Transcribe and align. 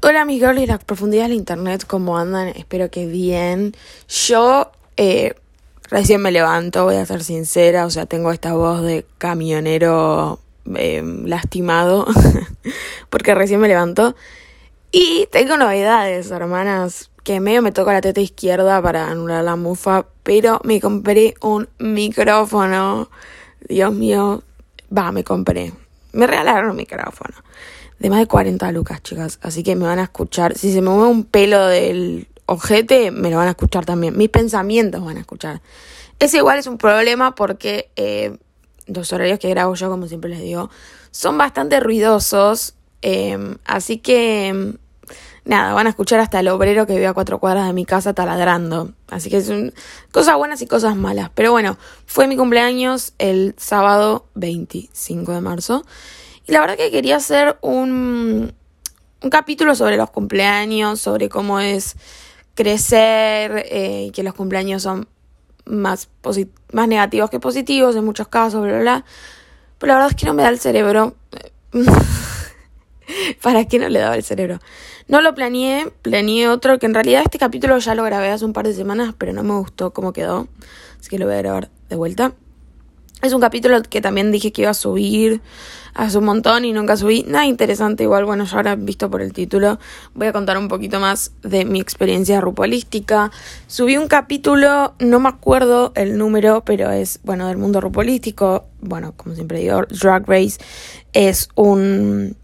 Hola 0.00 0.24
mis 0.24 0.38
girls 0.38 0.62
y 0.62 0.66
las 0.66 0.84
profundidades 0.84 1.30
del 1.30 1.38
internet, 1.38 1.84
¿cómo 1.84 2.18
andan? 2.18 2.46
Espero 2.46 2.88
que 2.88 3.06
bien. 3.06 3.74
Yo 4.08 4.70
eh, 4.96 5.34
recién 5.90 6.22
me 6.22 6.30
levanto, 6.30 6.84
voy 6.84 6.94
a 6.94 7.04
ser 7.04 7.24
sincera, 7.24 7.84
o 7.84 7.90
sea, 7.90 8.06
tengo 8.06 8.30
esta 8.30 8.52
voz 8.52 8.82
de 8.82 9.04
camionero 9.18 10.38
eh, 10.76 11.02
lastimado, 11.24 12.06
porque 13.10 13.34
recién 13.34 13.58
me 13.58 13.66
levanto. 13.66 14.14
Y 14.92 15.26
tengo 15.32 15.56
novedades, 15.56 16.30
hermanas, 16.30 17.10
que 17.24 17.40
medio 17.40 17.60
me 17.60 17.72
toca 17.72 17.92
la 17.92 18.00
teta 18.00 18.20
izquierda 18.20 18.80
para 18.80 19.10
anular 19.10 19.42
la 19.42 19.56
mufa, 19.56 20.06
pero 20.22 20.60
me 20.62 20.80
compré 20.80 21.34
un 21.40 21.68
micrófono. 21.80 23.10
Dios 23.68 23.92
mío, 23.92 24.44
va, 24.96 25.10
me 25.10 25.24
compré. 25.24 25.72
Me 26.12 26.28
regalaron 26.28 26.70
un 26.70 26.76
micrófono 26.76 27.34
de 27.98 28.10
más 28.10 28.20
de 28.20 28.26
40 28.26 28.70
lucas, 28.72 29.02
chicas. 29.02 29.38
Así 29.42 29.62
que 29.62 29.76
me 29.76 29.86
van 29.86 29.98
a 29.98 30.04
escuchar. 30.04 30.56
Si 30.56 30.72
se 30.72 30.80
me 30.80 30.90
mueve 30.90 31.10
un 31.10 31.24
pelo 31.24 31.66
del 31.66 32.28
ojete, 32.46 33.10
me 33.10 33.30
lo 33.30 33.36
van 33.36 33.48
a 33.48 33.50
escuchar 33.50 33.84
también. 33.84 34.16
Mis 34.16 34.28
pensamientos 34.28 35.04
van 35.04 35.16
a 35.16 35.20
escuchar. 35.20 35.60
Ese 36.18 36.38
igual 36.38 36.58
es 36.58 36.66
un 36.66 36.78
problema 36.78 37.34
porque 37.34 37.90
eh, 37.96 38.36
los 38.86 39.12
horarios 39.12 39.38
que 39.38 39.48
grabo 39.50 39.74
yo, 39.74 39.90
como 39.90 40.06
siempre 40.08 40.30
les 40.30 40.40
digo, 40.40 40.70
son 41.10 41.38
bastante 41.38 41.80
ruidosos. 41.80 42.74
Em, 43.02 43.58
así 43.64 43.98
que, 43.98 44.74
nada, 45.44 45.74
van 45.74 45.86
a 45.86 45.90
escuchar 45.90 46.20
hasta 46.20 46.40
el 46.40 46.48
obrero 46.48 46.86
que 46.86 46.94
vive 46.94 47.06
a 47.06 47.14
cuatro 47.14 47.38
cuadras 47.38 47.66
de 47.66 47.72
mi 47.72 47.84
casa 47.84 48.14
taladrando. 48.14 48.92
Así 49.08 49.30
que 49.30 49.40
son 49.42 49.72
cosas 50.10 50.36
buenas 50.36 50.62
y 50.62 50.66
cosas 50.66 50.96
malas. 50.96 51.30
Pero 51.34 51.52
bueno, 51.52 51.78
fue 52.06 52.26
mi 52.26 52.36
cumpleaños 52.36 53.12
el 53.18 53.54
sábado 53.58 54.26
25 54.34 55.32
de 55.32 55.40
marzo. 55.40 55.84
La 56.48 56.60
verdad 56.60 56.78
que 56.78 56.90
quería 56.90 57.16
hacer 57.16 57.58
un, 57.60 58.54
un 59.22 59.30
capítulo 59.30 59.74
sobre 59.74 59.98
los 59.98 60.10
cumpleaños, 60.10 60.98
sobre 60.98 61.28
cómo 61.28 61.60
es 61.60 61.94
crecer, 62.54 63.66
eh, 63.70 64.10
que 64.14 64.22
los 64.22 64.32
cumpleaños 64.32 64.82
son 64.82 65.06
más, 65.66 66.08
más 66.72 66.88
negativos 66.88 67.28
que 67.28 67.38
positivos 67.38 67.94
en 67.96 68.04
muchos 68.04 68.28
casos, 68.28 68.62
bla, 68.62 68.72
bla, 68.72 68.80
bla. 68.80 69.04
Pero 69.78 69.92
la 69.92 69.98
verdad 69.98 70.10
es 70.10 70.16
que 70.16 70.26
no 70.26 70.32
me 70.32 70.42
da 70.42 70.48
el 70.48 70.58
cerebro. 70.58 71.14
¿Para 73.42 73.66
qué 73.66 73.78
no 73.78 73.90
le 73.90 73.98
daba 73.98 74.16
el 74.16 74.24
cerebro? 74.24 74.58
No 75.06 75.20
lo 75.20 75.34
planeé, 75.34 75.92
planeé 76.00 76.48
otro, 76.48 76.78
que 76.78 76.86
en 76.86 76.94
realidad 76.94 77.22
este 77.24 77.38
capítulo 77.38 77.76
ya 77.76 77.94
lo 77.94 78.04
grabé 78.04 78.30
hace 78.30 78.46
un 78.46 78.54
par 78.54 78.66
de 78.66 78.72
semanas, 78.72 79.14
pero 79.18 79.34
no 79.34 79.42
me 79.42 79.54
gustó 79.54 79.92
cómo 79.92 80.14
quedó. 80.14 80.48
Así 80.98 81.10
que 81.10 81.18
lo 81.18 81.26
voy 81.26 81.34
a 81.34 81.38
grabar 81.38 81.68
de 81.90 81.96
vuelta. 81.96 82.32
Es 83.20 83.32
un 83.32 83.40
capítulo 83.40 83.82
que 83.82 84.00
también 84.00 84.30
dije 84.30 84.52
que 84.52 84.62
iba 84.62 84.70
a 84.70 84.74
subir 84.74 85.40
hace 85.92 86.18
un 86.18 86.24
montón 86.24 86.64
y 86.64 86.72
nunca 86.72 86.96
subí. 86.96 87.24
Nada 87.26 87.46
interesante, 87.46 88.04
igual, 88.04 88.24
bueno, 88.24 88.44
ya 88.44 88.56
ahora 88.56 88.76
visto 88.76 89.10
por 89.10 89.22
el 89.22 89.32
título, 89.32 89.80
voy 90.14 90.28
a 90.28 90.32
contar 90.32 90.56
un 90.56 90.68
poquito 90.68 91.00
más 91.00 91.32
de 91.42 91.64
mi 91.64 91.80
experiencia 91.80 92.40
rupolística. 92.40 93.32
Subí 93.66 93.96
un 93.96 94.06
capítulo, 94.06 94.94
no 95.00 95.18
me 95.18 95.28
acuerdo 95.30 95.92
el 95.96 96.16
número, 96.16 96.62
pero 96.64 96.92
es, 96.92 97.18
bueno, 97.24 97.48
del 97.48 97.58
mundo 97.58 97.80
rupolístico. 97.80 98.66
Bueno, 98.80 99.14
como 99.16 99.34
siempre 99.34 99.58
digo, 99.58 99.82
Drag 99.90 100.24
Race 100.28 100.58
es 101.12 101.48
un, 101.56 102.36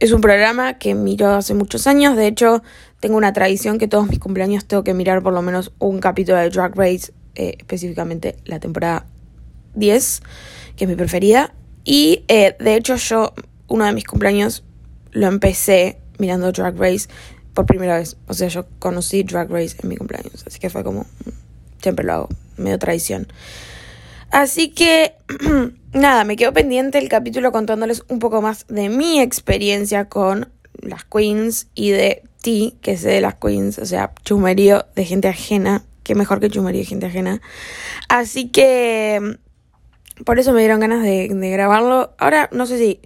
es 0.00 0.10
un 0.10 0.20
programa 0.20 0.78
que 0.78 0.96
miro 0.96 1.28
hace 1.28 1.54
muchos 1.54 1.86
años. 1.86 2.16
De 2.16 2.26
hecho, 2.26 2.64
tengo 2.98 3.16
una 3.16 3.32
tradición 3.32 3.78
que 3.78 3.86
todos 3.86 4.08
mis 4.08 4.18
cumpleaños 4.18 4.64
tengo 4.64 4.82
que 4.82 4.92
mirar 4.92 5.22
por 5.22 5.32
lo 5.32 5.42
menos 5.42 5.70
un 5.78 6.00
capítulo 6.00 6.38
de 6.38 6.50
Drag 6.50 6.74
Race, 6.74 7.12
eh, 7.36 7.54
específicamente 7.58 8.38
la 8.44 8.58
temporada 8.58 9.06
10, 9.74 10.22
que 10.76 10.84
es 10.84 10.88
mi 10.90 10.96
preferida. 10.96 11.54
Y 11.84 12.24
eh, 12.28 12.56
de 12.58 12.76
hecho 12.76 12.96
yo, 12.96 13.34
uno 13.68 13.84
de 13.84 13.92
mis 13.92 14.04
cumpleaños, 14.04 14.64
lo 15.12 15.26
empecé 15.26 15.98
mirando 16.18 16.52
Drag 16.52 16.76
Race 16.78 17.08
por 17.54 17.66
primera 17.66 17.98
vez. 17.98 18.16
O 18.26 18.34
sea, 18.34 18.48
yo 18.48 18.66
conocí 18.78 19.22
Drag 19.22 19.50
Race 19.50 19.76
en 19.82 19.88
mi 19.88 19.96
cumpleaños. 19.96 20.44
Así 20.46 20.58
que 20.58 20.70
fue 20.70 20.84
como, 20.84 21.06
siempre 21.82 22.04
lo 22.04 22.12
hago, 22.12 22.28
medio 22.56 22.78
tradición. 22.78 23.26
Así 24.30 24.68
que, 24.68 25.14
nada, 25.92 26.24
me 26.24 26.36
quedo 26.36 26.52
pendiente 26.52 26.98
el 26.98 27.08
capítulo 27.08 27.50
contándoles 27.50 28.04
un 28.08 28.20
poco 28.20 28.40
más 28.42 28.66
de 28.68 28.88
mi 28.88 29.20
experiencia 29.20 30.08
con 30.08 30.52
las 30.80 31.04
queens 31.04 31.68
y 31.74 31.90
de 31.90 32.22
ti, 32.40 32.78
que 32.80 32.96
sé 32.96 33.10
de 33.10 33.20
las 33.20 33.34
queens, 33.34 33.78
o 33.78 33.86
sea, 33.86 34.12
chumerío 34.24 34.86
de 34.94 35.04
gente 35.04 35.28
ajena, 35.28 35.84
que 36.04 36.14
mejor 36.14 36.40
que 36.40 36.48
chumerío 36.48 36.80
de 36.80 36.86
gente 36.86 37.06
ajena. 37.06 37.40
Así 38.08 38.48
que 38.48 39.38
por 40.24 40.38
eso 40.38 40.52
me 40.52 40.60
dieron 40.60 40.80
ganas 40.80 41.02
de, 41.02 41.28
grabarlo. 41.28 42.12
Ahora 42.18 42.48
no 42.52 42.66
sé 42.66 42.78
si 42.78 43.00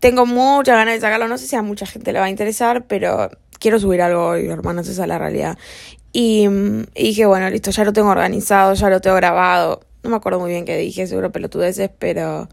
tengo 0.00 0.26
muchas 0.26 0.76
ganas 0.76 0.94
de 0.94 1.00
sacarlo. 1.00 1.28
No 1.28 1.38
sé 1.38 1.46
si 1.46 1.56
a 1.56 1.62
mucha 1.62 1.86
gente 1.86 2.12
le 2.12 2.18
va 2.18 2.26
a 2.26 2.30
interesar, 2.30 2.86
pero 2.86 3.30
quiero 3.58 3.78
subir 3.78 4.02
algo 4.02 4.26
hoy, 4.26 4.46
hermanos. 4.46 4.88
Esa 4.88 5.02
es 5.02 5.08
la 5.08 5.18
realidad. 5.18 5.58
Y, 6.12 6.48
dije, 6.94 7.26
bueno, 7.26 7.50
listo, 7.50 7.70
ya 7.70 7.84
lo 7.84 7.92
tengo 7.92 8.10
organizado, 8.10 8.74
ya 8.74 8.88
lo 8.88 9.00
tengo 9.00 9.16
grabado. 9.16 9.80
No 10.02 10.10
me 10.10 10.16
acuerdo 10.16 10.38
muy 10.38 10.50
bien 10.50 10.64
qué 10.64 10.76
dije, 10.76 11.06
seguro 11.06 11.32
pelotudeces, 11.32 11.90
pero 11.98 12.48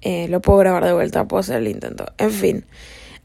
eh, 0.00 0.26
lo 0.28 0.40
puedo 0.40 0.58
grabar 0.58 0.84
de 0.84 0.92
vuelta, 0.92 1.28
puedo 1.28 1.40
hacer 1.40 1.56
el 1.56 1.68
intento. 1.68 2.06
En 2.18 2.30
fin. 2.30 2.64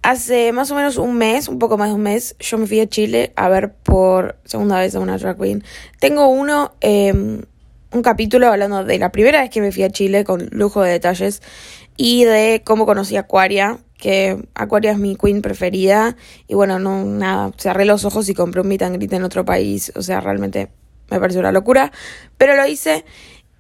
Hace 0.03 0.51
más 0.51 0.71
o 0.71 0.75
menos 0.75 0.97
un 0.97 1.15
mes, 1.15 1.47
un 1.47 1.59
poco 1.59 1.77
más 1.77 1.89
de 1.89 1.95
un 1.95 2.01
mes, 2.01 2.35
yo 2.39 2.57
me 2.57 2.65
fui 2.65 2.79
a 2.79 2.87
Chile 2.87 3.33
a 3.35 3.49
ver 3.49 3.71
por 3.71 4.35
segunda 4.45 4.79
vez 4.79 4.95
a 4.95 4.99
una 4.99 5.17
drag 5.17 5.37
queen. 5.37 5.63
Tengo 5.99 6.27
uno 6.27 6.73
eh, 6.81 7.43
un 7.91 8.01
capítulo 8.01 8.47
hablando 8.47 8.83
de 8.83 8.97
la 8.97 9.11
primera 9.11 9.41
vez 9.41 9.49
que 9.49 9.61
me 9.61 9.71
fui 9.71 9.83
a 9.83 9.89
Chile 9.89 10.23
con 10.23 10.47
lujo 10.51 10.81
de 10.81 10.91
detalles 10.91 11.41
y 11.97 12.23
de 12.23 12.61
cómo 12.63 12.85
conocí 12.85 13.17
a 13.17 13.21
Aquaria, 13.21 13.79
que 13.97 14.41
Aquaria 14.55 14.91
es 14.91 14.97
mi 14.97 15.15
queen 15.15 15.41
preferida. 15.41 16.15
Y 16.47 16.55
bueno, 16.55 16.79
no 16.79 17.03
nada, 17.03 17.51
cerré 17.57 17.85
los 17.85 18.05
ojos 18.05 18.29
y 18.29 18.33
compré 18.33 18.61
un 18.61 18.67
meet 18.67 18.81
and 18.83 18.95
greet 18.95 19.13
en 19.13 19.23
otro 19.23 19.45
país, 19.45 19.91
o 19.95 20.01
sea, 20.01 20.21
realmente 20.21 20.69
me 21.09 21.19
pareció 21.19 21.41
una 21.41 21.51
locura, 21.51 21.91
pero 22.37 22.55
lo 22.55 22.65
hice. 22.65 23.03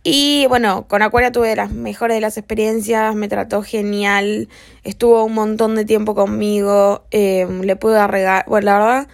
Y 0.03 0.47
bueno, 0.47 0.87
con 0.87 1.03
Aquaria 1.03 1.31
tuve 1.31 1.55
las 1.55 1.71
mejores 1.71 2.15
de 2.15 2.21
las 2.21 2.37
experiencias, 2.37 3.13
me 3.13 3.27
trató 3.27 3.61
genial, 3.61 4.49
estuvo 4.83 5.23
un 5.25 5.33
montón 5.33 5.75
de 5.75 5.85
tiempo 5.85 6.15
conmigo, 6.15 7.03
eh, 7.11 7.45
le 7.61 7.75
pude 7.75 8.07
regalar, 8.07 8.45
bueno, 8.47 8.65
la 8.65 8.79
verdad, 8.79 9.07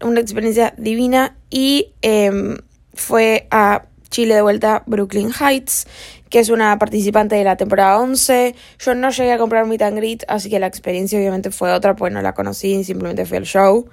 una 0.00 0.20
experiencia 0.20 0.72
divina 0.78 1.36
y 1.50 1.92
eh, 2.00 2.56
fue 2.94 3.48
a 3.50 3.89
Chile 4.10 4.34
de 4.34 4.42
vuelta 4.42 4.82
Brooklyn 4.86 5.30
Heights, 5.32 5.86
que 6.28 6.40
es 6.40 6.48
una 6.48 6.78
participante 6.78 7.36
de 7.36 7.44
la 7.44 7.56
temporada 7.56 7.98
11. 7.98 8.54
Yo 8.78 8.94
no 8.94 9.10
llegué 9.10 9.32
a 9.32 9.38
comprar 9.38 9.66
mi 9.66 9.76
and 9.80 10.24
así 10.28 10.50
que 10.50 10.58
la 10.58 10.66
experiencia 10.66 11.18
obviamente 11.18 11.50
fue 11.50 11.72
otra, 11.72 11.96
pues 11.96 12.12
no 12.12 12.20
la 12.20 12.34
conocí, 12.34 12.84
simplemente 12.84 13.24
fui 13.24 13.38
al 13.38 13.46
show. 13.46 13.88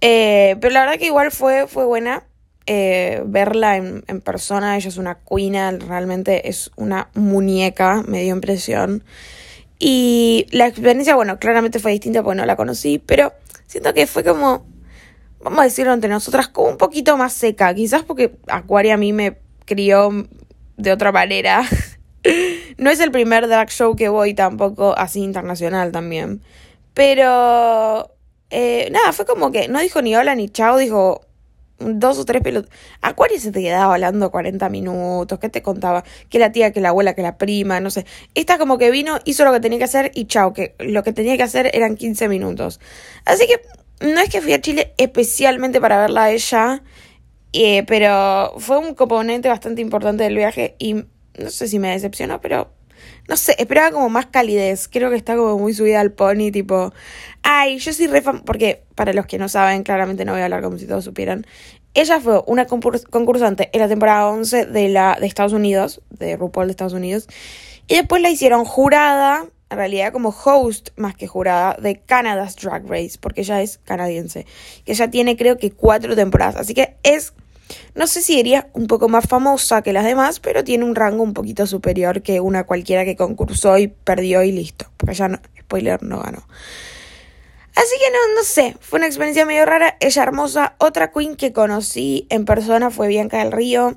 Eh, 0.00 0.56
pero 0.60 0.72
la 0.72 0.80
verdad 0.80 0.98
que 0.98 1.06
igual 1.06 1.30
fue, 1.30 1.66
fue 1.66 1.84
buena 1.84 2.24
eh, 2.66 3.22
verla 3.26 3.76
en, 3.76 4.04
en, 4.06 4.20
persona. 4.20 4.76
Ella 4.76 4.88
es 4.88 4.96
una 4.96 5.16
cuina, 5.16 5.70
realmente 5.72 6.48
es 6.48 6.70
una 6.76 7.10
muñeca, 7.14 8.02
me 8.06 8.22
dio 8.22 8.34
impresión. 8.34 9.04
Y 9.78 10.46
la 10.50 10.66
experiencia, 10.66 11.16
bueno, 11.16 11.38
claramente 11.38 11.78
fue 11.78 11.92
distinta 11.92 12.22
porque 12.22 12.36
no 12.36 12.46
la 12.46 12.56
conocí, 12.56 12.98
pero 12.98 13.32
siento 13.66 13.94
que 13.94 14.06
fue 14.06 14.22
como 14.22 14.66
vamos 15.42 15.60
a 15.60 15.64
decirlo 15.64 15.92
entre 15.92 16.10
nosotras, 16.10 16.48
como 16.48 16.68
un 16.68 16.76
poquito 16.76 17.16
más 17.16 17.32
seca. 17.32 17.74
Quizás 17.74 18.02
porque 18.02 18.36
Aquaria 18.46 18.94
a 18.94 18.96
mí 18.96 19.12
me 19.12 19.38
crió 19.64 20.10
de 20.76 20.92
otra 20.92 21.12
manera. 21.12 21.62
no 22.78 22.90
es 22.90 23.00
el 23.00 23.10
primer 23.10 23.48
drag 23.48 23.70
show 23.70 23.96
que 23.96 24.08
voy 24.08 24.34
tampoco, 24.34 24.96
así 24.96 25.20
internacional 25.22 25.92
también. 25.92 26.42
Pero, 26.94 28.14
eh, 28.50 28.88
nada, 28.90 29.12
fue 29.12 29.24
como 29.24 29.52
que 29.52 29.68
no 29.68 29.80
dijo 29.80 30.02
ni 30.02 30.14
hola 30.16 30.34
ni 30.34 30.48
chao, 30.48 30.76
dijo 30.76 31.22
dos 31.78 32.18
o 32.18 32.24
tres 32.24 32.42
pelotas. 32.42 32.70
Aquaria 33.00 33.40
se 33.40 33.52
te 33.52 33.62
quedaba 33.62 33.94
hablando 33.94 34.30
40 34.30 34.68
minutos, 34.68 35.38
¿qué 35.38 35.48
te 35.48 35.62
contaba? 35.62 36.04
Que 36.28 36.38
la 36.38 36.52
tía, 36.52 36.72
que 36.72 36.80
la 36.80 36.90
abuela, 36.90 37.14
que 37.14 37.22
la 37.22 37.38
prima, 37.38 37.80
no 37.80 37.90
sé. 37.90 38.04
Esta 38.34 38.58
como 38.58 38.76
que 38.76 38.90
vino, 38.90 39.18
hizo 39.24 39.44
lo 39.44 39.52
que 39.52 39.60
tenía 39.60 39.78
que 39.78 39.84
hacer 39.84 40.10
y 40.14 40.26
chao, 40.26 40.52
que 40.52 40.74
lo 40.78 41.02
que 41.02 41.12
tenía 41.12 41.36
que 41.36 41.42
hacer 41.42 41.70
eran 41.72 41.96
15 41.96 42.28
minutos. 42.28 42.80
Así 43.24 43.46
que 43.46 43.60
no 44.00 44.20
es 44.20 44.28
que 44.30 44.40
fui 44.40 44.52
a 44.52 44.60
Chile 44.60 44.94
especialmente 44.96 45.80
para 45.80 45.98
verla 45.98 46.24
a 46.24 46.30
ella, 46.30 46.82
eh, 47.52 47.84
pero 47.86 48.54
fue 48.58 48.78
un 48.78 48.94
componente 48.94 49.48
bastante 49.48 49.82
importante 49.82 50.24
del 50.24 50.36
viaje 50.36 50.76
y 50.78 50.94
no 50.94 51.50
sé 51.50 51.68
si 51.68 51.78
me 51.78 51.90
decepcionó, 51.90 52.40
pero 52.40 52.72
no 53.28 53.36
sé, 53.36 53.54
esperaba 53.58 53.90
como 53.92 54.08
más 54.08 54.26
calidez. 54.26 54.88
Creo 54.88 55.10
que 55.10 55.16
está 55.16 55.36
como 55.36 55.58
muy 55.58 55.72
subida 55.74 56.00
al 56.00 56.12
pony, 56.12 56.50
tipo, 56.52 56.92
ay, 57.42 57.78
yo 57.78 57.92
soy 57.92 58.06
re 58.06 58.22
porque 58.44 58.84
para 58.94 59.12
los 59.12 59.26
que 59.26 59.38
no 59.38 59.48
saben, 59.48 59.82
claramente 59.82 60.24
no 60.24 60.32
voy 60.32 60.40
a 60.40 60.44
hablar 60.44 60.62
como 60.62 60.78
si 60.78 60.86
todos 60.86 61.04
supieran. 61.04 61.46
Ella 61.94 62.20
fue 62.20 62.42
una 62.46 62.66
concursante 62.66 63.68
en 63.72 63.80
la 63.80 63.88
temporada 63.88 64.28
11 64.28 64.66
de, 64.66 64.88
la, 64.88 65.16
de 65.20 65.26
Estados 65.26 65.52
Unidos, 65.52 66.02
de 66.10 66.36
RuPaul 66.36 66.68
de 66.68 66.70
Estados 66.70 66.92
Unidos, 66.92 67.28
y 67.88 67.96
después 67.96 68.22
la 68.22 68.30
hicieron 68.30 68.64
jurada 68.64 69.46
en 69.70 69.76
realidad 69.76 70.12
como 70.12 70.30
host 70.30 70.90
más 70.96 71.14
que 71.14 71.26
jurada 71.26 71.76
de 71.80 72.00
Canada's 72.00 72.56
Drag 72.56 72.86
Race, 72.86 73.18
porque 73.20 73.42
ella 73.42 73.62
es 73.62 73.78
canadiense, 73.78 74.46
que 74.84 74.94
ya 74.94 75.08
tiene 75.08 75.36
creo 75.36 75.56
que 75.56 75.70
cuatro 75.70 76.16
temporadas, 76.16 76.56
así 76.56 76.74
que 76.74 76.96
es, 77.04 77.32
no 77.94 78.06
sé 78.06 78.20
si 78.20 78.36
diría 78.36 78.68
un 78.72 78.88
poco 78.88 79.08
más 79.08 79.26
famosa 79.26 79.82
que 79.82 79.92
las 79.92 80.04
demás, 80.04 80.40
pero 80.40 80.64
tiene 80.64 80.84
un 80.84 80.96
rango 80.96 81.22
un 81.22 81.34
poquito 81.34 81.66
superior 81.66 82.22
que 82.22 82.40
una 82.40 82.64
cualquiera 82.64 83.04
que 83.04 83.16
concursó 83.16 83.78
y 83.78 83.86
perdió 83.88 84.42
y 84.42 84.50
listo, 84.50 84.90
porque 84.96 85.14
ya 85.14 85.28
no, 85.28 85.38
spoiler, 85.60 86.02
no 86.02 86.20
ganó. 86.20 86.42
Así 87.76 87.96
que 87.98 88.10
no, 88.10 88.34
no 88.34 88.42
sé, 88.42 88.76
fue 88.80 88.98
una 88.98 89.06
experiencia 89.06 89.46
medio 89.46 89.64
rara, 89.64 89.96
ella 90.00 90.22
hermosa. 90.22 90.74
Otra 90.78 91.12
queen 91.12 91.36
que 91.36 91.52
conocí 91.52 92.26
en 92.28 92.44
persona 92.44 92.90
fue 92.90 93.08
Bianca 93.08 93.38
del 93.38 93.52
Río. 93.52 93.96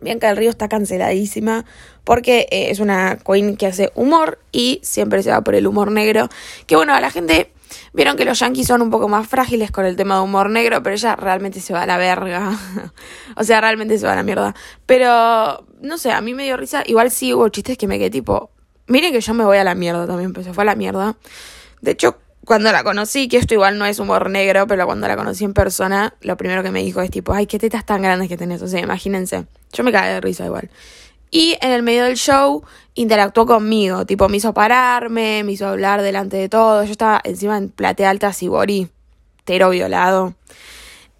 Bianca 0.00 0.28
del 0.28 0.36
Río 0.38 0.50
está 0.50 0.68
canceladísima 0.68 1.64
porque 2.08 2.46
eh, 2.50 2.70
es 2.70 2.80
una 2.80 3.18
queen 3.18 3.58
que 3.58 3.66
hace 3.66 3.92
humor 3.94 4.38
y 4.50 4.80
siempre 4.82 5.22
se 5.22 5.30
va 5.30 5.42
por 5.42 5.54
el 5.54 5.66
humor 5.66 5.92
negro. 5.92 6.30
Que 6.66 6.74
bueno, 6.74 6.94
a 6.94 7.02
la 7.02 7.10
gente 7.10 7.52
vieron 7.92 8.16
que 8.16 8.24
los 8.24 8.38
yankees 8.38 8.66
son 8.66 8.80
un 8.80 8.88
poco 8.88 9.10
más 9.10 9.28
frágiles 9.28 9.70
con 9.70 9.84
el 9.84 9.94
tema 9.94 10.14
de 10.14 10.22
humor 10.22 10.48
negro, 10.48 10.82
pero 10.82 10.96
ella 10.96 11.16
realmente 11.16 11.60
se 11.60 11.74
va 11.74 11.82
a 11.82 11.86
la 11.86 11.98
verga. 11.98 12.58
o 13.36 13.44
sea, 13.44 13.60
realmente 13.60 13.98
se 13.98 14.06
va 14.06 14.14
a 14.14 14.16
la 14.16 14.22
mierda. 14.22 14.54
Pero 14.86 15.66
no 15.82 15.98
sé, 15.98 16.10
a 16.10 16.22
mí 16.22 16.32
me 16.32 16.44
dio 16.44 16.56
risa. 16.56 16.82
Igual 16.86 17.10
sí 17.10 17.34
hubo 17.34 17.46
chistes 17.50 17.76
que 17.76 17.86
me 17.86 17.98
quedé 17.98 18.08
tipo, 18.08 18.52
miren 18.86 19.12
que 19.12 19.20
yo 19.20 19.34
me 19.34 19.44
voy 19.44 19.58
a 19.58 19.64
la 19.64 19.74
mierda 19.74 20.06
también, 20.06 20.32
pero 20.32 20.44
se 20.44 20.54
fue 20.54 20.62
a 20.62 20.64
la 20.64 20.76
mierda. 20.76 21.18
De 21.82 21.90
hecho, 21.90 22.16
cuando 22.42 22.72
la 22.72 22.84
conocí, 22.84 23.28
que 23.28 23.36
esto 23.36 23.52
igual 23.52 23.76
no 23.76 23.84
es 23.84 23.98
humor 23.98 24.30
negro, 24.30 24.66
pero 24.66 24.86
cuando 24.86 25.08
la 25.08 25.16
conocí 25.18 25.44
en 25.44 25.52
persona, 25.52 26.14
lo 26.22 26.38
primero 26.38 26.62
que 26.62 26.70
me 26.70 26.82
dijo 26.82 27.02
es 27.02 27.10
tipo, 27.10 27.34
ay, 27.34 27.46
qué 27.46 27.58
tetas 27.58 27.84
tan 27.84 28.00
grandes 28.00 28.30
que 28.30 28.38
tenés. 28.38 28.62
O 28.62 28.66
sea, 28.66 28.80
imagínense. 28.80 29.44
Yo 29.74 29.84
me 29.84 29.92
caí 29.92 30.14
de 30.14 30.22
risa 30.22 30.46
igual. 30.46 30.70
Y 31.30 31.56
en 31.60 31.72
el 31.72 31.82
medio 31.82 32.04
del 32.04 32.16
show 32.16 32.64
interactuó 32.94 33.46
conmigo, 33.46 34.06
tipo 34.06 34.28
me 34.28 34.38
hizo 34.38 34.54
pararme, 34.54 35.42
me 35.44 35.52
hizo 35.52 35.66
hablar 35.66 36.02
delante 36.02 36.36
de 36.36 36.48
todo. 36.48 36.84
Yo 36.84 36.92
estaba 36.92 37.20
encima 37.24 37.56
en 37.56 37.68
platea 37.68 38.10
alta 38.10 38.32
Sibori, 38.32 38.88
tero 39.44 39.70
violado. 39.70 40.34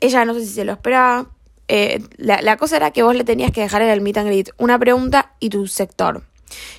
Ella 0.01 0.25
no 0.25 0.35
sé 0.35 0.41
si 0.41 0.53
se 0.53 0.65
lo 0.65 0.73
esperaba. 0.73 1.27
Eh, 1.69 2.03
la, 2.17 2.41
la, 2.41 2.57
cosa 2.57 2.77
era 2.77 2.93
que 2.93 3.03
vos 3.03 3.15
le 3.15 3.25
tenías 3.25 3.53
que 3.53 3.61
dejar 3.61 3.83
en 3.83 3.91
el 3.91 4.01
meet 4.01 4.17
and 4.17 4.29
greet 4.29 4.51
una 4.57 4.79
pregunta 4.79 5.33
y 5.39 5.51
tu 5.51 5.67
sector. 5.67 6.23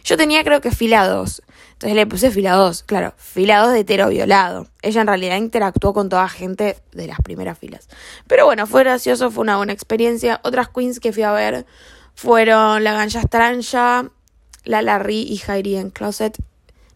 Yo 0.03 0.17
tenía 0.17 0.43
creo 0.43 0.61
que 0.61 0.71
fila 0.71 1.07
2. 1.07 1.43
Entonces 1.73 1.95
le 1.95 2.05
puse 2.07 2.29
fila 2.29 2.55
2, 2.55 2.83
claro, 2.83 3.13
fila 3.15 3.59
2 3.59 3.71
de 3.71 3.79
hetero 3.79 4.09
violado. 4.09 4.67
Ella 4.81 4.99
en 4.99 5.07
realidad 5.07 5.37
interactuó 5.37 5.93
con 5.93 6.09
toda 6.09 6.27
gente 6.27 6.75
de 6.91 7.07
las 7.07 7.19
primeras 7.21 7.57
filas. 7.57 7.87
Pero 8.27 8.45
bueno, 8.45 8.67
fue 8.67 8.83
gracioso, 8.83 9.31
fue 9.31 9.43
una 9.43 9.55
buena 9.55 9.71
experiencia. 9.71 10.41
Otras 10.43 10.67
queens 10.67 10.99
que 10.99 11.13
fui 11.13 11.23
a 11.23 11.31
ver 11.31 11.65
fueron 12.19 12.83
la 12.83 12.91
Ganja 12.91 13.21
Stranja, 13.21 14.11
la 14.65 14.81
Larry 14.81 15.21
y 15.21 15.37
Jairi 15.37 15.77
en 15.77 15.89
Closet. 15.89 16.37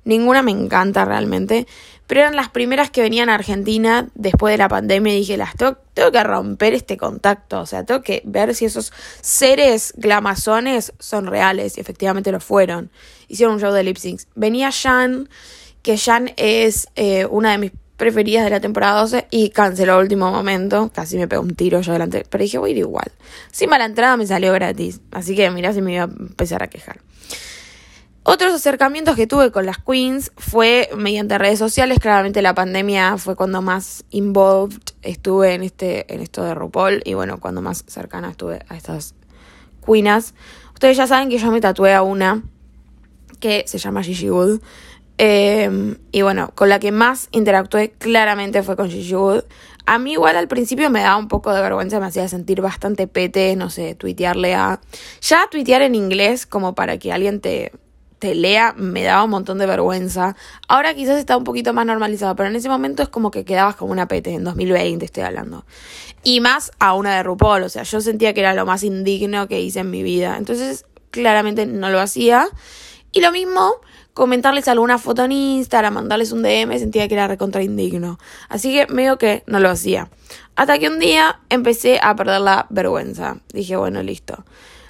Ninguna 0.03 0.41
me 0.41 0.51
encanta 0.51 1.05
realmente, 1.05 1.65
pero 2.07 2.19
eran 2.19 2.35
las 2.35 2.49
primeras 2.49 2.89
que 2.91 2.99
venían 2.99 3.29
a 3.29 3.35
Argentina 3.35 4.09
después 4.15 4.51
de 4.51 4.57
la 4.57 4.67
pandemia 4.67 5.13
y 5.13 5.19
dije, 5.19 5.37
las 5.37 5.55
tengo, 5.55 5.77
que 6.11 6.23
romper 6.25 6.73
este 6.73 6.97
contacto, 6.97 7.61
o 7.61 7.65
sea, 7.65 7.85
tengo 7.85 8.01
que 8.01 8.21
ver 8.25 8.53
si 8.53 8.65
esos 8.65 8.91
seres 9.21 9.93
glamazones 9.95 10.91
son 10.99 11.27
reales 11.27 11.77
y 11.77 11.79
efectivamente 11.79 12.33
lo 12.33 12.41
fueron. 12.41 12.91
Hicieron 13.29 13.55
un 13.55 13.61
show 13.61 13.71
de 13.71 13.83
lip 13.83 13.95
syncs. 13.95 14.27
Venía 14.35 14.73
Jan, 14.73 15.29
que 15.83 15.97
Jan 15.97 16.33
es 16.35 16.89
eh, 16.97 17.27
una 17.27 17.51
de 17.51 17.59
mis 17.59 17.71
preferidas 18.03 18.43
de 18.43 18.49
la 18.49 18.59
temporada 18.59 18.99
12 18.99 19.27
y 19.31 19.49
canceló 19.51 19.95
el 19.95 20.03
último 20.03 20.29
momento. 20.29 20.91
Casi 20.93 21.17
me 21.17 21.25
pegó 21.25 21.41
un 21.41 21.55
tiro 21.55 21.79
yo 21.79 21.91
adelante. 21.93 22.25
Pero 22.29 22.43
dije, 22.43 22.57
voy 22.57 22.71
a 22.71 22.73
ir 22.73 22.79
igual. 22.79 23.09
Encima 23.47 23.77
la 23.77 23.85
entrada 23.85 24.17
me 24.17 24.27
salió 24.27 24.51
gratis. 24.51 24.99
Así 25.11 25.37
que 25.37 25.49
mirá 25.51 25.71
si 25.71 25.81
me 25.81 25.93
iba 25.93 26.03
a 26.03 26.07
empezar 26.07 26.61
a 26.63 26.67
quejar. 26.67 26.99
Otros 28.23 28.53
acercamientos 28.53 29.15
que 29.15 29.25
tuve 29.25 29.51
con 29.51 29.65
las 29.65 29.77
queens 29.77 30.33
fue 30.37 30.89
mediante 30.97 31.37
redes 31.37 31.59
sociales. 31.59 31.99
Claramente 31.99 32.41
la 32.41 32.53
pandemia 32.53 33.17
fue 33.17 33.37
cuando 33.37 33.61
más 33.61 34.03
involved 34.09 34.81
estuve 35.01 35.53
en, 35.53 35.63
este, 35.63 36.13
en 36.13 36.19
esto 36.19 36.43
de 36.43 36.53
RuPaul. 36.53 37.01
Y 37.05 37.13
bueno, 37.13 37.39
cuando 37.39 37.61
más 37.61 37.85
cercana 37.87 38.31
estuve 38.31 38.59
a 38.67 38.75
estas 38.75 39.15
queenas. 39.85 40.33
Ustedes 40.73 40.97
ya 40.97 41.07
saben 41.07 41.29
que 41.29 41.37
yo 41.37 41.51
me 41.51 41.61
tatué 41.61 41.93
a 41.93 42.01
una 42.01 42.43
que 43.39 43.63
se 43.65 43.77
llama 43.77 44.03
Gigi 44.03 44.29
Wood. 44.29 44.61
Em, 45.17 45.97
y 46.11 46.21
bueno, 46.21 46.51
con 46.55 46.69
la 46.69 46.79
que 46.79 46.91
más 46.91 47.29
interactué 47.31 47.91
claramente 47.91 48.63
fue 48.63 48.75
con 48.75 48.89
Gigi. 48.89 49.15
A 49.85 49.99
mí 49.99 50.13
igual 50.13 50.37
al 50.37 50.47
principio 50.47 50.89
me 50.89 51.01
daba 51.01 51.17
un 51.17 51.27
poco 51.27 51.53
de 51.53 51.61
vergüenza, 51.61 51.99
me 51.99 52.07
hacía 52.07 52.27
sentir 52.27 52.61
bastante 52.61 53.07
pete, 53.07 53.55
no 53.55 53.69
sé, 53.69 53.95
tuitearle 53.95 54.55
a... 54.55 54.79
Ya 55.21 55.47
tuitear 55.51 55.81
en 55.81 55.95
inglés 55.95 56.45
como 56.45 56.73
para 56.73 56.97
que 56.97 57.11
alguien 57.11 57.41
te, 57.41 57.73
te 58.23 58.35
lea 58.35 58.73
me 58.77 59.03
daba 59.03 59.25
un 59.25 59.31
montón 59.31 59.57
de 59.57 59.65
vergüenza. 59.65 60.37
Ahora 60.69 60.93
quizás 60.93 61.19
está 61.19 61.35
un 61.35 61.43
poquito 61.43 61.73
más 61.73 61.85
normalizado, 61.85 62.37
pero 62.37 62.47
en 62.47 62.55
ese 62.55 62.69
momento 62.69 63.03
es 63.03 63.09
como 63.09 63.31
que 63.31 63.43
quedabas 63.43 63.75
como 63.75 63.91
una 63.91 64.07
pete, 64.07 64.33
en 64.33 64.45
2020 64.45 65.03
estoy 65.03 65.23
hablando. 65.23 65.65
Y 66.23 66.39
más 66.39 66.71
a 66.79 66.93
una 66.93 67.17
de 67.17 67.23
RuPaul, 67.23 67.63
o 67.63 67.69
sea, 67.69 67.83
yo 67.83 67.99
sentía 67.99 68.33
que 68.33 68.39
era 68.39 68.53
lo 68.53 68.65
más 68.65 68.83
indigno 68.83 69.49
que 69.49 69.59
hice 69.59 69.81
en 69.81 69.91
mi 69.91 70.03
vida. 70.03 70.37
Entonces, 70.37 70.85
claramente 71.11 71.65
no 71.65 71.89
lo 71.89 71.99
hacía. 71.99 72.47
Y 73.11 73.19
lo 73.19 73.33
mismo, 73.33 73.73
comentarles 74.13 74.67
alguna 74.67 74.97
foto 74.97 75.23
en 75.23 75.31
Instagram, 75.31 75.93
mandarles 75.93 76.31
un 76.31 76.43
DM, 76.43 76.77
sentía 76.77 77.07
que 77.07 77.15
era 77.15 77.27
recontra 77.27 77.63
indigno. 77.63 78.19
Así 78.49 78.73
que 78.73 78.87
medio 78.87 79.17
que 79.17 79.43
no 79.47 79.59
lo 79.59 79.69
hacía. 79.69 80.09
Hasta 80.55 80.77
que 80.79 80.87
un 80.87 80.99
día 80.99 81.39
empecé 81.49 81.99
a 82.01 82.15
perder 82.15 82.41
la 82.41 82.67
vergüenza. 82.69 83.37
Dije, 83.51 83.75
bueno, 83.75 84.03
listo. 84.03 84.45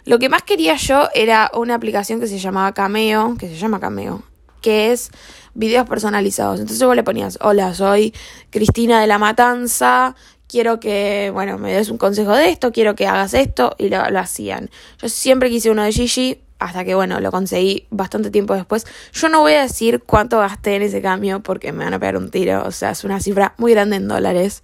Lo 0.06 0.20
que 0.20 0.28
más 0.28 0.44
quería 0.44 0.76
yo 0.76 1.08
era 1.14 1.50
una 1.54 1.76
aplicación 1.76 2.20
que 2.20 2.28
se 2.28 2.38
llamaba 2.38 2.74
Cameo, 2.74 3.38
que 3.40 3.48
se 3.48 3.56
llama 3.56 3.80
Cameo, 3.80 4.22
que 4.62 4.92
es 4.92 5.12
videos 5.54 5.88
personalizados. 5.88 6.60
Entonces 6.60 6.86
vos 6.86 6.96
le 6.96 7.04
ponías, 7.04 7.40
hola, 7.42 7.74
soy 7.74 8.14
Cristina 8.50 9.00
de 9.00 9.08
la 9.08 9.18
Matanza, 9.18 10.16
quiero 10.48 10.82
que, 10.82 11.32
bueno, 11.34 11.58
me 11.58 11.72
des 11.72 11.90
un 11.90 11.98
consejo 11.98 12.34
de 12.34 12.50
esto, 12.50 12.74
quiero 12.74 12.96
que 12.96 13.08
hagas 13.08 13.34
esto, 13.34 13.76
y 13.78 13.88
lo, 13.88 14.10
lo 14.10 14.20
hacían. 14.20 14.70
Yo 15.02 15.08
siempre 15.08 15.50
quise 15.50 15.72
uno 15.72 15.84
de 15.84 15.94
Gigi, 15.94 16.42
hasta 16.60 16.86
que, 16.86 16.96
bueno, 16.96 17.20
lo 17.20 17.32
conseguí 17.32 17.88
bastante 17.90 18.32
tiempo 18.32 18.54
después. 18.56 18.86
Yo 19.14 19.30
no 19.30 19.42
voy 19.42 19.54
a 19.54 19.64
decir 19.64 20.02
cuánto 20.06 20.40
gasté 20.40 20.76
en 20.76 20.84
ese 20.84 21.02
cambio 21.02 21.42
porque 21.42 21.72
me 21.72 21.84
van 21.84 21.94
a 21.94 22.00
pegar 22.00 22.18
un 22.18 22.30
tiro, 22.30 22.64
o 22.66 22.72
sea, 22.72 22.92
es 22.92 23.04
una 23.04 23.20
cifra 23.20 23.54
muy 23.58 23.74
grande 23.74 23.98
en 23.98 24.08
dólares. 24.08 24.64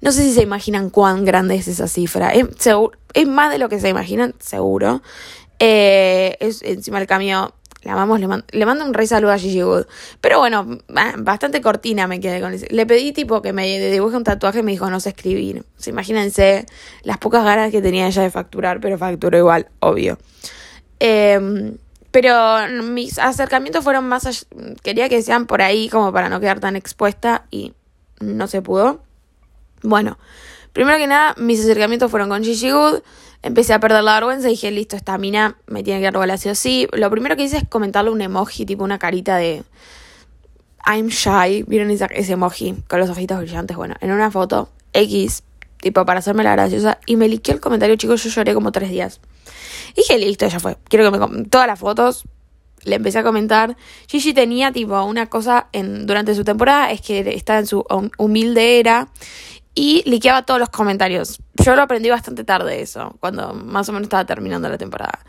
No 0.00 0.12
sé 0.12 0.22
si 0.22 0.34
se 0.34 0.42
imaginan 0.42 0.90
cuán 0.90 1.24
grande 1.24 1.54
es 1.54 1.68
esa 1.68 1.88
cifra. 1.88 2.30
Es, 2.30 2.46
es 3.14 3.26
más 3.26 3.50
de 3.50 3.58
lo 3.58 3.68
que 3.68 3.80
se 3.80 3.88
imaginan, 3.88 4.34
seguro. 4.38 5.02
Eh, 5.58 6.36
es, 6.40 6.62
encima 6.62 7.00
el 7.00 7.06
cambio, 7.06 7.54
le 7.82 7.90
amamos, 7.90 8.20
le, 8.20 8.28
le, 8.50 8.66
mando 8.66 8.84
un 8.84 8.92
rey 8.92 9.06
saludo 9.06 9.32
a 9.32 9.38
Gigi 9.38 9.62
Wood. 9.62 9.86
Pero 10.20 10.38
bueno, 10.38 10.78
bastante 11.18 11.60
cortina 11.60 12.06
me 12.06 12.20
quedé 12.20 12.40
con 12.40 12.52
eso. 12.52 12.66
Le 12.68 12.84
pedí 12.84 13.12
tipo 13.12 13.40
que 13.40 13.52
me 13.52 13.78
dibuje 13.90 14.16
un 14.16 14.24
tatuaje 14.24 14.58
y 14.58 14.62
me 14.62 14.72
dijo 14.72 14.90
no 14.90 15.00
sé 15.00 15.10
escribir. 15.10 15.64
O 15.84 15.90
imagínense 15.90 16.66
las 17.02 17.18
pocas 17.18 17.44
ganas 17.44 17.70
que 17.70 17.80
tenía 17.80 18.06
ella 18.06 18.22
de 18.22 18.30
facturar, 18.30 18.80
pero 18.80 18.98
facturó 18.98 19.38
igual, 19.38 19.68
obvio. 19.80 20.18
Em, 21.00 21.76
pero 22.10 22.66
mis 22.82 23.18
acercamientos 23.18 23.84
fueron 23.84 24.08
más... 24.08 24.46
Quería 24.82 25.08
que 25.08 25.22
sean 25.22 25.46
por 25.46 25.62
ahí 25.62 25.88
como 25.88 26.12
para 26.12 26.28
no 26.28 26.40
quedar 26.40 26.60
tan 26.60 26.76
expuesta 26.76 27.46
y 27.50 27.74
no 28.20 28.46
se 28.46 28.62
pudo. 28.62 29.02
Bueno, 29.82 30.18
primero 30.72 30.98
que 30.98 31.06
nada, 31.06 31.34
mis 31.36 31.60
acercamientos 31.60 32.10
fueron 32.10 32.28
con 32.28 32.42
Gigi 32.42 32.70
Good. 32.70 33.00
Empecé 33.42 33.74
a 33.74 33.80
perder 33.80 34.02
la 34.02 34.14
vergüenza 34.14 34.48
y 34.48 34.52
dije, 34.52 34.70
listo, 34.70 34.96
esta 34.96 35.18
mina 35.18 35.56
me 35.66 35.82
tiene 35.82 36.00
que 36.00 36.10
robar 36.10 36.30
así 36.30 36.48
o 36.48 36.54
sí. 36.54 36.88
Lo 36.92 37.10
primero 37.10 37.36
que 37.36 37.44
hice 37.44 37.58
es 37.58 37.68
comentarle 37.68 38.10
un 38.10 38.20
emoji, 38.20 38.66
tipo 38.66 38.82
una 38.82 38.98
carita 38.98 39.36
de 39.36 39.62
I'm 40.86 41.08
shy. 41.08 41.64
¿Vieron 41.66 41.90
ese 41.90 42.32
emoji 42.32 42.74
con 42.88 42.98
los 42.98 43.10
ojitos 43.10 43.38
brillantes? 43.38 43.76
Bueno, 43.76 43.94
en 44.00 44.10
una 44.10 44.30
foto 44.30 44.70
X, 44.92 45.42
tipo 45.86 46.04
para 46.04 46.18
hacerme 46.18 46.42
la 46.42 46.52
graciosa. 46.52 46.98
Y 47.06 47.16
me 47.16 47.28
liqueó 47.28 47.54
el 47.54 47.60
comentario, 47.60 47.96
chicos, 47.96 48.22
yo 48.24 48.30
lloré 48.30 48.54
como 48.54 48.72
tres 48.72 48.90
días. 48.90 49.20
Y 49.92 50.00
dije, 50.00 50.18
listo, 50.18 50.46
ya 50.48 50.58
fue. 50.60 50.76
Quiero 50.88 51.10
que 51.10 51.18
me... 51.18 51.44
Todas 51.44 51.66
las 51.66 51.78
fotos, 51.78 52.24
le 52.82 52.96
empecé 52.96 53.18
a 53.18 53.22
comentar. 53.22 53.76
Gigi 54.08 54.34
tenía 54.34 54.72
tipo 54.72 55.00
una 55.04 55.26
cosa 55.26 55.68
en, 55.72 56.06
durante 56.06 56.34
su 56.34 56.44
temporada, 56.44 56.90
es 56.90 57.00
que 57.00 57.20
estaba 57.34 57.60
en 57.60 57.66
su 57.66 57.84
humilde 58.18 58.80
era 58.80 59.08
y 59.74 60.02
liqueaba 60.08 60.42
todos 60.42 60.58
los 60.58 60.70
comentarios. 60.70 61.38
Yo 61.54 61.76
lo 61.76 61.82
aprendí 61.82 62.10
bastante 62.10 62.44
tarde 62.44 62.80
eso, 62.80 63.14
cuando 63.20 63.52
más 63.54 63.88
o 63.88 63.92
menos 63.92 64.06
estaba 64.06 64.24
terminando 64.24 64.68
la 64.68 64.78
temporada. 64.78 65.20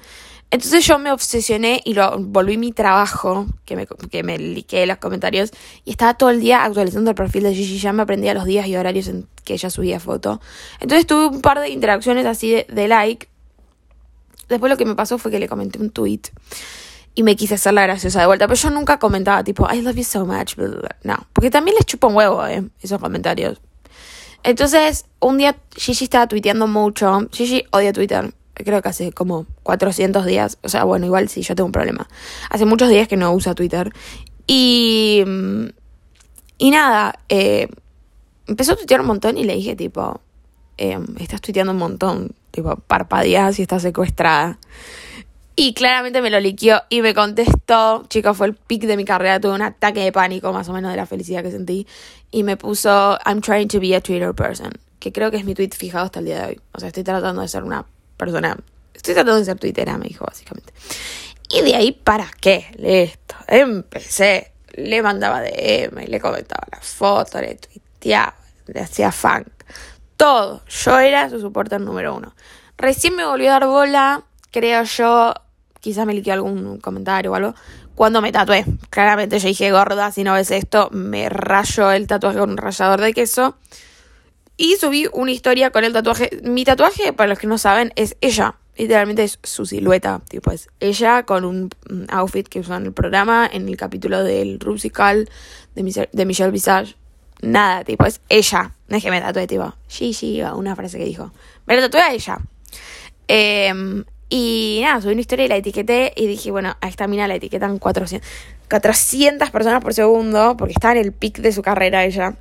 Entonces 0.49 0.85
yo 0.85 0.97
me 0.97 1.11
obsesioné 1.11 1.81
y 1.83 1.93
lo 1.93 2.17
volví 2.19 2.57
mi 2.57 2.71
trabajo, 2.71 3.45
que 3.65 3.75
me, 3.75 3.85
que 3.85 4.23
me 4.23 4.37
liqueé 4.37 4.85
los 4.85 4.97
comentarios, 4.97 5.51
y 5.83 5.91
estaba 5.91 6.13
todo 6.13 6.29
el 6.29 6.39
día 6.39 6.63
actualizando 6.63 7.11
el 7.11 7.15
perfil 7.15 7.43
de 7.43 7.53
Gigi, 7.53 7.79
ya 7.79 7.91
me 7.91 8.03
aprendía 8.03 8.33
los 8.33 8.45
días 8.45 8.65
y 8.67 8.75
horarios 8.75 9.07
en 9.09 9.27
que 9.43 9.53
ella 9.53 9.69
subía 9.69 9.99
foto. 9.99 10.39
Entonces 10.79 11.05
tuve 11.05 11.27
un 11.27 11.41
par 11.41 11.59
de 11.59 11.69
interacciones 11.69 12.25
así 12.25 12.51
de, 12.51 12.65
de 12.69 12.87
like. 12.87 13.27
Después 14.47 14.69
lo 14.69 14.77
que 14.77 14.85
me 14.85 14.95
pasó 14.95 15.17
fue 15.17 15.31
que 15.31 15.39
le 15.39 15.49
comenté 15.49 15.79
un 15.79 15.89
tweet 15.89 16.21
y 17.13 17.23
me 17.23 17.35
quise 17.35 17.55
hacer 17.55 17.73
la 17.73 17.81
graciosa 17.81 18.21
de 18.21 18.27
vuelta, 18.27 18.47
pero 18.47 18.59
yo 18.59 18.69
nunca 18.69 18.99
comentaba 18.99 19.43
tipo, 19.43 19.67
I 19.69 19.81
love 19.81 19.95
you 19.95 20.03
so 20.03 20.25
much, 20.25 20.55
no, 21.03 21.27
porque 21.33 21.49
también 21.49 21.75
les 21.75 21.85
chupa 21.85 22.07
un 22.07 22.15
huevo, 22.15 22.45
eh, 22.45 22.63
esos 22.81 23.01
comentarios. 23.01 23.59
Entonces, 24.43 25.05
un 25.19 25.39
día 25.39 25.57
Gigi 25.75 26.05
estaba 26.05 26.27
tuiteando 26.27 26.67
mucho. 26.67 27.27
Gigi 27.31 27.65
odia 27.71 27.91
Twitter. 27.91 28.33
Creo 28.63 28.81
que 28.81 28.89
hace 28.89 29.11
como 29.11 29.45
400 29.63 30.25
días. 30.25 30.57
O 30.63 30.69
sea, 30.69 30.83
bueno, 30.83 31.05
igual 31.05 31.29
sí, 31.29 31.41
yo 31.41 31.55
tengo 31.55 31.65
un 31.65 31.71
problema. 31.71 32.07
Hace 32.49 32.65
muchos 32.65 32.89
días 32.89 33.07
que 33.07 33.17
no 33.17 33.33
usa 33.33 33.55
Twitter. 33.55 33.93
Y. 34.45 35.23
Y 36.59 36.71
nada, 36.71 37.19
eh, 37.29 37.67
empezó 38.47 38.73
a 38.73 38.75
tuitear 38.75 39.01
un 39.01 39.07
montón 39.07 39.37
y 39.37 39.43
le 39.43 39.53
dije, 39.53 39.75
tipo, 39.75 40.21
eh, 40.77 40.97
estás 41.19 41.41
tuiteando 41.41 41.71
un 41.71 41.77
montón. 41.77 42.31
Tipo, 42.51 42.75
parpadeas 42.75 43.59
y 43.59 43.61
estás 43.61 43.83
secuestrada. 43.83 44.57
Y 45.59 45.73
claramente 45.73 46.21
me 46.21 46.29
lo 46.29 46.39
liqueó 46.39 46.83
y 46.87 47.01
me 47.01 47.15
contestó. 47.15 48.05
Chicos, 48.09 48.37
fue 48.37 48.47
el 48.47 48.53
pic 48.53 48.83
de 48.83 48.95
mi 48.95 49.05
carrera. 49.05 49.39
Tuve 49.39 49.53
un 49.53 49.63
ataque 49.63 50.01
de 50.01 50.11
pánico, 50.11 50.53
más 50.53 50.69
o 50.69 50.73
menos, 50.73 50.91
de 50.91 50.97
la 50.97 51.07
felicidad 51.07 51.41
que 51.41 51.49
sentí. 51.49 51.87
Y 52.29 52.43
me 52.43 52.57
puso, 52.57 53.17
I'm 53.25 53.41
trying 53.41 53.67
to 53.69 53.79
be 53.79 53.95
a 53.95 54.01
Twitter 54.01 54.33
person. 54.35 54.71
Que 54.99 55.11
creo 55.11 55.31
que 55.31 55.37
es 55.37 55.45
mi 55.45 55.55
tweet 55.55 55.71
fijado 55.75 56.05
hasta 56.05 56.19
el 56.19 56.25
día 56.25 56.41
de 56.41 56.47
hoy. 56.47 56.61
O 56.73 56.79
sea, 56.79 56.89
estoy 56.89 57.03
tratando 57.03 57.41
de 57.41 57.47
ser 57.47 57.63
una 57.63 57.85
persona. 58.17 58.57
Estoy 58.93 59.13
tratando 59.13 59.38
de 59.38 59.45
ser 59.45 59.59
twittera, 59.59 59.97
me 59.97 60.07
dijo, 60.07 60.25
básicamente. 60.25 60.74
Y 61.50 61.62
de 61.62 61.75
ahí, 61.75 61.91
¿para 61.91 62.29
qué? 62.41 62.67
Listo. 62.77 63.36
Empecé. 63.47 64.51
Le 64.74 65.01
mandaba 65.01 65.41
DM, 65.41 66.07
le 66.07 66.19
comentaba 66.19 66.67
las 66.71 66.86
fotos, 66.86 67.41
le 67.41 67.55
tuiteaba, 67.55 68.36
le 68.67 68.81
hacía 68.81 69.12
funk. 69.12 69.47
Todo. 70.17 70.62
Yo 70.67 71.00
era 71.00 71.29
su 71.29 71.39
soporte 71.39 71.79
número 71.79 72.15
uno. 72.15 72.36
Recién 72.77 73.15
me 73.15 73.25
volvió 73.25 73.50
a 73.50 73.53
dar 73.53 73.67
bola, 73.67 74.24
creo 74.51 74.83
yo, 74.83 75.33
quizás 75.79 76.05
me 76.05 76.13
liqueó 76.13 76.33
algún 76.33 76.79
comentario 76.79 77.31
o 77.31 77.36
algo, 77.36 77.55
cuando 77.95 78.21
me 78.21 78.31
tatué. 78.31 78.65
Claramente 78.91 79.39
yo 79.39 79.47
dije, 79.47 79.71
gorda, 79.71 80.12
si 80.12 80.24
no 80.24 80.33
ves 80.33 80.51
esto, 80.51 80.89
me 80.91 81.29
rayo 81.29 81.91
el 81.91 82.05
tatuaje 82.05 82.38
con 82.38 82.51
un 82.51 82.57
rallador 82.57 83.01
de 83.01 83.13
queso. 83.13 83.57
Y 84.57 84.75
subí 84.77 85.07
una 85.13 85.31
historia 85.31 85.69
con 85.69 85.83
el 85.83 85.93
tatuaje. 85.93 86.41
Mi 86.43 86.65
tatuaje, 86.65 87.13
para 87.13 87.29
los 87.29 87.39
que 87.39 87.47
no 87.47 87.57
saben, 87.57 87.93
es 87.95 88.17
ella. 88.21 88.55
Literalmente 88.75 89.23
es 89.23 89.39
su 89.43 89.65
silueta. 89.65 90.21
Tipo, 90.27 90.51
es 90.51 90.67
ella 90.79 91.23
con 91.23 91.45
un 91.45 91.69
outfit 92.09 92.47
que 92.47 92.59
usó 92.59 92.75
en 92.75 92.85
el 92.85 92.93
programa, 92.93 93.49
en 93.51 93.67
el 93.67 93.77
capítulo 93.77 94.23
del 94.23 94.59
Rusical 94.59 95.29
de, 95.75 96.25
Michelle 96.25 96.51
Visage. 96.51 96.95
Nada, 97.41 97.83
tipo, 97.83 98.05
es 98.05 98.19
ella. 98.29 98.73
No 98.87 98.97
es 98.97 99.03
que 99.03 99.11
me 99.11 99.21
tatué, 99.21 99.45
tipo, 99.45 99.73
sí, 99.87 100.41
una 100.55 100.75
frase 100.75 100.97
que 100.97 101.05
dijo. 101.05 101.31
Me 101.67 101.75
la 101.75 101.83
tatué 101.83 102.01
a 102.01 102.13
ella. 102.13 102.39
Eh, 103.27 104.03
y 104.29 104.79
nada, 104.83 105.01
subí 105.01 105.13
una 105.13 105.21
historia 105.21 105.45
y 105.45 105.47
la 105.47 105.55
etiqueté 105.55 106.11
y 106.15 106.27
dije, 106.27 106.51
bueno, 106.51 106.75
a 106.81 106.87
esta 106.89 107.07
mina 107.07 107.27
la 107.27 107.35
etiquetan 107.35 107.79
400, 107.79 108.27
400 108.69 109.51
personas 109.51 109.81
por 109.81 109.93
segundo 109.93 110.57
porque 110.57 110.73
estaba 110.73 110.95
en 110.95 111.05
el 111.05 111.13
pic 111.13 111.37
de 111.39 111.53
su 111.53 111.61
carrera 111.61 112.03
ella. 112.03 112.35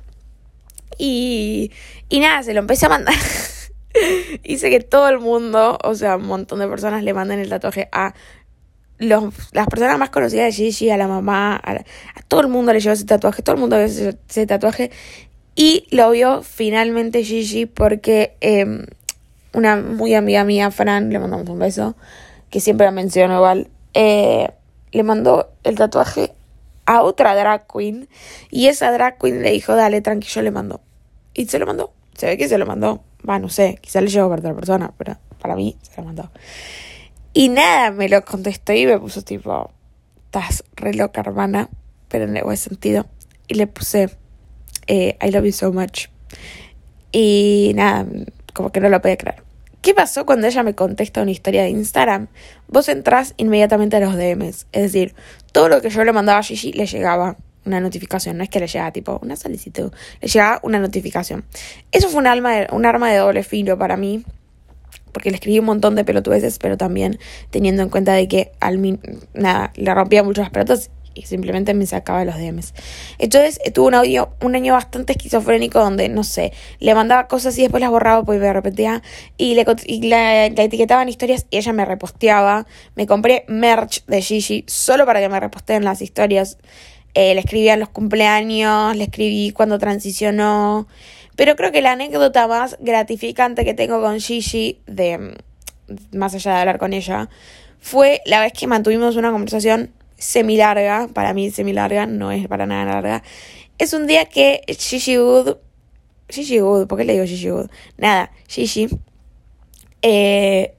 Y, 0.97 1.71
y 2.09 2.19
nada, 2.19 2.43
se 2.43 2.53
lo 2.53 2.59
empecé 2.59 2.85
a 2.85 2.89
mandar. 2.89 3.15
Hice 4.43 4.69
que 4.69 4.79
todo 4.79 5.09
el 5.09 5.19
mundo, 5.19 5.77
o 5.83 5.95
sea, 5.95 6.17
un 6.17 6.27
montón 6.27 6.59
de 6.59 6.67
personas 6.67 7.03
le 7.03 7.13
manden 7.13 7.39
el 7.39 7.49
tatuaje 7.49 7.89
a 7.91 8.13
los, 8.99 9.33
las 9.51 9.67
personas 9.67 9.97
más 9.99 10.09
conocidas 10.09 10.45
de 10.45 10.51
Gigi, 10.51 10.89
a 10.89 10.97
la 10.97 11.07
mamá, 11.07 11.55
a, 11.55 11.83
todo 12.27 12.41
el 12.41 12.47
mundo 12.47 12.73
le 12.73 12.79
llevó 12.79 12.93
ese 12.93 13.05
tatuaje, 13.05 13.41
todo 13.41 13.55
el 13.55 13.61
mundo 13.61 13.77
vio 13.77 13.85
ese, 13.85 14.45
tatuaje. 14.45 14.91
Y 15.55 15.87
lo 15.91 16.11
vio 16.11 16.43
finalmente 16.43 17.23
Gigi 17.23 17.65
porque 17.65 18.35
eh, 18.41 18.85
una 19.53 19.75
muy 19.77 20.13
amiga 20.13 20.43
mía, 20.43 20.71
Fran, 20.71 21.09
le 21.09 21.19
mandamos 21.19 21.49
un 21.49 21.59
beso, 21.59 21.95
que 22.49 22.59
siempre 22.59 22.85
la 22.85 22.91
menciono 22.91 23.35
igual, 23.35 23.69
eh, 23.93 24.51
le 24.91 25.03
mandó 25.03 25.49
el 25.63 25.75
tatuaje 25.75 26.33
a 26.87 27.03
otra 27.03 27.35
drag 27.35 27.67
queen 27.67 28.07
y 28.49 28.67
esa 28.67 28.91
drag 28.91 29.19
queen 29.19 29.43
le 29.43 29.51
dijo, 29.51 29.75
dale, 29.75 30.01
tranqui, 30.01 30.27
yo 30.27 30.41
le 30.41 30.51
mando. 30.51 30.81
Y 31.33 31.45
se 31.45 31.59
lo 31.59 31.67
mandó. 31.67 31.93
Se 32.15 32.25
ve 32.25 32.37
que 32.37 32.47
se 32.47 32.57
lo 32.57 32.65
mandó. 32.65 33.03
Va, 33.29 33.37
no 33.37 33.49
sé, 33.49 33.77
quizá 33.81 34.01
le 34.01 34.07
llevo 34.07 34.29
para 34.29 34.39
otra 34.39 34.55
persona, 34.55 34.93
pero 34.97 35.17
para 35.39 35.55
mí 35.55 35.77
se 35.81 36.01
lo 36.01 36.07
mandó. 36.07 36.31
Y 37.33 37.49
nada, 37.49 37.91
me 37.91 38.09
lo 38.09 38.23
contestó 38.25 38.73
y 38.73 38.87
me 38.87 38.97
puso 38.97 39.21
tipo, 39.21 39.69
estás 40.25 40.63
re 40.75 40.93
loca, 40.93 41.21
hermana, 41.21 41.69
pero 42.07 42.23
en 42.23 42.35
el 42.35 42.43
buen 42.43 42.57
sentido. 42.57 43.05
Y 43.47 43.55
le 43.55 43.67
puse, 43.67 44.09
eh, 44.87 45.17
I 45.21 45.31
love 45.31 45.45
you 45.45 45.51
so 45.51 45.71
much. 45.71 46.07
Y 47.11 47.73
nada, 47.75 48.05
como 48.53 48.71
que 48.71 48.79
no 48.79 48.89
lo 48.89 49.01
podía 49.01 49.17
creer. 49.17 49.46
¿Qué 49.81 49.93
pasó 49.93 50.25
cuando 50.25 50.47
ella 50.47 50.63
me 50.63 50.75
contesta 50.75 51.21
una 51.21 51.31
historia 51.31 51.63
de 51.63 51.69
Instagram? 51.69 52.27
Vos 52.67 52.89
entrás 52.89 53.33
inmediatamente 53.37 53.95
a 53.95 53.99
los 53.99 54.15
DMs. 54.15 54.67
Es 54.71 54.81
decir, 54.81 55.15
todo 55.51 55.69
lo 55.69 55.81
que 55.81 55.89
yo 55.89 56.03
le 56.03 56.11
mandaba 56.11 56.39
a 56.39 56.43
Gigi 56.43 56.73
le 56.73 56.85
llegaba 56.85 57.37
una 57.65 57.79
notificación. 57.79 58.37
No 58.37 58.43
es 58.43 58.49
que 58.49 58.59
le 58.59 58.67
llegaba 58.67 58.91
tipo 58.91 59.19
una 59.21 59.35
solicitud, 59.35 59.93
le 60.21 60.27
llegaba 60.27 60.59
una 60.63 60.79
notificación. 60.79 61.45
Eso 61.91 62.09
fue 62.09 62.19
un, 62.19 62.27
alma 62.27 62.67
un 62.71 62.85
arma 62.85 63.11
de 63.11 63.17
doble 63.17 63.43
filo 63.43 63.77
para 63.77 63.97
mí. 63.97 64.23
Porque 65.11 65.29
le 65.31 65.35
escribí 65.35 65.57
un 65.59 65.65
montón 65.65 65.95
de 65.95 66.03
pelotudeces, 66.03 66.59
pero 66.59 66.77
también 66.77 67.17
teniendo 67.49 67.81
en 67.81 67.89
cuenta 67.89 68.13
de 68.13 68.27
que 68.27 68.51
al 68.59 68.99
nada, 69.33 69.71
le 69.75 69.93
rompía 69.93 70.21
mucho 70.21 70.41
las 70.41 70.51
pelotas 70.51 70.91
y 71.17 71.23
simplemente 71.23 71.73
me 71.73 71.85
sacaba 71.85 72.23
los 72.23 72.35
DMs. 72.35 72.73
Entonces 73.17 73.59
eh, 73.65 73.71
tuve 73.71 73.87
un 73.87 73.95
audio, 73.95 74.29
un 74.41 74.55
año 74.55 74.73
bastante 74.73 75.13
esquizofrénico 75.13 75.79
donde, 75.79 76.09
no 76.09 76.23
sé, 76.23 76.53
le 76.79 76.93
mandaba 76.93 77.27
cosas 77.27 77.57
y 77.57 77.63
después 77.63 77.81
las 77.81 77.89
borraba 77.89 78.23
porque 78.23 78.39
me 78.39 78.53
repetía 78.53 79.01
y 79.37 79.55
le, 79.55 80.45
etiquetaban 80.45 81.09
historias 81.09 81.47
y 81.49 81.57
ella 81.57 81.73
me 81.73 81.85
reposteaba. 81.85 82.67
Me 82.95 83.07
compré 83.07 83.45
merch 83.47 84.05
de 84.05 84.21
Gigi 84.21 84.63
solo 84.67 85.05
para 85.05 85.19
que 85.19 85.29
me 85.29 85.39
reposteen 85.39 85.83
las 85.83 86.01
historias. 86.01 86.57
Eh, 87.13 87.33
le 87.33 87.39
escribía 87.39 87.73
en 87.73 87.79
los 87.79 87.89
cumpleaños, 87.89 88.95
le 88.95 89.05
escribí 89.05 89.51
cuando 89.51 89.79
transicionó. 89.79 90.87
Pero 91.35 91.55
creo 91.55 91.71
que 91.71 91.81
la 91.81 91.93
anécdota 91.93 92.47
más 92.47 92.77
gratificante 92.79 93.65
que 93.65 93.73
tengo 93.73 94.01
con 94.01 94.19
Gigi, 94.19 94.81
de 94.85 95.35
más 96.11 96.33
allá 96.35 96.53
de 96.53 96.59
hablar 96.59 96.77
con 96.77 96.93
ella, 96.93 97.29
fue 97.79 98.21
la 98.25 98.39
vez 98.39 98.53
que 98.53 98.67
mantuvimos 98.67 99.15
una 99.15 99.31
conversación 99.31 99.91
semi 100.17 100.57
larga, 100.57 101.07
para 101.13 101.33
mí 101.33 101.51
semi 101.51 101.73
larga, 101.73 102.05
no 102.05 102.31
es 102.31 102.47
para 102.47 102.65
nada 102.65 102.85
larga. 102.85 103.23
Es 103.77 103.93
un 103.93 104.07
día 104.07 104.25
que 104.25 104.61
Gigi 104.67 105.17
Wood, 105.17 105.57
Gigi 106.29 106.61
Wood, 106.61 106.87
¿por 106.87 106.97
qué 106.97 107.05
le 107.05 107.13
digo 107.13 107.25
Gigi 107.25 107.51
Wood? 107.51 107.69
Nada, 107.97 108.31
Gigi, 108.47 108.89
eh, 110.01 110.75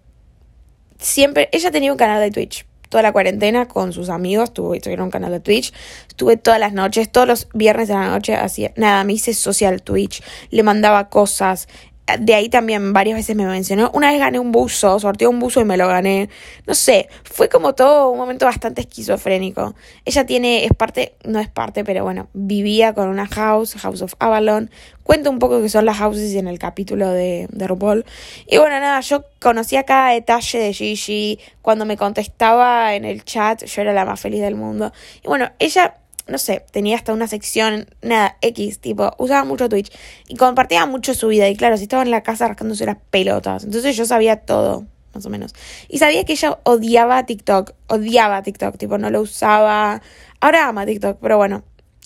siempre, 0.98 1.48
ella 1.52 1.70
tenía 1.70 1.92
un 1.92 1.98
canal 1.98 2.20
de 2.20 2.30
Twitch. 2.30 2.66
Toda 2.88 3.02
la 3.02 3.12
cuarentena 3.12 3.68
con 3.68 3.92
sus 3.92 4.08
amigos, 4.08 4.54
tuvo, 4.54 4.70
un 4.70 5.10
canal 5.10 5.30
de 5.30 5.40
Twitch. 5.40 5.74
Estuve 6.08 6.38
todas 6.38 6.58
las 6.58 6.72
noches, 6.72 7.12
todos 7.12 7.28
los 7.28 7.48
viernes 7.52 7.88
de 7.88 7.94
la 7.94 8.08
noche, 8.08 8.34
hacía 8.34 8.72
nada, 8.76 9.04
me 9.04 9.12
hice 9.12 9.34
social 9.34 9.82
Twitch, 9.82 10.22
le 10.50 10.62
mandaba 10.62 11.10
cosas, 11.10 11.68
de 12.16 12.34
ahí 12.34 12.48
también 12.48 12.92
varias 12.92 13.16
veces 13.16 13.36
me 13.36 13.44
mencionó. 13.44 13.90
Una 13.92 14.10
vez 14.10 14.20
gané 14.20 14.38
un 14.38 14.52
buzo, 14.52 14.98
sorteé 14.98 15.28
un 15.28 15.38
buzo 15.38 15.60
y 15.60 15.64
me 15.64 15.76
lo 15.76 15.86
gané. 15.86 16.30
No 16.66 16.74
sé, 16.74 17.08
fue 17.24 17.48
como 17.48 17.74
todo 17.74 18.10
un 18.10 18.18
momento 18.18 18.46
bastante 18.46 18.80
esquizofrénico. 18.80 19.74
Ella 20.04 20.24
tiene, 20.24 20.64
es 20.64 20.72
parte, 20.72 21.14
no 21.24 21.38
es 21.40 21.48
parte, 21.48 21.84
pero 21.84 22.04
bueno, 22.04 22.28
vivía 22.32 22.94
con 22.94 23.08
una 23.08 23.26
house, 23.26 23.74
House 23.74 24.02
of 24.02 24.14
Avalon. 24.18 24.70
Cuento 25.02 25.30
un 25.30 25.38
poco 25.38 25.60
que 25.60 25.68
son 25.68 25.84
las 25.84 25.98
houses 25.98 26.34
en 26.34 26.48
el 26.48 26.58
capítulo 26.58 27.10
de, 27.10 27.46
de 27.50 27.66
RuPaul. 27.66 28.04
Y 28.46 28.58
bueno, 28.58 28.78
nada, 28.80 29.00
yo 29.00 29.24
conocía 29.40 29.84
cada 29.84 30.10
detalle 30.10 30.58
de 30.58 30.72
Gigi. 30.72 31.38
Cuando 31.62 31.84
me 31.84 31.96
contestaba 31.96 32.94
en 32.94 33.04
el 33.04 33.24
chat, 33.24 33.64
yo 33.64 33.82
era 33.82 33.92
la 33.92 34.04
más 34.04 34.20
feliz 34.20 34.40
del 34.40 34.54
mundo. 34.54 34.92
Y 35.22 35.28
bueno, 35.28 35.50
ella 35.58 35.96
no 36.28 36.38
sé, 36.38 36.64
tenía 36.70 36.96
hasta 36.96 37.12
una 37.12 37.26
sección, 37.26 37.88
nada, 38.02 38.36
X, 38.42 38.80
tipo, 38.80 39.12
usaba 39.18 39.44
mucho 39.44 39.68
Twitch 39.68 39.90
y 40.28 40.36
compartía 40.36 40.86
mucho 40.86 41.14
su 41.14 41.28
vida. 41.28 41.48
Y 41.48 41.56
claro, 41.56 41.76
si 41.76 41.84
estaba 41.84 42.02
en 42.02 42.10
la 42.10 42.22
casa 42.22 42.46
rascándose 42.48 42.86
las 42.86 42.98
pelotas. 43.10 43.64
Entonces 43.64 43.96
yo 43.96 44.04
sabía 44.04 44.36
todo, 44.36 44.86
más 45.14 45.24
o 45.24 45.30
menos. 45.30 45.54
Y 45.88 45.98
sabía 45.98 46.24
que 46.24 46.34
ella 46.34 46.58
odiaba 46.64 47.24
TikTok, 47.24 47.72
odiaba 47.88 48.42
TikTok, 48.42 48.76
tipo, 48.76 48.98
no 48.98 49.10
lo 49.10 49.22
usaba. 49.22 50.02
Ahora 50.40 50.68
ama 50.68 50.84
TikTok, 50.84 51.18
pero 51.20 51.38
bueno, 51.38 51.64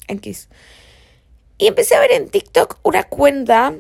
X. 0.08 0.48
Y 1.58 1.66
empecé 1.66 1.96
a 1.96 2.00
ver 2.00 2.12
en 2.12 2.28
TikTok 2.28 2.78
una 2.82 3.04
cuenta 3.04 3.74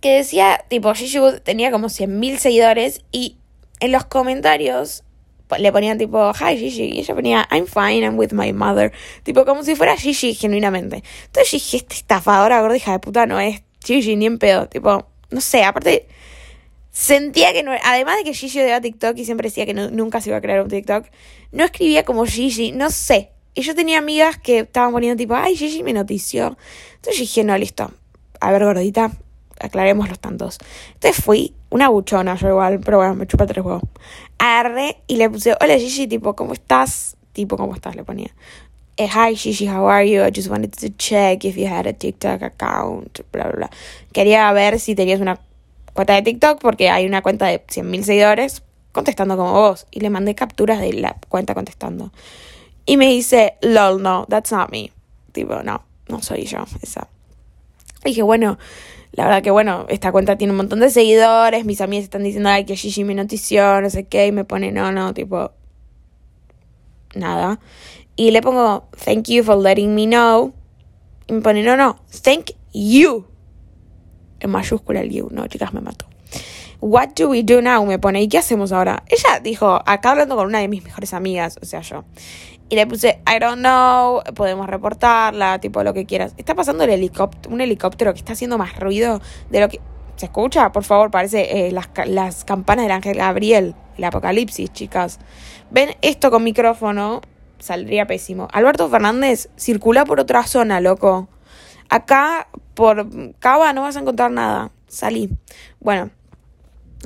que 0.00 0.16
decía, 0.16 0.64
tipo, 0.68 0.94
Gigi 0.94 1.18
tenía 1.42 1.70
como 1.70 1.88
100.000 1.88 2.38
seguidores 2.38 3.02
y 3.12 3.36
en 3.80 3.92
los 3.92 4.04
comentarios 4.04 5.04
le 5.58 5.72
ponían 5.72 5.98
tipo, 5.98 6.32
hi 6.32 6.56
Gigi, 6.56 6.84
y 6.84 7.00
ella 7.00 7.14
ponía, 7.14 7.48
I'm 7.50 7.66
fine, 7.66 8.04
I'm 8.04 8.18
with 8.18 8.32
my 8.32 8.52
mother, 8.52 8.92
tipo 9.22 9.44
como 9.44 9.62
si 9.62 9.74
fuera 9.74 9.96
Gigi 9.96 10.34
genuinamente. 10.34 11.02
Entonces 11.26 11.50
yo 11.50 11.56
dije, 11.56 11.76
esta 11.78 11.94
estafadora 11.94 12.60
gorda 12.60 12.76
hija 12.76 12.92
de 12.92 12.98
puta 12.98 13.26
no 13.26 13.40
es 13.40 13.62
Gigi 13.84 14.16
ni 14.16 14.26
en 14.26 14.38
pedo, 14.38 14.68
tipo, 14.68 15.06
no 15.30 15.40
sé, 15.40 15.64
aparte 15.64 16.06
sentía 16.92 17.52
que 17.54 17.62
no, 17.62 17.72
además 17.82 18.18
de 18.18 18.24
que 18.24 18.34
Gigi 18.34 18.60
odiaba 18.60 18.80
TikTok 18.80 19.16
y 19.16 19.24
siempre 19.24 19.48
decía 19.48 19.66
que 19.66 19.74
nunca 19.74 20.20
se 20.20 20.30
iba 20.30 20.36
a 20.36 20.40
crear 20.40 20.62
un 20.62 20.68
TikTok, 20.68 21.06
no 21.50 21.64
escribía 21.64 22.04
como 22.04 22.24
Gigi, 22.26 22.72
no 22.72 22.90
sé. 22.90 23.30
Y 23.54 23.62
yo 23.62 23.74
tenía 23.74 23.98
amigas 23.98 24.38
que 24.38 24.60
estaban 24.60 24.92
poniendo 24.92 25.16
tipo, 25.16 25.34
ay, 25.34 25.56
Gigi 25.56 25.82
me 25.82 25.92
notició. 25.92 26.56
Entonces 26.94 27.16
yo 27.16 27.20
dije, 27.20 27.44
no, 27.44 27.56
listo. 27.58 27.90
A 28.40 28.50
ver, 28.50 28.64
gordita, 28.64 29.12
aclaremos 29.60 30.08
los 30.08 30.18
tantos. 30.18 30.58
Entonces 30.94 31.22
fui 31.22 31.54
una 31.70 31.88
buchona, 31.88 32.34
yo 32.36 32.48
igual, 32.48 32.80
pero 32.80 32.98
bueno, 32.98 33.14
me 33.14 33.26
chupa 33.26 33.46
tres 33.46 33.64
huevos. 33.64 33.82
Y 35.06 35.16
le 35.16 35.30
puse, 35.30 35.54
hola 35.60 35.78
Gigi, 35.78 36.08
tipo, 36.08 36.34
¿cómo 36.34 36.52
estás? 36.52 37.16
Tipo, 37.32 37.56
¿cómo 37.56 37.76
estás? 37.76 37.94
Le 37.94 38.02
ponía. 38.02 38.34
Eh, 38.96 39.08
Hi 39.08 39.36
Gigi, 39.36 39.68
how 39.68 39.88
are 39.88 40.08
you? 40.08 40.20
I 40.20 40.32
just 40.34 40.48
wanted 40.48 40.72
to 40.80 40.88
check 40.96 41.44
if 41.44 41.56
you 41.56 41.68
had 41.68 41.86
a 41.86 41.92
TikTok 41.92 42.42
account, 42.42 43.20
bla, 43.30 43.44
bla, 43.44 43.52
bla. 43.52 43.70
Quería 44.12 44.50
ver 44.52 44.80
si 44.80 44.96
tenías 44.96 45.20
una 45.20 45.38
cuenta 45.92 46.14
de 46.14 46.22
TikTok 46.22 46.60
porque 46.60 46.90
hay 46.90 47.06
una 47.06 47.22
cuenta 47.22 47.46
de 47.46 47.64
100.000 47.64 48.02
seguidores 48.02 48.64
contestando 48.90 49.36
como 49.36 49.52
vos. 49.52 49.86
Y 49.92 50.00
le 50.00 50.10
mandé 50.10 50.34
capturas 50.34 50.80
de 50.80 50.92
la 50.94 51.16
cuenta 51.28 51.54
contestando. 51.54 52.10
Y 52.84 52.96
me 52.96 53.06
dice, 53.06 53.54
lol, 53.60 54.02
no, 54.02 54.26
that's 54.28 54.50
not 54.50 54.72
me. 54.72 54.90
Tipo, 55.30 55.62
no, 55.62 55.84
no 56.08 56.20
soy 56.20 56.46
yo, 56.46 56.64
esa. 56.82 57.06
dije, 58.04 58.22
bueno, 58.22 58.58
La 59.12 59.24
verdad 59.24 59.42
que 59.42 59.50
bueno, 59.50 59.86
esta 59.88 60.10
cuenta 60.10 60.36
tiene 60.36 60.52
un 60.52 60.56
montón 60.56 60.80
de 60.80 60.88
seguidores, 60.88 61.66
mis 61.66 61.80
amigas 61.82 62.04
están 62.04 62.22
diciendo, 62.22 62.48
ay, 62.48 62.64
que 62.64 62.76
Gigi 62.76 63.04
me 63.04 63.14
notició, 63.14 63.80
no 63.82 63.90
sé 63.90 64.04
qué, 64.04 64.26
y 64.26 64.32
me 64.32 64.44
pone, 64.44 64.72
no, 64.72 64.90
no, 64.90 65.12
tipo, 65.12 65.52
nada. 67.14 67.60
Y 68.16 68.30
le 68.30 68.40
pongo, 68.40 68.88
thank 69.04 69.28
you 69.28 69.44
for 69.44 69.56
letting 69.56 69.94
me 69.94 70.06
know. 70.06 70.54
Y 71.26 71.34
me 71.34 71.40
pone, 71.42 71.62
no, 71.62 71.76
no, 71.76 72.00
thank 72.22 72.52
you. 72.72 73.26
En 74.40 74.50
mayúscula 74.50 75.00
el 75.00 75.10
you, 75.10 75.28
no, 75.30 75.46
chicas, 75.46 75.74
me 75.74 75.82
mató. 75.82 76.06
What 76.80 77.10
do 77.14 77.28
we 77.28 77.44
do 77.44 77.62
now? 77.62 77.84
Me 77.86 77.98
pone, 77.98 78.22
¿y 78.22 78.28
qué 78.28 78.38
hacemos 78.38 78.72
ahora? 78.72 79.04
Ella 79.06 79.38
dijo, 79.40 79.80
acá 79.86 80.10
hablando 80.10 80.34
con 80.34 80.46
una 80.46 80.58
de 80.58 80.68
mis 80.68 80.82
mejores 80.82 81.14
amigas, 81.14 81.58
o 81.62 81.64
sea, 81.64 81.80
yo. 81.82 82.04
Y 82.72 82.74
le 82.74 82.86
puse, 82.86 83.20
I 83.26 83.38
don't 83.38 83.58
know, 83.58 84.22
podemos 84.34 84.66
reportarla, 84.66 85.60
tipo 85.60 85.84
lo 85.84 85.92
que 85.92 86.06
quieras. 86.06 86.32
Está 86.38 86.54
pasando 86.54 86.84
el 86.84 86.88
helicóptero, 86.88 87.54
un 87.54 87.60
helicóptero 87.60 88.14
que 88.14 88.18
está 88.18 88.32
haciendo 88.32 88.56
más 88.56 88.80
ruido 88.80 89.20
de 89.50 89.60
lo 89.60 89.68
que... 89.68 89.78
¿Se 90.16 90.24
escucha? 90.24 90.72
Por 90.72 90.82
favor, 90.82 91.10
parece 91.10 91.66
eh, 91.66 91.70
las, 91.70 91.90
las 92.06 92.46
campanas 92.46 92.86
del 92.86 92.92
ángel 92.92 93.18
Gabriel, 93.18 93.74
el 93.98 94.04
apocalipsis, 94.04 94.72
chicas. 94.72 95.20
Ven 95.70 95.90
esto 96.00 96.30
con 96.30 96.44
micrófono, 96.44 97.20
saldría 97.58 98.06
pésimo. 98.06 98.48
Alberto 98.50 98.88
Fernández 98.88 99.50
circula 99.58 100.06
por 100.06 100.18
otra 100.18 100.46
zona, 100.46 100.80
loco. 100.80 101.28
Acá, 101.90 102.48
por 102.72 103.06
Cava, 103.38 103.74
no 103.74 103.82
vas 103.82 103.98
a 103.98 104.00
encontrar 104.00 104.30
nada. 104.30 104.70
Salí. 104.88 105.28
Bueno, 105.78 106.08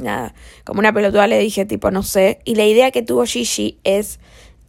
nada. 0.00 0.32
Como 0.62 0.78
una 0.78 0.92
pelotuda 0.92 1.26
le 1.26 1.40
dije, 1.40 1.64
tipo, 1.64 1.90
no 1.90 2.04
sé. 2.04 2.38
Y 2.44 2.54
la 2.54 2.66
idea 2.66 2.92
que 2.92 3.02
tuvo 3.02 3.24
Gigi 3.24 3.80
es 3.82 4.20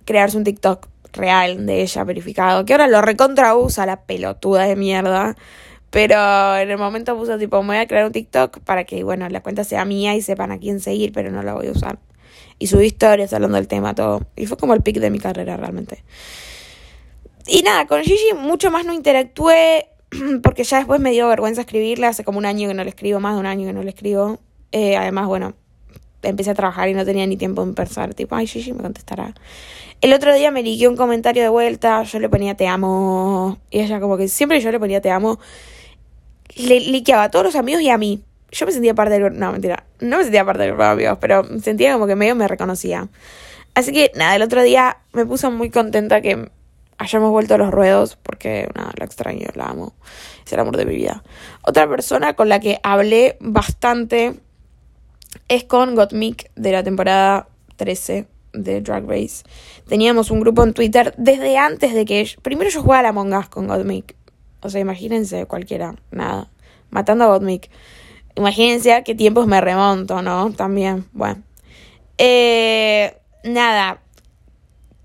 crearse 0.07 0.37
un 0.37 0.45
TikTok 0.45 0.87
real 1.13 1.65
de 1.65 1.81
ella 1.81 2.03
verificado. 2.03 2.65
Que 2.65 2.73
ahora 2.73 2.87
lo 2.87 3.01
recontra 3.01 3.55
usa 3.55 3.85
la 3.85 4.01
pelotuda 4.01 4.63
de 4.63 4.75
mierda. 4.75 5.35
Pero 5.91 6.57
en 6.57 6.69
el 6.69 6.77
momento 6.77 7.15
puso 7.15 7.37
tipo, 7.37 7.61
me 7.61 7.69
voy 7.69 7.77
a 7.77 7.87
crear 7.87 8.05
un 8.05 8.11
TikTok 8.11 8.59
para 8.59 8.83
que, 8.83 9.03
bueno, 9.03 9.27
la 9.29 9.41
cuenta 9.41 9.63
sea 9.63 9.85
mía 9.85 10.15
y 10.15 10.21
sepan 10.21 10.51
a 10.51 10.57
quién 10.57 10.79
seguir, 10.79 11.11
pero 11.13 11.31
no 11.31 11.43
la 11.43 11.53
voy 11.53 11.67
a 11.67 11.71
usar. 11.71 11.99
Y 12.59 12.67
subí 12.67 12.87
historias 12.87 13.33
hablando 13.33 13.57
del 13.57 13.67
tema, 13.67 13.93
todo. 13.93 14.21
Y 14.35 14.47
fue 14.47 14.57
como 14.57 14.73
el 14.73 14.81
pic 14.81 14.97
de 14.99 15.09
mi 15.09 15.19
carrera 15.19 15.57
realmente. 15.57 16.03
Y 17.45 17.61
nada, 17.61 17.87
con 17.87 18.01
Gigi 18.03 18.33
mucho 18.33 18.71
más 18.71 18.85
no 18.85 18.93
interactué 18.93 19.87
porque 20.43 20.63
ya 20.63 20.77
después 20.77 20.99
me 20.99 21.11
dio 21.11 21.27
vergüenza 21.27 21.61
escribirle. 21.61 22.07
Hace 22.07 22.23
como 22.23 22.37
un 22.37 22.45
año 22.45 22.67
que 22.67 22.73
no 22.73 22.83
le 22.83 22.89
escribo, 22.89 23.19
más 23.19 23.35
de 23.35 23.39
un 23.39 23.45
año 23.45 23.65
que 23.65 23.73
no 23.73 23.83
le 23.83 23.89
escribo. 23.89 24.39
Eh, 24.71 24.97
además, 24.97 25.27
bueno, 25.27 25.53
empecé 26.21 26.51
a 26.51 26.55
trabajar 26.55 26.89
y 26.89 26.93
no 26.93 27.05
tenía 27.05 27.25
ni 27.25 27.37
tiempo 27.37 27.63
en 27.63 27.73
pensar. 27.73 28.13
Tipo, 28.13 28.35
ay, 28.35 28.47
Gigi 28.47 28.73
me 28.73 28.83
contestará. 28.83 29.33
El 30.01 30.13
otro 30.13 30.33
día 30.33 30.51
me 30.51 30.61
ligué 30.61 30.87
un 30.87 30.95
comentario 30.95 31.43
de 31.43 31.49
vuelta. 31.49 32.03
Yo 32.03 32.19
le 32.19 32.29
ponía 32.29 32.55
te 32.55 32.67
amo. 32.67 33.57
Y 33.71 33.79
ella, 33.79 33.99
como 33.99 34.17
que 34.17 34.27
siempre 34.27 34.59
yo 34.61 34.71
le 34.71 34.79
ponía 34.79 35.01
te 35.01 35.09
amo. 35.09 35.39
Le 36.55 36.79
liqueaba 36.79 37.23
a 37.23 37.31
todos 37.31 37.45
los 37.45 37.55
amigos 37.55 37.81
y 37.81 37.89
a 37.89 37.97
mí 37.97 38.23
yo 38.51 38.65
me 38.65 38.71
sentía 38.71 38.93
parte 38.93 39.13
del 39.13 39.23
grupo, 39.23 39.37
no, 39.37 39.51
mentira, 39.51 39.83
no 39.99 40.17
me 40.17 40.23
sentía 40.23 40.45
parte 40.45 40.61
del 40.61 40.71
grupo 40.71 40.83
de 40.83 40.89
amigos, 40.89 41.17
pero 41.19 41.43
sentía 41.59 41.93
como 41.93 42.07
que 42.07 42.15
medio 42.15 42.35
me 42.35 42.47
reconocía. 42.47 43.09
Así 43.73 43.91
que 43.91 44.11
nada, 44.15 44.35
el 44.35 44.41
otro 44.41 44.63
día 44.63 44.97
me 45.13 45.25
puso 45.25 45.51
muy 45.51 45.69
contenta 45.69 46.21
que 46.21 46.49
hayamos 46.97 47.29
vuelto 47.29 47.55
a 47.55 47.57
los 47.57 47.71
ruedos, 47.71 48.15
porque 48.15 48.69
nada, 48.73 48.91
la 48.97 49.05
extraño, 49.05 49.47
la 49.53 49.65
amo, 49.65 49.93
es 50.45 50.53
el 50.53 50.59
amor 50.59 50.77
de 50.77 50.85
mi 50.85 50.95
vida. 50.95 51.23
Otra 51.61 51.87
persona 51.87 52.35
con 52.35 52.49
la 52.49 52.59
que 52.59 52.79
hablé 52.83 53.37
bastante 53.39 54.39
es 55.47 55.63
con 55.65 55.95
Gottmik 55.95 56.49
de 56.55 56.71
la 56.71 56.83
temporada 56.83 57.49
13 57.75 58.25
de 58.53 58.81
Drag 58.81 59.05
Race. 59.07 59.43
Teníamos 59.87 60.31
un 60.31 60.39
grupo 60.39 60.63
en 60.63 60.73
Twitter 60.73 61.13
desde 61.17 61.57
antes 61.57 61.93
de 61.93 62.05
que... 62.05 62.27
Primero 62.41 62.69
yo 62.69 62.81
jugaba 62.81 62.99
a 62.99 63.03
la 63.03 63.11
Mongas 63.11 63.49
con 63.49 63.67
Gottmik. 63.67 64.15
O 64.61 64.69
sea, 64.69 64.81
imagínense 64.81 65.45
cualquiera, 65.45 65.95
nada. 66.11 66.49
Matando 66.89 67.25
a 67.25 67.27
Gottmik. 67.27 67.69
Imagínense 68.35 68.93
a 68.93 69.03
qué 69.03 69.15
tiempos 69.15 69.47
me 69.47 69.61
remonto, 69.61 70.21
¿no? 70.21 70.51
También, 70.51 71.05
bueno. 71.11 71.43
Eh, 72.17 73.15
nada, 73.43 74.01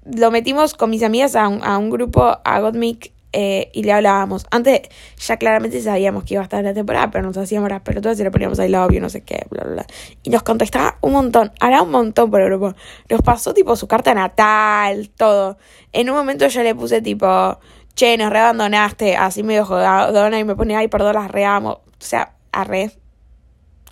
lo 0.05 0.31
metimos 0.31 0.75
con 0.75 0.91
mis 0.91 1.03
amigas 1.03 1.37
a 1.37 1.49
un, 1.49 1.63
a 1.63 1.79
un 1.79 1.91
grupo, 1.91 2.39
a 2.45 2.61
Godmic, 2.61 3.13
eh, 3.33 3.71
y 3.73 3.83
le 3.83 3.93
hablábamos. 3.93 4.47
Antes 4.51 4.83
ya 5.19 5.37
claramente 5.37 5.81
sabíamos 5.81 6.25
que 6.25 6.35
iba 6.35 6.43
a 6.43 6.45
estar 6.45 6.61
en 6.61 6.67
la 6.67 6.75
temporada, 6.75 7.11
pero 7.11 7.25
nos 7.25 7.37
hacíamos 7.37 7.71
las 7.71 7.81
pelotas 7.81 8.19
y 8.21 8.23
le 8.23 8.31
poníamos 8.31 8.59
ahí 8.59 8.69
love 8.69 8.93
no 9.01 9.09
sé 9.09 9.23
qué, 9.23 9.47
bla, 9.51 9.65
bla, 9.65 9.73
bla. 9.73 9.87
Y 10.23 10.31
nos 10.31 10.43
contestaba 10.43 10.99
un 11.01 11.13
montón, 11.13 11.53
hará 11.61 11.83
un 11.83 11.91
montón 11.91 12.31
por 12.31 12.41
el 12.41 12.49
grupo. 12.49 12.75
Nos 13.09 13.23
pasó 13.23 13.55
tipo 13.55 13.75
su 13.77 13.89
carta 13.89 14.15
natal, 14.15 15.11
todo. 15.17 15.57
En 15.93 16.11
un 16.11 16.17
momento 16.17 16.47
yo 16.47 16.63
le 16.63 16.75
puse 16.75 17.01
tipo, 17.01 17.59
che, 17.95 18.17
nos 18.17 18.31
reabandonaste, 18.31 19.17
así 19.17 19.43
medio 19.43 19.65
jodona 19.65 20.39
y 20.39 20.45
me 20.45 20.55
ponía, 20.55 20.79
ay, 20.79 20.89
perdón, 20.89 21.15
las 21.15 21.31
reamos. 21.31 21.77
O 21.77 22.05
sea, 22.05 22.35
arre, 22.53 22.93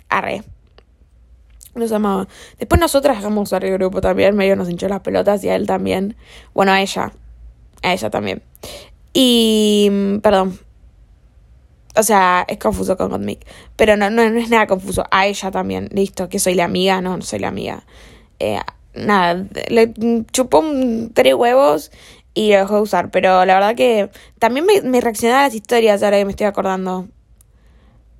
Arre. 0.09 0.43
Nos 1.73 1.91
amaba. 1.93 2.27
Después 2.59 2.81
nosotras 2.81 3.17
dejamos 3.17 3.43
usar 3.43 3.63
el 3.63 3.71
grupo 3.73 4.01
también, 4.01 4.35
medio 4.35 4.57
nos 4.57 4.69
hinchó 4.69 4.89
las 4.89 4.99
pelotas 4.99 5.41
y 5.43 5.49
a 5.49 5.55
él 5.55 5.65
también. 5.65 6.17
Bueno, 6.53 6.73
a 6.73 6.81
ella. 6.81 7.13
A 7.81 7.93
ella 7.93 8.09
también. 8.09 8.43
Y. 9.13 10.19
Perdón. 10.21 10.59
O 11.95 12.03
sea, 12.03 12.45
es 12.47 12.57
confuso 12.57 12.95
con 12.97 13.09
Godmick. 13.09 13.45
Pero 13.75 13.97
no, 13.97 14.09
no, 14.09 14.21
es 14.21 14.49
nada 14.49 14.67
confuso. 14.67 15.03
A 15.11 15.27
ella 15.27 15.51
también. 15.51 15.89
Listo, 15.91 16.29
que 16.29 16.39
soy 16.39 16.55
la 16.55 16.65
amiga. 16.65 17.01
No, 17.01 17.17
no 17.17 17.23
soy 17.23 17.39
la 17.39 17.49
amiga. 17.49 17.83
Eh, 18.39 18.59
nada, 18.93 19.45
le 19.69 19.93
chupó 20.31 20.63
tres 21.13 21.33
huevos 21.35 21.91
y 22.33 22.51
lo 22.53 22.59
dejó 22.59 22.81
usar. 22.81 23.11
Pero 23.11 23.45
la 23.45 23.55
verdad 23.55 23.75
que 23.75 24.09
también 24.39 24.65
me, 24.65 24.81
me 24.81 25.01
reaccionaba 25.01 25.41
a 25.41 25.47
las 25.47 25.55
historias 25.55 26.01
ahora 26.03 26.17
que 26.17 26.25
me 26.25 26.31
estoy 26.31 26.47
acordando 26.47 27.07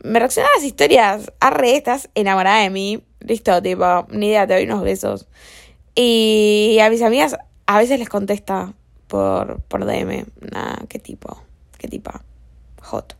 me 0.03 0.19
reacciona 0.19 0.49
a 0.49 0.57
las 0.57 0.65
historias. 0.65 1.31
Arre, 1.39 1.75
estás 1.75 2.09
enamorada 2.15 2.61
de 2.61 2.69
mí. 2.69 3.03
Listo, 3.19 3.61
tipo, 3.61 4.07
ni 4.09 4.27
idea, 4.27 4.47
te 4.47 4.53
doy 4.53 4.63
unos 4.63 4.83
besos. 4.83 5.27
Y 5.95 6.77
a 6.81 6.89
mis 6.89 7.01
amigas 7.01 7.37
a 7.65 7.77
veces 7.77 7.99
les 7.99 8.09
contesta 8.09 8.73
por, 9.11 9.59
por 9.63 9.85
DM. 9.85 10.25
Nada, 10.39 10.85
qué 10.87 10.97
tipo, 10.97 11.43
qué 11.77 11.89
tipa. 11.89 12.23
Hot. 12.83 13.17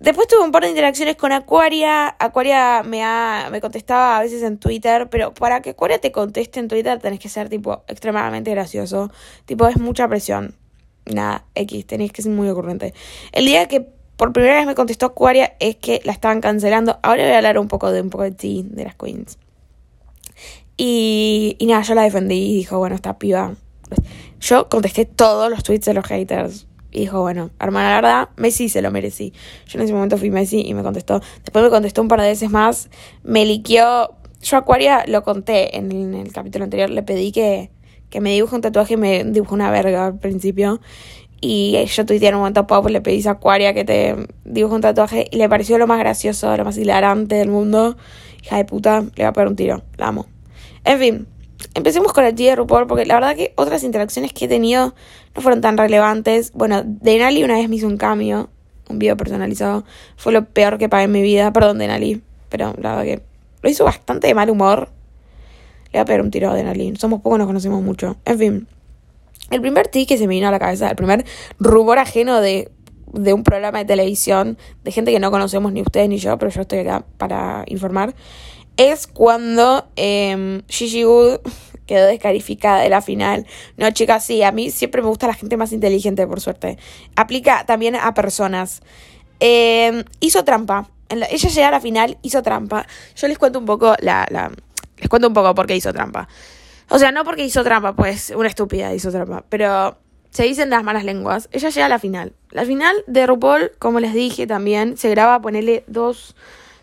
Después 0.00 0.26
tuve 0.26 0.42
un 0.42 0.52
par 0.52 0.64
de 0.64 0.70
interacciones 0.70 1.16
con 1.16 1.32
Aquaria. 1.32 2.16
Aquaria 2.18 2.82
me, 2.82 3.04
ha, 3.04 3.48
me 3.52 3.60
contestaba 3.60 4.16
a 4.16 4.20
veces 4.22 4.42
en 4.42 4.58
Twitter, 4.58 5.08
pero 5.10 5.34
para 5.34 5.60
que 5.60 5.70
Aquaria 5.70 6.00
te 6.00 6.10
conteste 6.12 6.60
en 6.60 6.68
Twitter 6.68 6.98
tenés 6.98 7.20
que 7.20 7.28
ser 7.28 7.50
tipo 7.50 7.84
extremadamente 7.88 8.50
gracioso. 8.50 9.12
Tipo, 9.44 9.68
es 9.68 9.78
mucha 9.78 10.08
presión. 10.08 10.54
Nada, 11.04 11.44
X, 11.54 11.86
tenés 11.86 12.10
que 12.10 12.22
ser 12.22 12.32
muy 12.32 12.48
ocurrente. 12.48 12.94
El 13.32 13.44
día 13.44 13.68
que 13.68 13.86
por 14.16 14.32
primera 14.32 14.56
vez 14.56 14.66
me 14.66 14.74
contestó 14.74 15.06
Aquaria 15.06 15.54
es 15.60 15.76
que 15.76 16.00
la 16.04 16.12
estaban 16.12 16.40
cancelando. 16.40 16.98
Ahora 17.02 17.22
voy 17.22 17.32
a 17.32 17.36
hablar 17.36 17.58
un 17.58 17.68
poco 17.68 17.92
de 17.92 18.00
un 18.00 18.08
poco 18.08 18.24
de 18.24 18.32
ti, 18.32 18.64
de 18.66 18.84
las 18.84 18.94
queens. 18.94 19.38
Y, 20.78 21.56
y 21.58 21.66
nada, 21.66 21.82
yo 21.82 21.94
la 21.94 22.02
defendí 22.02 22.52
y 22.52 22.56
dijo, 22.56 22.78
bueno, 22.78 22.96
esta 22.96 23.18
piba. 23.18 23.54
Yo 24.40 24.68
contesté 24.68 25.04
todos 25.04 25.50
los 25.50 25.62
tweets 25.62 25.86
de 25.86 25.94
los 25.94 26.06
haters. 26.06 26.66
Y 26.90 27.00
dijo, 27.00 27.20
bueno, 27.20 27.50
hermana, 27.58 27.90
la 27.90 27.94
verdad, 27.96 28.28
Messi 28.36 28.68
se 28.68 28.80
lo 28.80 28.90
merecí. 28.92 29.32
Yo 29.66 29.78
en 29.78 29.84
ese 29.84 29.92
momento 29.92 30.16
fui 30.16 30.30
Messi 30.30 30.62
y 30.64 30.74
me 30.74 30.82
contestó. 30.82 31.20
Después 31.38 31.64
me 31.64 31.70
contestó 31.70 32.02
un 32.02 32.08
par 32.08 32.20
de 32.20 32.28
veces 32.28 32.50
más. 32.50 32.88
Me 33.24 33.44
liqueó. 33.44 34.14
Yo 34.42 34.56
a 34.56 34.60
Aquaria 34.60 35.04
lo 35.08 35.24
conté 35.24 35.76
en 35.76 36.14
el, 36.14 36.32
capítulo 36.32 36.64
anterior. 36.64 36.90
Le 36.90 37.02
pedí 37.02 37.32
que, 37.32 37.70
que 38.10 38.20
me 38.20 38.32
dibuje 38.32 38.54
un 38.54 38.62
tatuaje 38.62 38.94
y 38.94 38.96
me 38.96 39.24
dibujó 39.24 39.54
una 39.54 39.72
verga 39.72 40.06
al 40.06 40.18
principio. 40.18 40.80
Y 41.40 41.84
yo 41.86 42.06
tuiteé 42.06 42.28
en 42.28 42.36
un 42.36 42.40
momento 42.40 42.66
pop, 42.66 42.88
le 42.88 43.00
pedí 43.00 43.26
a 43.26 43.32
Aquaria 43.32 43.74
que 43.74 43.84
te 43.84 44.14
dibuje 44.44 44.74
un 44.76 44.80
tatuaje 44.80 45.26
y 45.30 45.36
le 45.36 45.48
pareció 45.48 45.78
lo 45.78 45.86
más 45.86 45.98
gracioso, 45.98 46.56
lo 46.56 46.64
más 46.64 46.78
hilarante 46.78 47.34
del 47.34 47.48
mundo. 47.48 47.96
Hija 48.42 48.56
de 48.56 48.64
puta, 48.64 49.04
le 49.16 49.24
va 49.24 49.30
a 49.30 49.32
pegar 49.32 49.48
un 49.48 49.56
tiro, 49.56 49.82
la 49.96 50.08
amo. 50.08 50.26
En 50.84 50.98
fin, 50.98 51.26
empecemos 51.74 52.12
con 52.12 52.24
el 52.24 52.34
G 52.34 52.48
de 52.50 52.56
RuPaul 52.56 52.86
porque 52.86 53.06
la 53.06 53.14
verdad 53.14 53.36
que 53.36 53.52
otras 53.56 53.82
interacciones 53.84 54.32
que 54.32 54.44
he 54.44 54.48
tenido 54.48 54.94
no 55.34 55.42
fueron 55.42 55.60
tan 55.60 55.78
relevantes. 55.78 56.52
Bueno, 56.52 56.82
Denali 56.84 57.42
una 57.42 57.54
vez 57.54 57.68
me 57.68 57.76
hizo 57.76 57.86
un 57.86 57.96
cambio, 57.96 58.50
un 58.88 58.98
video 58.98 59.16
personalizado. 59.16 59.84
Fue 60.16 60.32
lo 60.32 60.44
peor 60.44 60.78
que 60.78 60.88
pagué 60.88 61.04
en 61.04 61.12
mi 61.12 61.22
vida. 61.22 61.52
Perdón, 61.52 61.78
Denali, 61.78 62.22
pero 62.48 62.74
la 62.78 62.96
verdad 62.96 63.04
que 63.04 63.22
lo 63.62 63.70
hizo 63.70 63.84
bastante 63.84 64.26
de 64.26 64.34
mal 64.34 64.50
humor. 64.50 64.90
Le 65.92 65.98
va 65.98 66.02
a 66.02 66.04
pegar 66.04 66.22
un 66.22 66.30
tiro 66.30 66.50
a 66.50 66.54
Denali. 66.54 66.94
Somos 66.96 67.20
pocos, 67.20 67.38
nos 67.38 67.46
conocemos 67.46 67.82
mucho. 67.82 68.16
En 68.24 68.38
fin. 68.38 68.68
El 69.50 69.60
primer 69.60 69.88
tic 69.88 70.08
que 70.08 70.18
se 70.18 70.26
me 70.26 70.34
vino 70.34 70.48
a 70.48 70.50
la 70.50 70.58
cabeza, 70.58 70.88
el 70.88 70.96
primer 70.96 71.24
rumor 71.58 71.98
ajeno 71.98 72.40
de, 72.40 72.70
un 73.12 73.44
programa 73.44 73.78
de 73.78 73.84
televisión, 73.84 74.56
de 74.82 74.90
gente 74.90 75.12
que 75.12 75.20
no 75.20 75.30
conocemos 75.30 75.72
ni 75.72 75.82
ustedes 75.82 76.08
ni 76.08 76.16
yo, 76.18 76.38
pero 76.38 76.50
yo 76.50 76.62
estoy 76.62 76.80
acá 76.80 77.04
para 77.18 77.64
informar, 77.66 78.14
es 78.76 79.06
cuando 79.06 79.88
eh, 79.96 80.62
Gigi 80.68 81.04
Wood 81.04 81.40
quedó 81.86 82.06
descalificada 82.06 82.80
de 82.82 82.88
la 82.88 83.02
final. 83.02 83.46
No, 83.76 83.90
chicas, 83.90 84.24
sí, 84.24 84.42
a 84.42 84.52
mí 84.52 84.70
siempre 84.70 85.02
me 85.02 85.08
gusta 85.08 85.26
la 85.26 85.34
gente 85.34 85.56
más 85.56 85.72
inteligente, 85.72 86.26
por 86.26 86.40
suerte. 86.40 86.78
Aplica 87.16 87.66
también 87.66 87.96
a 87.96 88.14
personas. 88.14 88.82
Em, 89.40 90.04
hizo 90.20 90.44
trampa. 90.44 90.88
ella 91.08 91.48
llega 91.48 91.68
a 91.68 91.70
la 91.70 91.80
final, 91.80 92.18
hizo 92.22 92.42
trampa. 92.42 92.86
Yo 93.16 93.28
les 93.28 93.38
cuento 93.38 93.58
un 93.58 93.66
poco 93.66 93.94
la, 94.00 94.26
les 94.96 95.08
cuento 95.08 95.28
un 95.28 95.34
poco 95.34 95.54
por 95.54 95.66
qué 95.66 95.76
hizo 95.76 95.92
trampa. 95.92 96.28
O 96.88 96.98
sea, 96.98 97.12
no 97.12 97.24
porque 97.24 97.44
hizo 97.44 97.62
trampa, 97.64 97.94
pues 97.94 98.32
una 98.36 98.48
estúpida 98.48 98.94
hizo 98.94 99.10
trampa. 99.10 99.44
Pero 99.48 99.98
se 100.30 100.44
dicen 100.44 100.70
las 100.70 100.82
malas 100.82 101.04
lenguas, 101.04 101.48
ella 101.52 101.68
llega 101.68 101.86
a 101.86 101.88
la 101.88 101.98
final. 101.98 102.32
La 102.50 102.64
final 102.64 102.96
de 103.06 103.26
RuPaul, 103.26 103.72
como 103.78 104.00
les 104.00 104.14
dije 104.14 104.46
también, 104.46 104.96
se 104.96 105.10
graba, 105.10 105.40
ponerle 105.40 105.84
dos 105.86 106.34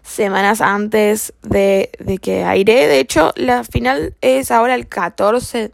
semanas 0.03 0.61
antes 0.61 1.33
de, 1.41 1.91
de 1.99 2.17
que 2.17 2.43
aire. 2.43 2.87
De 2.87 2.99
hecho, 2.99 3.31
la 3.35 3.63
final 3.63 4.15
es 4.21 4.51
ahora 4.51 4.75
el 4.75 4.87
14 4.87 5.71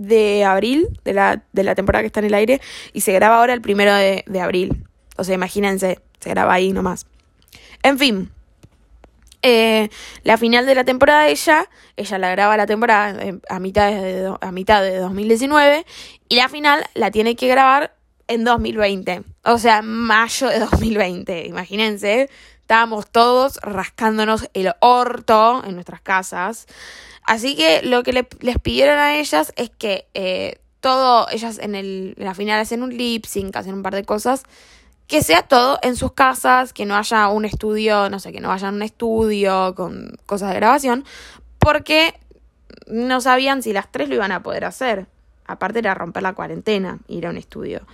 de 0.00 0.44
abril 0.44 0.88
de 1.04 1.12
la, 1.12 1.42
de 1.52 1.62
la 1.62 1.74
temporada 1.74 2.02
que 2.02 2.06
está 2.06 2.20
en 2.20 2.26
el 2.26 2.34
aire 2.34 2.60
y 2.94 3.02
se 3.02 3.12
graba 3.12 3.36
ahora 3.36 3.52
el 3.52 3.60
primero 3.60 3.94
de, 3.94 4.40
abril. 4.40 4.86
O 5.16 5.24
sea, 5.24 5.34
imagínense, 5.34 6.00
se 6.18 6.30
graba 6.30 6.54
ahí 6.54 6.72
nomás. 6.72 7.06
En 7.82 7.98
fin, 7.98 8.30
eh, 9.42 9.90
la 10.24 10.38
final 10.38 10.64
de 10.64 10.74
la 10.74 10.84
temporada 10.84 11.24
de 11.24 11.32
ella, 11.32 11.68
ella 11.96 12.18
la 12.18 12.30
graba 12.30 12.56
la 12.56 12.66
temporada 12.66 13.22
eh, 13.22 13.38
a 13.50 13.60
mitad 13.60 13.90
de, 13.90 14.34
a 14.40 14.52
mitad 14.52 14.82
de 14.82 14.96
2019 14.96 15.84
y 16.30 16.36
la 16.36 16.48
final 16.48 16.82
la 16.94 17.10
tiene 17.10 17.36
que 17.36 17.48
grabar 17.48 17.94
en 18.26 18.44
2020, 18.44 19.22
o 19.44 19.58
sea, 19.58 19.82
mayo 19.82 20.48
de 20.48 20.60
2020, 20.60 21.46
imagínense, 21.46 22.30
estábamos 22.70 23.08
todos 23.08 23.58
rascándonos 23.62 24.48
el 24.54 24.72
orto 24.78 25.60
en 25.66 25.74
nuestras 25.74 26.00
casas, 26.02 26.68
así 27.24 27.56
que 27.56 27.82
lo 27.82 28.04
que 28.04 28.12
les 28.12 28.58
pidieron 28.60 28.96
a 28.96 29.16
ellas 29.16 29.52
es 29.56 29.70
que 29.70 30.06
eh, 30.14 30.60
todo, 30.78 31.28
ellas 31.32 31.58
en, 31.58 31.74
el, 31.74 32.14
en 32.16 32.24
la 32.24 32.32
final 32.32 32.60
hacen 32.60 32.84
un 32.84 32.96
lip 32.96 33.26
sync, 33.26 33.56
hacen 33.56 33.74
un 33.74 33.82
par 33.82 33.96
de 33.96 34.04
cosas, 34.04 34.44
que 35.08 35.20
sea 35.20 35.42
todo 35.42 35.80
en 35.82 35.96
sus 35.96 36.12
casas, 36.12 36.72
que 36.72 36.86
no 36.86 36.94
haya 36.94 37.26
un 37.26 37.44
estudio, 37.44 38.08
no 38.08 38.20
sé, 38.20 38.30
que 38.30 38.40
no 38.40 38.52
haya 38.52 38.68
un 38.68 38.82
estudio 38.82 39.74
con 39.74 40.16
cosas 40.24 40.50
de 40.50 40.54
grabación, 40.54 41.04
porque 41.58 42.14
no 42.86 43.20
sabían 43.20 43.64
si 43.64 43.72
las 43.72 43.90
tres 43.90 44.08
lo 44.08 44.14
iban 44.14 44.30
a 44.30 44.44
poder 44.44 44.64
hacer. 44.64 45.08
Aparte 45.50 45.80
era 45.80 45.94
romper 45.94 46.22
la 46.22 46.32
cuarentena, 46.32 46.98
ir 47.08 47.26
a 47.26 47.30
un 47.30 47.36
estudio. 47.36 47.86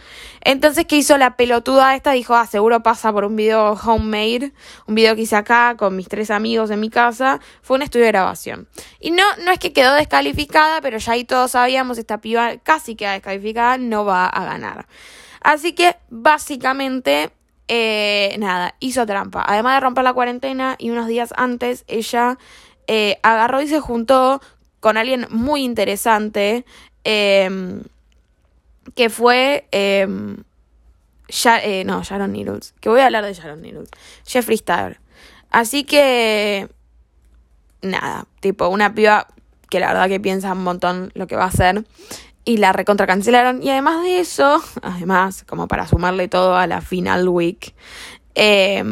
Entonces, 0.42 0.84
¿qué 0.86 0.96
hizo 0.96 1.16
la 1.18 1.36
pelotuda 1.36 1.94
esta? 1.94 2.12
Dijo, 2.12 2.34
ah, 2.34 2.46
seguro 2.46 2.82
pasa 2.82 3.12
por 3.12 3.24
un 3.24 3.36
video 3.36 3.72
homemade, 3.72 4.52
un 4.86 4.94
video 4.94 5.14
que 5.14 5.22
hice 5.22 5.36
acá 5.36 5.76
con 5.76 5.96
mis 5.96 6.08
tres 6.08 6.30
amigos 6.30 6.70
en 6.70 6.80
mi 6.80 6.90
casa. 6.90 7.40
Fue 7.62 7.76
un 7.76 7.82
estudio 7.82 8.06
de 8.06 8.12
grabación. 8.12 8.68
Y 9.00 9.10
no, 9.10 9.24
no 9.44 9.50
es 9.50 9.58
que 9.58 9.72
quedó 9.72 9.94
descalificada, 9.94 10.80
pero 10.80 10.98
ya 10.98 11.12
ahí 11.12 11.24
todos 11.24 11.52
sabíamos, 11.52 11.98
esta 11.98 12.18
piba 12.18 12.56
casi 12.58 12.94
queda 12.96 13.12
descalificada, 13.12 13.78
no 13.78 14.04
va 14.04 14.26
a 14.26 14.44
ganar. 14.44 14.86
Así 15.40 15.72
que 15.74 15.96
básicamente, 16.10 17.30
eh, 17.68 18.34
nada, 18.38 18.74
hizo 18.80 19.06
trampa. 19.06 19.44
Además 19.46 19.76
de 19.76 19.80
romper 19.80 20.04
la 20.04 20.12
cuarentena 20.12 20.76
y 20.78 20.90
unos 20.90 21.06
días 21.06 21.32
antes, 21.36 21.84
ella 21.86 22.38
eh, 22.86 23.18
agarró 23.22 23.62
y 23.62 23.68
se 23.68 23.80
juntó 23.80 24.40
con 24.80 24.96
alguien 24.96 25.26
muy 25.30 25.62
interesante, 25.62 26.64
em, 27.06 27.82
que 28.96 29.08
fue... 29.08 29.68
Em, 29.70 30.38
eh, 31.62 31.84
no, 31.84 32.02
Sharon 32.02 32.32
Needles. 32.32 32.74
Que 32.80 32.88
voy 32.88 33.00
a 33.00 33.06
hablar 33.06 33.24
de 33.24 33.32
Sharon 33.32 33.62
Needles. 33.62 33.88
Jeffree 34.26 34.56
Star. 34.56 35.00
Así 35.50 35.84
que. 35.84 36.68
Nada, 37.82 38.26
tipo, 38.40 38.68
una 38.68 38.94
piba 38.94 39.28
que 39.70 39.80
la 39.80 39.88
verdad 39.88 40.08
que 40.08 40.20
piensa 40.20 40.52
un 40.52 40.62
montón 40.62 41.10
lo 41.14 41.26
que 41.26 41.36
va 41.36 41.44
a 41.44 41.48
hacer 41.48 41.84
y 42.44 42.56
la 42.56 42.72
recontra 42.72 43.06
cancelaron. 43.06 43.62
Y 43.62 43.70
además 43.70 44.02
de 44.02 44.20
eso, 44.20 44.62
además, 44.82 45.44
como 45.44 45.68
para 45.68 45.86
sumarle 45.86 46.28
todo 46.28 46.56
a 46.56 46.66
la 46.66 46.80
final 46.80 47.28
week, 47.28 47.74
eh, 48.34 48.82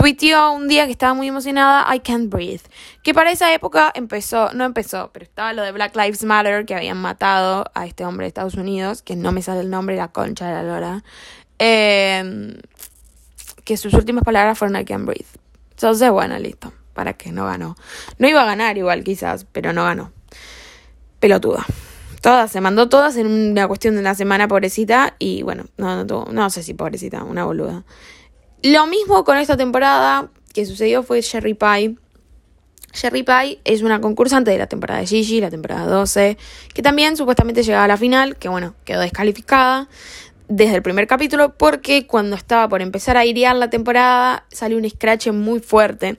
tuiteó 0.00 0.52
un 0.52 0.66
día 0.66 0.86
que 0.86 0.92
estaba 0.92 1.12
muy 1.12 1.28
emocionada, 1.28 1.94
I 1.94 2.00
can't 2.00 2.30
breathe. 2.30 2.62
Que 3.02 3.12
para 3.12 3.30
esa 3.30 3.52
época 3.52 3.92
empezó, 3.94 4.50
no 4.54 4.64
empezó, 4.64 5.10
pero 5.12 5.24
estaba 5.24 5.52
lo 5.52 5.62
de 5.62 5.72
Black 5.72 5.94
Lives 5.94 6.24
Matter, 6.24 6.64
que 6.64 6.74
habían 6.74 6.96
matado 6.96 7.66
a 7.74 7.86
este 7.86 8.06
hombre 8.06 8.24
de 8.24 8.28
Estados 8.28 8.54
Unidos, 8.54 9.02
que 9.02 9.14
no 9.14 9.30
me 9.30 9.42
sale 9.42 9.60
el 9.60 9.68
nombre, 9.68 9.96
la 9.96 10.08
concha 10.08 10.48
de 10.48 10.54
la 10.54 10.62
lora. 10.62 11.04
Eh, 11.58 12.58
que 13.64 13.76
sus 13.76 13.92
últimas 13.92 14.24
palabras 14.24 14.58
fueron 14.58 14.80
I 14.80 14.84
can't 14.86 15.04
breathe. 15.04 15.28
Entonces, 15.72 16.10
bueno, 16.10 16.38
listo. 16.38 16.72
Para 16.94 17.12
que 17.12 17.30
no 17.30 17.46
ganó. 17.46 17.76
No 18.18 18.26
iba 18.26 18.42
a 18.42 18.46
ganar 18.46 18.76
igual 18.78 19.04
quizás, 19.04 19.46
pero 19.52 19.72
no 19.72 19.84
ganó. 19.84 20.12
Pelotuda. 21.20 21.64
Todas, 22.22 22.50
se 22.50 22.60
mandó 22.60 22.88
todas 22.88 23.16
en 23.16 23.26
una 23.26 23.68
cuestión 23.68 23.94
de 23.94 24.00
una 24.00 24.14
semana, 24.14 24.48
pobrecita. 24.48 25.14
Y 25.18 25.42
bueno, 25.42 25.66
no, 25.76 26.04
no, 26.04 26.24
no 26.30 26.50
sé 26.50 26.62
si 26.62 26.74
pobrecita, 26.74 27.22
una 27.22 27.44
boluda. 27.44 27.84
Lo 28.62 28.86
mismo 28.86 29.24
con 29.24 29.38
esta 29.38 29.56
temporada 29.56 30.28
que 30.52 30.66
sucedió 30.66 31.02
fue 31.02 31.22
Sherry 31.22 31.54
Pie. 31.54 31.96
Sherry 32.92 33.22
Pie 33.22 33.60
es 33.64 33.80
una 33.80 34.02
concursante 34.02 34.50
de 34.50 34.58
la 34.58 34.66
temporada 34.66 35.00
de 35.00 35.06
Gigi, 35.06 35.40
la 35.40 35.48
temporada 35.48 35.86
12, 35.86 36.36
que 36.74 36.82
también 36.82 37.16
supuestamente 37.16 37.62
llegaba 37.62 37.84
a 37.84 37.88
la 37.88 37.96
final, 37.96 38.36
que 38.36 38.48
bueno, 38.48 38.74
quedó 38.84 39.00
descalificada 39.00 39.88
desde 40.48 40.74
el 40.74 40.82
primer 40.82 41.06
capítulo 41.06 41.54
porque 41.56 42.06
cuando 42.06 42.36
estaba 42.36 42.68
por 42.68 42.82
empezar 42.82 43.16
a 43.16 43.20
airear 43.20 43.56
la 43.56 43.70
temporada 43.70 44.44
salió 44.50 44.76
un 44.76 44.90
scratch 44.90 45.28
muy 45.28 45.60
fuerte 45.60 46.18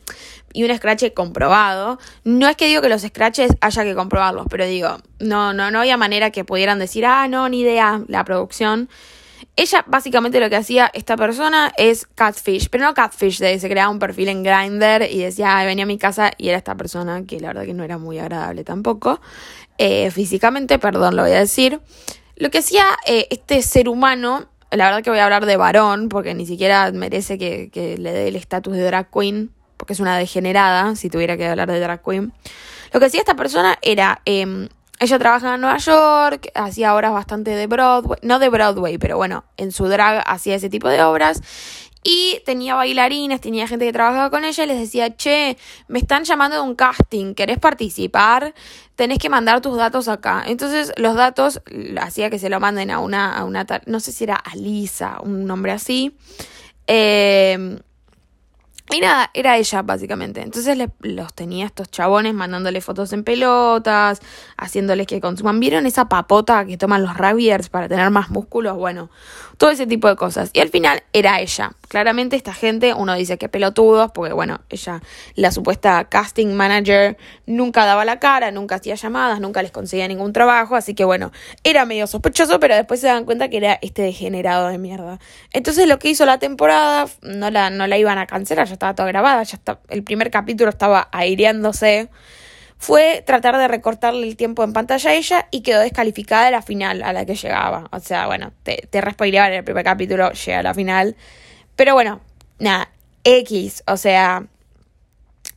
y 0.53 0.63
un 0.63 0.75
scratch 0.75 1.13
comprobado. 1.13 1.99
No 2.23 2.47
es 2.47 2.55
que 2.55 2.67
digo 2.67 2.81
que 2.81 2.89
los 2.89 3.03
scratches 3.03 3.51
haya 3.61 3.83
que 3.83 3.93
comprobarlos, 3.93 4.47
pero 4.49 4.65
digo, 4.65 4.97
no, 5.19 5.53
no, 5.53 5.69
no 5.69 5.79
había 5.79 5.97
manera 5.97 6.31
que 6.31 6.43
pudieran 6.43 6.79
decir, 6.79 7.05
ah, 7.05 7.27
no, 7.27 7.47
ni 7.49 7.59
idea, 7.59 8.01
la 8.07 8.23
producción. 8.23 8.89
Ella 9.57 9.83
básicamente 9.85 10.39
lo 10.39 10.49
que 10.49 10.55
hacía 10.55 10.89
esta 10.93 11.17
persona 11.17 11.73
es 11.77 12.07
catfish, 12.15 12.69
pero 12.69 12.85
no 12.85 12.93
catfish, 12.93 13.39
de 13.39 13.59
se 13.59 13.69
creaba 13.69 13.89
un 13.89 13.99
perfil 13.99 14.29
en 14.29 14.43
Grindr 14.43 15.03
y 15.11 15.19
decía, 15.19 15.63
venía 15.65 15.83
a 15.83 15.87
mi 15.87 15.97
casa 15.97 16.31
y 16.37 16.47
era 16.47 16.57
esta 16.57 16.75
persona 16.75 17.25
que 17.25 17.39
la 17.39 17.49
verdad 17.49 17.65
que 17.65 17.73
no 17.73 17.83
era 17.83 17.97
muy 17.97 18.17
agradable 18.17 18.63
tampoco, 18.63 19.19
eh, 19.77 20.09
físicamente, 20.11 20.79
perdón, 20.79 21.15
lo 21.15 21.23
voy 21.23 21.31
a 21.31 21.39
decir. 21.39 21.81
Lo 22.37 22.49
que 22.49 22.59
hacía 22.59 22.85
eh, 23.05 23.27
este 23.29 23.61
ser 23.61 23.89
humano, 23.89 24.47
la 24.71 24.85
verdad 24.85 25.03
que 25.03 25.09
voy 25.09 25.19
a 25.19 25.25
hablar 25.25 25.45
de 25.45 25.57
varón, 25.57 26.07
porque 26.07 26.33
ni 26.33 26.45
siquiera 26.45 26.91
merece 26.91 27.37
que, 27.37 27.97
le 27.99 28.13
dé 28.13 28.29
el 28.29 28.35
estatus 28.35 28.73
de 28.73 28.83
drag 28.83 29.11
queen, 29.11 29.51
porque 29.75 29.93
es 29.93 29.99
una 29.99 30.17
degenerada, 30.17 30.95
si 30.95 31.09
tuviera 31.09 31.35
que 31.35 31.45
hablar 31.45 31.69
de 31.69 31.79
drag 31.79 32.01
queen. 32.03 32.31
Lo 32.93 32.99
que 32.99 33.07
hacía 33.07 33.19
esta 33.19 33.35
persona 33.35 33.77
era, 33.81 34.21
em, 34.25 34.69
ella 35.01 35.17
trabajaba 35.17 35.55
en 35.55 35.61
Nueva 35.61 35.77
York, 35.77 36.51
hacía 36.53 36.93
obras 36.93 37.11
bastante 37.11 37.49
de 37.55 37.65
Broadway, 37.65 38.19
no 38.21 38.37
de 38.37 38.49
Broadway, 38.49 38.99
pero 38.99 39.17
bueno, 39.17 39.43
en 39.57 39.71
su 39.71 39.87
drag 39.87 40.23
hacía 40.27 40.53
ese 40.55 40.69
tipo 40.69 40.89
de 40.89 41.01
obras. 41.01 41.41
Y 42.03 42.39
tenía 42.45 42.75
bailarines, 42.75 43.41
tenía 43.41 43.67
gente 43.67 43.85
que 43.85 43.93
trabajaba 43.93 44.29
con 44.29 44.45
ella 44.45 44.63
y 44.63 44.67
les 44.67 44.79
decía, 44.79 45.15
che, 45.15 45.57
me 45.87 45.97
están 45.97 46.23
llamando 46.23 46.57
de 46.57 46.61
un 46.61 46.75
casting, 46.75 47.33
¿querés 47.33 47.57
participar? 47.57 48.53
Tenés 48.95 49.17
que 49.17 49.29
mandar 49.29 49.61
tus 49.61 49.75
datos 49.75 50.07
acá. 50.07 50.43
Entonces 50.45 50.93
los 50.97 51.15
datos 51.15 51.61
hacía 51.99 52.29
que 52.29 52.37
se 52.37 52.49
lo 52.49 52.59
manden 52.59 52.91
a 52.91 52.99
una, 52.99 53.35
a 53.35 53.43
una, 53.43 53.65
no 53.87 53.99
sé 53.99 54.11
si 54.11 54.25
era 54.25 54.35
Alisa, 54.35 55.17
un 55.23 55.45
nombre 55.45 55.71
así. 55.71 56.15
Eh, 56.85 57.79
y 58.91 58.99
nada, 58.99 59.29
era 59.33 59.57
ella 59.57 59.81
básicamente. 59.81 60.41
Entonces 60.41 60.77
los 60.99 61.33
tenía 61.33 61.65
estos 61.65 61.89
chabones 61.89 62.33
mandándole 62.33 62.81
fotos 62.81 63.13
en 63.13 63.23
pelotas, 63.23 64.21
haciéndoles 64.57 65.07
que 65.07 65.21
consuman. 65.21 65.59
¿Vieron 65.59 65.85
esa 65.85 66.09
papota 66.09 66.65
que 66.65 66.77
toman 66.77 67.03
los 67.03 67.17
rugbyers 67.17 67.69
para 67.69 67.87
tener 67.87 68.09
más 68.09 68.29
músculos? 68.29 68.77
Bueno, 68.77 69.09
todo 69.61 69.69
ese 69.69 69.85
tipo 69.85 70.07
de 70.07 70.15
cosas. 70.15 70.49
Y 70.53 70.59
al 70.59 70.69
final 70.69 71.03
era 71.13 71.39
ella. 71.39 71.73
Claramente 71.87 72.35
esta 72.35 72.51
gente, 72.51 72.95
uno 72.95 73.13
dice 73.13 73.37
que 73.37 73.47
pelotudos, 73.47 74.09
porque 74.11 74.33
bueno, 74.33 74.61
ella, 74.71 75.03
la 75.35 75.51
supuesta 75.51 76.03
casting 76.05 76.47
manager, 76.47 77.15
nunca 77.45 77.85
daba 77.85 78.03
la 78.03 78.17
cara, 78.17 78.49
nunca 78.49 78.77
hacía 78.77 78.95
llamadas, 78.95 79.39
nunca 79.39 79.61
les 79.61 79.69
conseguía 79.69 80.07
ningún 80.07 80.33
trabajo. 80.33 80.75
Así 80.75 80.95
que 80.95 81.05
bueno, 81.05 81.31
era 81.63 81.85
medio 81.85 82.07
sospechoso, 82.07 82.59
pero 82.59 82.73
después 82.73 83.01
se 83.01 83.05
dan 83.05 83.23
cuenta 83.23 83.49
que 83.49 83.57
era 83.57 83.77
este 83.83 84.01
degenerado 84.01 84.67
de 84.67 84.79
mierda. 84.79 85.19
Entonces 85.53 85.87
lo 85.87 85.99
que 85.99 86.09
hizo 86.09 86.25
la 86.25 86.39
temporada, 86.39 87.05
no 87.21 87.51
la, 87.51 87.69
no 87.69 87.85
la 87.85 87.99
iban 87.99 88.17
a 88.17 88.25
cancelar, 88.25 88.65
ya 88.65 88.73
estaba 88.73 88.95
toda 88.95 89.09
grabada, 89.09 89.43
ya 89.43 89.57
está, 89.57 89.79
el 89.89 90.01
primer 90.01 90.31
capítulo 90.31 90.71
estaba 90.71 91.07
aireándose, 91.11 92.09
fue 92.81 93.23
tratar 93.23 93.59
de 93.59 93.67
recortarle 93.67 94.27
el 94.27 94.35
tiempo 94.35 94.63
en 94.63 94.73
pantalla 94.73 95.11
a 95.11 95.13
ella 95.13 95.47
y 95.51 95.61
quedó 95.61 95.81
descalificada 95.81 96.45
de 96.45 96.51
la 96.51 96.63
final 96.63 97.03
a 97.03 97.13
la 97.13 97.27
que 97.27 97.35
llegaba. 97.35 97.87
O 97.91 97.99
sea, 97.99 98.25
bueno, 98.25 98.53
te, 98.63 98.87
te 98.89 98.97
en 98.97 99.53
el 99.53 99.63
primer 99.63 99.83
capítulo, 99.83 100.31
llega 100.31 100.59
a 100.59 100.63
la 100.63 100.73
final. 100.73 101.15
Pero 101.75 101.93
bueno, 101.93 102.21
nada, 102.57 102.89
X, 103.23 103.83
o 103.85 103.97
sea, 103.97 104.47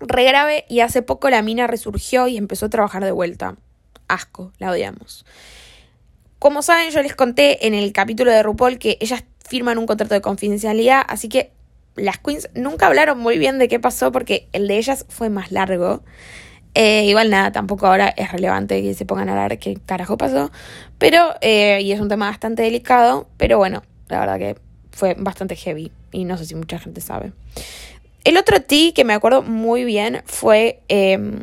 regrave 0.00 0.66
y 0.68 0.80
hace 0.80 1.00
poco 1.00 1.30
la 1.30 1.40
mina 1.40 1.66
resurgió 1.66 2.28
y 2.28 2.36
empezó 2.36 2.66
a 2.66 2.68
trabajar 2.68 3.02
de 3.02 3.12
vuelta. 3.12 3.56
Asco, 4.06 4.52
la 4.58 4.70
odiamos. 4.70 5.24
Como 6.38 6.60
saben, 6.60 6.90
yo 6.90 7.00
les 7.00 7.16
conté 7.16 7.66
en 7.66 7.72
el 7.72 7.90
capítulo 7.94 8.32
de 8.32 8.42
RuPaul 8.42 8.78
que 8.78 8.98
ellas 9.00 9.24
firman 9.48 9.78
un 9.78 9.86
contrato 9.86 10.12
de 10.12 10.20
confidencialidad, 10.20 11.02
así 11.08 11.30
que 11.30 11.52
las 11.96 12.18
queens 12.18 12.50
nunca 12.54 12.86
hablaron 12.86 13.18
muy 13.18 13.38
bien 13.38 13.58
de 13.58 13.68
qué 13.68 13.80
pasó 13.80 14.12
porque 14.12 14.46
el 14.52 14.68
de 14.68 14.76
ellas 14.76 15.06
fue 15.08 15.30
más 15.30 15.52
largo. 15.52 16.02
Eh, 16.74 17.04
igual 17.04 17.30
nada, 17.30 17.52
tampoco 17.52 17.86
ahora 17.86 18.08
es 18.08 18.32
relevante 18.32 18.82
que 18.82 18.94
se 18.94 19.06
pongan 19.06 19.28
a 19.28 19.32
hablar 19.32 19.58
qué 19.58 19.78
carajo 19.86 20.18
pasó. 20.18 20.50
Pero, 20.98 21.34
eh, 21.40 21.80
y 21.82 21.92
es 21.92 22.00
un 22.00 22.08
tema 22.08 22.28
bastante 22.28 22.62
delicado, 22.62 23.28
pero 23.36 23.58
bueno, 23.58 23.82
la 24.08 24.20
verdad 24.20 24.38
que 24.38 24.56
fue 24.90 25.14
bastante 25.18 25.56
heavy 25.56 25.92
y 26.12 26.24
no 26.24 26.36
sé 26.36 26.46
si 26.46 26.54
mucha 26.54 26.78
gente 26.78 27.00
sabe. 27.00 27.32
El 28.24 28.36
otro 28.36 28.60
T 28.60 28.92
que 28.94 29.04
me 29.04 29.12
acuerdo 29.12 29.42
muy 29.42 29.84
bien 29.84 30.22
fue 30.24 30.80
em, 30.88 31.42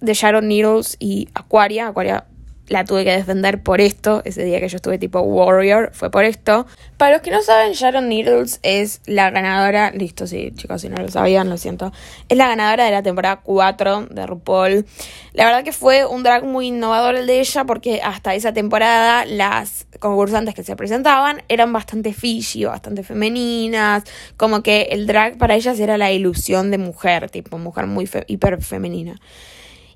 de 0.00 0.14
Sharon 0.14 0.48
Needles 0.48 0.96
y 1.00 1.28
Aquaria. 1.34 1.88
Aquaria 1.88 2.26
la 2.68 2.84
tuve 2.84 3.04
que 3.04 3.12
defender 3.12 3.62
por 3.62 3.80
esto. 3.80 4.22
Ese 4.24 4.44
día 4.44 4.60
que 4.60 4.68
yo 4.68 4.76
estuve 4.76 4.98
tipo 4.98 5.20
Warrior 5.20 5.90
fue 5.92 6.10
por 6.10 6.24
esto. 6.24 6.66
Para 6.96 7.12
los 7.12 7.22
que 7.22 7.30
no 7.30 7.42
saben, 7.42 7.72
Sharon 7.72 8.08
Needles 8.08 8.60
es 8.62 9.00
la 9.06 9.30
ganadora. 9.30 9.90
Listo, 9.90 10.26
sí, 10.26 10.52
chicos, 10.54 10.82
si 10.82 10.88
no 10.88 10.96
lo 10.96 11.08
sabían, 11.08 11.48
lo 11.48 11.56
siento. 11.56 11.92
Es 12.28 12.36
la 12.36 12.48
ganadora 12.48 12.84
de 12.84 12.92
la 12.92 13.02
temporada 13.02 13.40
4 13.42 14.06
de 14.10 14.26
RuPaul. 14.26 14.86
La 15.32 15.44
verdad 15.44 15.64
que 15.64 15.72
fue 15.72 16.06
un 16.06 16.22
drag 16.22 16.44
muy 16.44 16.68
innovador 16.68 17.16
el 17.16 17.26
de 17.26 17.40
ella 17.40 17.64
porque 17.64 18.00
hasta 18.02 18.34
esa 18.34 18.52
temporada 18.52 19.24
las 19.24 19.86
concursantes 19.98 20.54
que 20.54 20.62
se 20.62 20.76
presentaban 20.76 21.42
eran 21.48 21.72
bastante 21.72 22.12
fishy, 22.12 22.64
bastante 22.64 23.02
femeninas. 23.02 24.04
Como 24.36 24.62
que 24.62 24.82
el 24.90 25.06
drag 25.06 25.36
para 25.38 25.56
ellas 25.56 25.78
era 25.80 25.98
la 25.98 26.12
ilusión 26.12 26.70
de 26.70 26.78
mujer, 26.78 27.30
tipo 27.30 27.58
mujer 27.58 27.86
muy 27.86 28.08
hiper 28.28 28.62
femenina. 28.62 29.20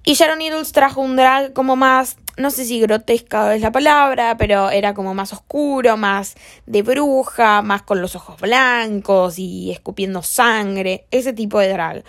Y 0.08 0.14
Sharon 0.14 0.38
Needles 0.38 0.70
trajo 0.70 1.00
un 1.00 1.16
drag 1.16 1.52
como 1.52 1.74
más, 1.74 2.16
no 2.36 2.52
sé 2.52 2.64
si 2.64 2.78
grotesca 2.78 3.56
es 3.56 3.60
la 3.60 3.72
palabra, 3.72 4.36
pero 4.36 4.70
era 4.70 4.94
como 4.94 5.14
más 5.14 5.32
oscuro, 5.32 5.96
más 5.96 6.36
de 6.64 6.82
bruja, 6.82 7.60
más 7.60 7.82
con 7.82 8.00
los 8.00 8.14
ojos 8.14 8.40
blancos 8.40 9.36
y 9.40 9.72
escupiendo 9.72 10.22
sangre, 10.22 11.08
ese 11.10 11.32
tipo 11.32 11.58
de 11.58 11.70
drag. 11.70 12.04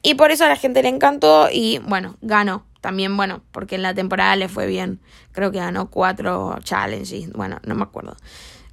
Y 0.00 0.14
por 0.14 0.30
eso 0.30 0.44
a 0.44 0.48
la 0.48 0.54
gente 0.54 0.80
le 0.80 0.90
encantó 0.90 1.48
y 1.52 1.78
bueno, 1.78 2.16
ganó. 2.20 2.66
También, 2.80 3.16
bueno, 3.16 3.42
porque 3.50 3.74
en 3.74 3.82
la 3.82 3.94
temporada 3.94 4.36
le 4.36 4.48
fue 4.48 4.68
bien. 4.68 5.00
Creo 5.32 5.50
que 5.50 5.58
ganó 5.58 5.90
cuatro 5.90 6.56
challenges. 6.62 7.32
Bueno, 7.32 7.58
no 7.64 7.74
me 7.74 7.82
acuerdo. 7.82 8.16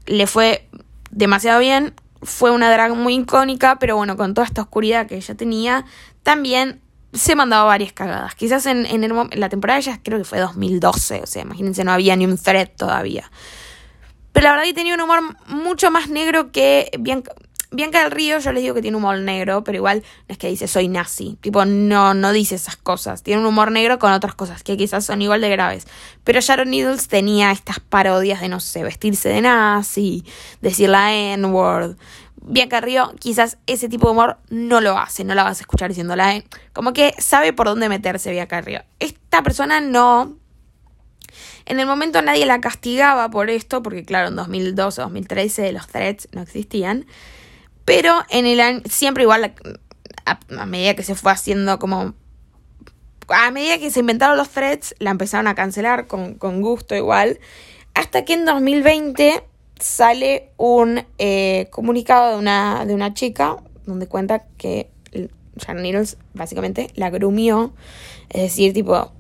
Le 0.06 0.28
fue 0.28 0.70
demasiado 1.10 1.60
bien. 1.62 1.96
Fue 2.22 2.52
una 2.52 2.72
drag 2.72 2.96
muy 2.96 3.16
icónica, 3.16 3.80
pero 3.80 3.96
bueno, 3.96 4.18
con 4.18 4.36
toda 4.36 4.46
esta 4.46 4.62
oscuridad 4.62 5.08
que 5.08 5.16
ella 5.16 5.34
tenía, 5.34 5.86
también 6.22 6.82
se 7.18 7.36
mandaba 7.36 7.66
varias 7.66 7.94
cagadas. 7.94 8.36
Quizás 8.36 8.66
en, 8.66 8.86
en, 8.86 9.30
la 9.34 9.50
temporada 9.50 9.80
ya 9.80 10.00
creo 10.02 10.18
que 10.18 10.26
fue 10.26 10.40
2012, 10.40 11.22
o 11.24 11.28
sea, 11.28 11.42
imagínense, 11.42 11.84
no 11.84 11.92
había 11.92 12.16
ni 12.16 12.26
un 12.26 12.38
thread 12.38 12.70
todavía. 12.76 13.30
Pero 14.32 14.46
la 14.46 14.52
verdad 14.52 14.66
que 14.66 14.74
tenía 14.74 14.94
un 14.94 15.02
humor 15.02 15.22
mucho 15.48 15.90
más 15.90 16.10
negro 16.10 16.52
que 16.52 16.92
Bianca, 17.00 17.34
Bianca 17.70 18.02
del 18.02 18.12
Río, 18.12 18.40
yo 18.40 18.54
les 18.54 18.64
digo 18.64 18.74
que 18.76 18.82
tiene 18.82 18.96
humor 18.96 19.20
negro, 19.20 19.62
pero 19.64 19.78
igual 19.78 20.02
no 20.30 20.34
es 20.34 20.38
que 20.38 20.48
dice 20.48 20.68
soy 20.68 20.88
nazi. 20.88 21.38
Tipo, 21.42 21.66
no, 21.66 22.14
no 22.14 22.32
dice 22.32 22.56
esas 22.56 22.78
cosas. 22.78 23.24
Tiene 23.24 23.42
un 23.42 23.48
humor 23.48 23.72
negro 23.72 24.00
con 24.00 24.14
otras 24.14 24.36
cosas 24.36 24.64
que 24.64 24.78
quizás 24.78 25.06
son 25.06 25.22
igual 25.22 25.42
de 25.42 25.50
graves. 25.50 25.86
Pero 26.24 26.40
Sharon 26.40 26.70
Needles 26.70 27.10
tenía 27.10 27.52
estas 27.52 27.82
parodias 27.82 28.40
de, 28.40 28.48
no 28.48 28.62
sé, 28.62 28.84
vestirse 28.84 29.28
de 29.28 29.42
nazi, 29.42 30.24
decir 30.62 30.90
la 30.90 31.14
N-word. 31.14 31.98
Bianca 32.48 32.80
Río 32.80 33.14
quizás 33.20 33.58
ese 33.68 33.90
tipo 33.90 34.08
de 34.08 34.14
humor 34.14 34.38
no 34.50 34.80
lo 34.82 34.98
hace, 34.98 35.24
no 35.24 35.36
la 35.36 35.44
vas 35.44 35.60
a 35.60 35.62
escuchar 35.62 35.90
diciéndola, 35.90 36.36
¿eh? 36.36 36.46
Como 36.74 36.94
que 36.94 37.14
sabe 37.20 37.54
por 37.54 37.68
dónde 37.68 37.90
meterse 37.90 38.32
Bianca 38.32 38.62
Río. 38.62 38.82
Esta 39.00 39.44
persona 39.44 39.82
no... 39.82 40.38
En 41.66 41.82
el 41.82 41.86
momento 41.86 42.22
nadie 42.22 42.46
la 42.46 42.62
castigaba 42.62 43.30
por 43.30 43.50
esto, 43.50 43.84
porque 43.84 44.06
claro, 44.06 44.30
en 44.30 44.38
2012 44.38 45.02
o 45.02 45.04
2013 45.04 45.74
los 45.74 45.88
threats 45.88 46.30
no 46.32 46.42
existían. 46.42 47.06
Pero 47.84 48.24
en 48.30 48.46
el 48.46 48.62
año, 48.62 48.82
siempre 48.90 49.24
igual, 49.24 49.54
a, 50.26 50.66
medida 50.66 50.96
que 50.96 51.04
se 51.04 51.16
fue 51.16 51.32
haciendo 51.32 51.80
como... 51.80 52.14
A 53.28 53.52
medida 53.52 53.78
que 53.78 53.92
se 53.92 54.00
inventaron 54.00 54.38
los 54.38 54.50
threads, 54.50 54.96
la 55.00 55.12
empezaron 55.12 55.48
a 55.48 55.56
cancelar 55.56 56.08
con, 56.08 56.36
con 56.36 56.62
gusto 56.62 56.96
igual. 56.96 57.40
Hasta 57.94 58.24
que 58.24 58.34
en 58.34 58.46
2020 58.46 59.44
sale 59.80 60.52
un 60.58 61.06
eh, 61.18 61.68
comunicado 61.72 62.32
de 62.32 62.38
una, 62.38 62.86
de 62.86 62.94
una 62.94 63.14
chica 63.14 63.58
donde 63.86 64.08
cuenta 64.08 64.46
que 64.58 64.90
Sharon 65.58 65.84
Needles 65.84 66.18
básicamente 66.34 66.90
la 66.96 67.10
grumió, 67.10 67.74
es 68.30 68.44
decir, 68.44 68.74
tipo, 68.74 69.12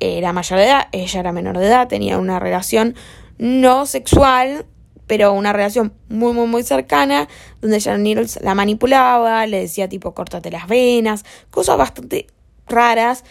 era 0.00 0.32
mayor 0.32 0.58
de 0.58 0.66
edad, 0.66 0.88
ella 0.92 1.20
era 1.20 1.32
menor 1.32 1.58
de 1.58 1.66
edad, 1.66 1.88
tenía 1.88 2.18
una 2.18 2.38
relación 2.38 2.94
no 3.38 3.86
sexual, 3.86 4.66
pero 5.06 5.32
una 5.32 5.52
relación 5.52 5.92
muy, 6.08 6.32
muy, 6.32 6.46
muy 6.46 6.62
cercana, 6.62 7.28
donde 7.60 7.80
Sharon 7.80 8.02
Needles 8.02 8.40
la 8.42 8.54
manipulaba, 8.54 9.46
le 9.46 9.60
decía 9.60 9.88
tipo, 9.88 10.14
córtate 10.14 10.50
las 10.50 10.66
venas, 10.68 11.24
cosas 11.50 11.76
bastante 11.76 12.26
raras 12.66 13.24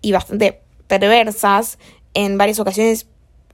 y 0.00 0.12
bastante 0.12 0.62
perversas. 0.86 1.78
En 2.14 2.38
varias 2.38 2.58
ocasiones 2.58 3.06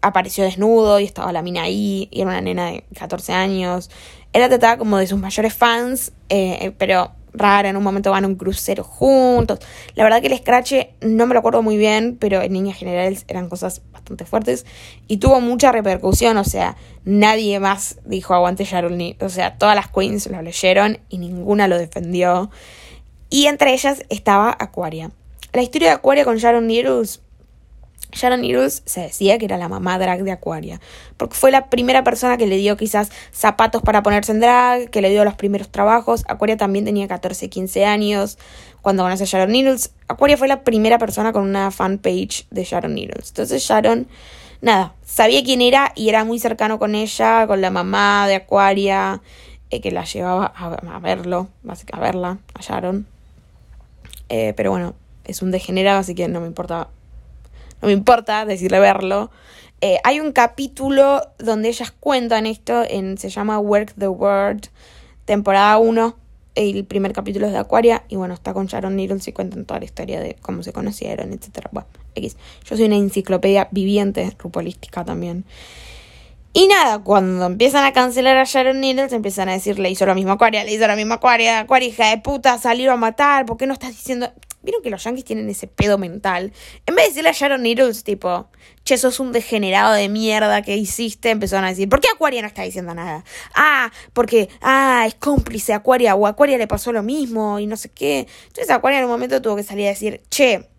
apareció 0.04 0.44
desnudo 0.44 1.00
y 1.00 1.04
estaba 1.04 1.32
la 1.32 1.42
mina 1.42 1.62
ahí, 1.62 2.08
y 2.10 2.20
era 2.20 2.30
una 2.30 2.40
nena 2.40 2.66
de 2.66 2.84
14 2.98 3.32
años. 3.32 3.90
Era 4.32 4.48
tratada 4.48 4.78
como 4.78 4.98
de 4.98 5.06
sus 5.06 5.18
mayores 5.18 5.54
fans, 5.54 6.12
eh, 6.28 6.72
pero 6.78 7.12
rara, 7.32 7.68
en 7.68 7.76
un 7.76 7.82
momento 7.82 8.10
van 8.10 8.24
a 8.24 8.26
un 8.26 8.36
crucero 8.36 8.84
juntos. 8.84 9.58
La 9.94 10.04
verdad 10.04 10.20
que 10.20 10.28
el 10.28 10.38
scratch 10.38 10.74
no 11.00 11.26
me 11.26 11.34
lo 11.34 11.40
acuerdo 11.40 11.62
muy 11.62 11.76
bien, 11.76 12.16
pero 12.18 12.40
en 12.42 12.52
líneas 12.52 12.78
generales 12.78 13.24
eran 13.28 13.48
cosas 13.48 13.82
bastante 13.92 14.24
fuertes 14.24 14.64
y 15.08 15.16
tuvo 15.16 15.40
mucha 15.40 15.72
repercusión, 15.72 16.36
o 16.36 16.44
sea, 16.44 16.76
nadie 17.04 17.58
más 17.60 17.98
dijo 18.04 18.34
aguante 18.34 18.64
Sharon 18.64 19.00
o 19.20 19.28
sea, 19.28 19.58
todas 19.58 19.74
las 19.74 19.88
queens 19.88 20.26
lo 20.28 20.40
leyeron 20.42 20.98
y 21.08 21.18
ninguna 21.18 21.68
lo 21.68 21.78
defendió. 21.78 22.50
Y 23.30 23.46
entre 23.46 23.72
ellas 23.72 24.04
estaba 24.10 24.56
Aquaria. 24.58 25.10
La 25.52 25.62
historia 25.62 25.88
de 25.88 25.94
Aquaria 25.94 26.24
con 26.24 26.36
Sharon 26.36 26.66
Needles 26.66 27.20
Sharon 28.14 28.42
Needles 28.42 28.82
se 28.86 29.00
decía 29.00 29.38
que 29.38 29.44
era 29.44 29.58
la 29.58 29.68
mamá 29.68 29.98
drag 29.98 30.22
de 30.22 30.32
Aquaria, 30.32 30.80
porque 31.16 31.34
fue 31.34 31.50
la 31.50 31.68
primera 31.68 32.04
persona 32.04 32.36
que 32.36 32.46
le 32.46 32.56
dio 32.56 32.76
quizás 32.76 33.10
zapatos 33.32 33.82
para 33.82 34.02
ponerse 34.02 34.32
en 34.32 34.40
drag, 34.40 34.90
que 34.90 35.00
le 35.00 35.10
dio 35.10 35.24
los 35.24 35.34
primeros 35.34 35.68
trabajos. 35.68 36.24
Aquaria 36.28 36.56
también 36.56 36.84
tenía 36.84 37.08
14, 37.08 37.48
15 37.48 37.84
años 37.84 38.38
cuando 38.82 39.02
conoce 39.02 39.24
a 39.24 39.26
Sharon 39.26 39.52
Needles. 39.52 39.94
Aquaria 40.08 40.36
fue 40.36 40.48
la 40.48 40.62
primera 40.62 40.98
persona 40.98 41.32
con 41.32 41.42
una 41.42 41.70
fanpage 41.70 42.46
de 42.50 42.64
Sharon 42.64 42.94
Needles. 42.94 43.28
Entonces 43.28 43.62
Sharon, 43.62 44.06
nada, 44.60 44.94
sabía 45.04 45.42
quién 45.42 45.62
era 45.62 45.92
y 45.94 46.08
era 46.08 46.24
muy 46.24 46.38
cercano 46.38 46.78
con 46.78 46.94
ella, 46.94 47.46
con 47.46 47.60
la 47.60 47.70
mamá 47.70 48.28
de 48.28 48.36
Aquaria, 48.36 49.22
eh, 49.70 49.80
que 49.80 49.90
la 49.90 50.04
llevaba 50.04 50.46
a, 50.46 50.98
verlo, 50.98 51.48
a 51.92 52.00
verla, 52.00 52.38
a 52.54 52.60
Sharon. 52.60 53.06
Eh, 54.28 54.52
pero 54.56 54.70
bueno, 54.70 54.94
es 55.24 55.42
un 55.42 55.50
degenerado, 55.50 55.98
así 55.98 56.14
que 56.14 56.28
no 56.28 56.40
me 56.40 56.46
importa 56.46 56.88
no 57.84 57.88
me 57.88 57.92
importa 57.92 58.46
decirle 58.46 58.80
verlo. 58.80 59.30
Eh, 59.82 59.98
hay 60.04 60.18
un 60.18 60.32
capítulo 60.32 61.20
donde 61.38 61.68
ellas 61.68 61.90
cuentan 61.90 62.46
esto, 62.46 62.82
en, 62.88 63.18
se 63.18 63.28
llama 63.28 63.58
Work 63.58 63.92
the 63.98 64.08
World, 64.08 64.68
temporada 65.26 65.76
1. 65.76 66.16
El 66.54 66.86
primer 66.86 67.12
capítulo 67.12 67.44
es 67.44 67.52
de 67.52 67.58
Aquaria 67.58 68.04
y 68.08 68.16
bueno, 68.16 68.32
está 68.32 68.54
con 68.54 68.68
Sharon 68.68 68.96
Needles 68.96 69.28
y 69.28 69.32
cuentan 69.32 69.66
toda 69.66 69.80
la 69.80 69.84
historia 69.84 70.18
de 70.20 70.34
cómo 70.40 70.62
se 70.62 70.72
conocieron, 70.72 71.34
etc. 71.34 71.66
Bueno, 71.72 71.88
X. 72.14 72.38
Yo 72.64 72.74
soy 72.74 72.86
una 72.86 72.96
enciclopedia 72.96 73.68
viviente, 73.70 74.34
rupolística 74.38 75.04
también. 75.04 75.44
Y 76.56 76.68
nada, 76.68 77.00
cuando 77.00 77.46
empiezan 77.46 77.84
a 77.84 77.92
cancelar 77.92 78.36
a 78.36 78.44
Sharon 78.44 78.78
Needles, 78.78 79.12
empiezan 79.12 79.48
a 79.48 79.52
decir, 79.54 79.80
le 79.80 79.90
hizo 79.90 80.06
lo 80.06 80.14
mismo 80.14 80.30
a 80.30 80.34
Aquaria, 80.34 80.62
le 80.62 80.72
hizo 80.72 80.86
lo 80.86 80.94
mismo 80.94 81.14
a 81.14 81.16
Aquaria, 81.16 81.58
Aquaria, 81.58 81.88
hija 81.88 82.10
de 82.10 82.18
puta, 82.18 82.58
salieron 82.58 82.94
a 82.94 82.96
matar, 82.96 83.44
¿por 83.44 83.56
qué 83.56 83.66
no 83.66 83.72
estás 83.72 83.90
diciendo...? 83.90 84.32
Vieron 84.62 84.80
que 84.80 84.88
los 84.88 85.02
yankees 85.02 85.24
tienen 85.24 85.50
ese 85.50 85.66
pedo 85.66 85.98
mental. 85.98 86.52
En 86.86 86.94
vez 86.94 87.06
de 87.06 87.08
decirle 87.10 87.30
a 87.30 87.32
Sharon 87.32 87.62
Needles, 87.62 88.04
tipo, 88.04 88.46
che, 88.84 88.96
sos 88.96 89.18
un 89.18 89.32
degenerado 89.32 89.94
de 89.94 90.08
mierda 90.08 90.62
que 90.62 90.76
hiciste, 90.76 91.30
empezaron 91.30 91.64
a 91.64 91.70
decir, 91.70 91.88
¿por 91.88 92.00
qué 92.00 92.06
Aquaria 92.14 92.40
no 92.40 92.46
está 92.46 92.62
diciendo 92.62 92.94
nada? 92.94 93.24
Ah, 93.54 93.90
porque, 94.12 94.48
ah, 94.62 95.04
es 95.08 95.16
cómplice 95.16 95.74
Aquaria, 95.74 96.14
o 96.14 96.24
a 96.24 96.30
Aquaria 96.30 96.56
le 96.56 96.68
pasó 96.68 96.92
lo 96.92 97.02
mismo, 97.02 97.58
y 97.58 97.66
no 97.66 97.76
sé 97.76 97.90
qué. 97.90 98.28
Entonces 98.46 98.70
Aquaria 98.70 99.00
en 99.00 99.06
un 99.06 99.10
momento 99.10 99.42
tuvo 99.42 99.56
que 99.56 99.64
salir 99.64 99.86
a 99.86 99.90
decir, 99.90 100.22
che, 100.30 100.70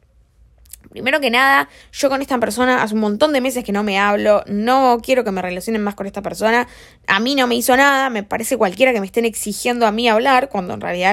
Primero 0.95 1.19
que 1.19 1.29
nada, 1.29 1.67
yo 1.91 2.07
con 2.07 2.21
esta 2.21 2.39
persona 2.39 2.81
hace 2.81 2.93
un 2.93 3.01
montón 3.01 3.33
de 3.33 3.41
meses 3.41 3.65
que 3.65 3.73
no 3.73 3.83
me 3.83 3.99
hablo, 3.99 4.45
no 4.47 4.99
quiero 5.03 5.25
que 5.25 5.31
me 5.31 5.41
relacionen 5.41 5.83
más 5.83 5.93
con 5.93 6.07
esta 6.07 6.21
persona, 6.21 6.69
a 7.05 7.19
mí 7.19 7.35
no 7.35 7.47
me 7.47 7.55
hizo 7.55 7.75
nada, 7.75 8.09
me 8.09 8.23
parece 8.23 8.55
cualquiera 8.55 8.93
que 8.93 9.01
me 9.01 9.05
estén 9.05 9.25
exigiendo 9.25 9.85
a 9.85 9.91
mí 9.91 10.07
hablar, 10.07 10.47
cuando 10.47 10.73
en 10.73 10.79
realidad 10.79 11.11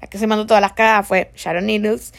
la, 0.00 0.06
que 0.06 0.16
se 0.16 0.28
mandó 0.28 0.46
todas 0.46 0.60
las 0.60 0.74
cagadas 0.74 1.08
fue 1.08 1.32
Sharon 1.34 1.66
Needles. 1.66 2.14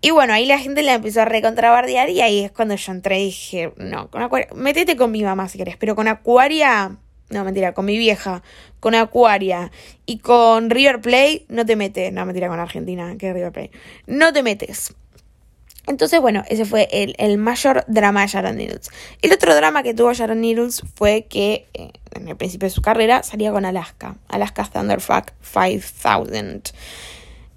Y 0.00 0.10
bueno, 0.12 0.32
ahí 0.32 0.46
la 0.46 0.60
gente 0.60 0.82
la 0.82 0.94
empezó 0.94 1.22
a 1.22 1.24
recontrabardear 1.24 2.08
y 2.08 2.20
ahí 2.20 2.44
es 2.44 2.52
cuando 2.52 2.76
yo 2.76 2.92
entré 2.92 3.18
y 3.20 3.24
dije, 3.24 3.72
no, 3.76 4.08
con 4.08 4.22
Acuaria, 4.22 4.46
metete 4.54 4.96
con 4.96 5.10
mi 5.10 5.24
mamá 5.24 5.48
si 5.48 5.58
querés, 5.58 5.76
pero 5.76 5.96
con 5.96 6.06
Acuaria, 6.06 6.98
no 7.30 7.44
mentira, 7.44 7.74
con 7.74 7.84
mi 7.84 7.98
vieja, 7.98 8.44
con 8.78 8.94
Acuaria 8.94 9.72
y 10.06 10.18
con 10.18 10.70
River 10.70 11.00
Play, 11.00 11.46
no 11.48 11.66
te 11.66 11.74
metes, 11.74 12.12
no 12.12 12.24
mentira, 12.24 12.46
con 12.46 12.60
Argentina, 12.60 13.16
que 13.18 13.32
River 13.32 13.50
Play, 13.50 13.70
no 14.06 14.32
te 14.32 14.44
metes. 14.44 14.94
Entonces, 15.88 16.20
bueno, 16.20 16.44
ese 16.48 16.64
fue 16.64 16.88
el, 16.92 17.14
el, 17.18 17.38
mayor 17.38 17.84
drama 17.88 18.22
de 18.22 18.28
Sharon 18.28 18.56
Needles. 18.56 18.90
El 19.22 19.32
otro 19.32 19.54
drama 19.54 19.82
que 19.82 19.94
tuvo 19.94 20.12
Sharon 20.12 20.40
Needles 20.40 20.82
fue 20.94 21.26
que 21.28 21.66
eh, 21.74 21.90
en 22.14 22.28
el 22.28 22.36
principio 22.36 22.66
de 22.66 22.74
su 22.74 22.82
carrera 22.82 23.22
salía 23.22 23.50
con 23.50 23.64
Alaska, 23.64 24.16
Alaska 24.28 24.64
Thunderfuck 24.64 25.32
5000 25.42 26.62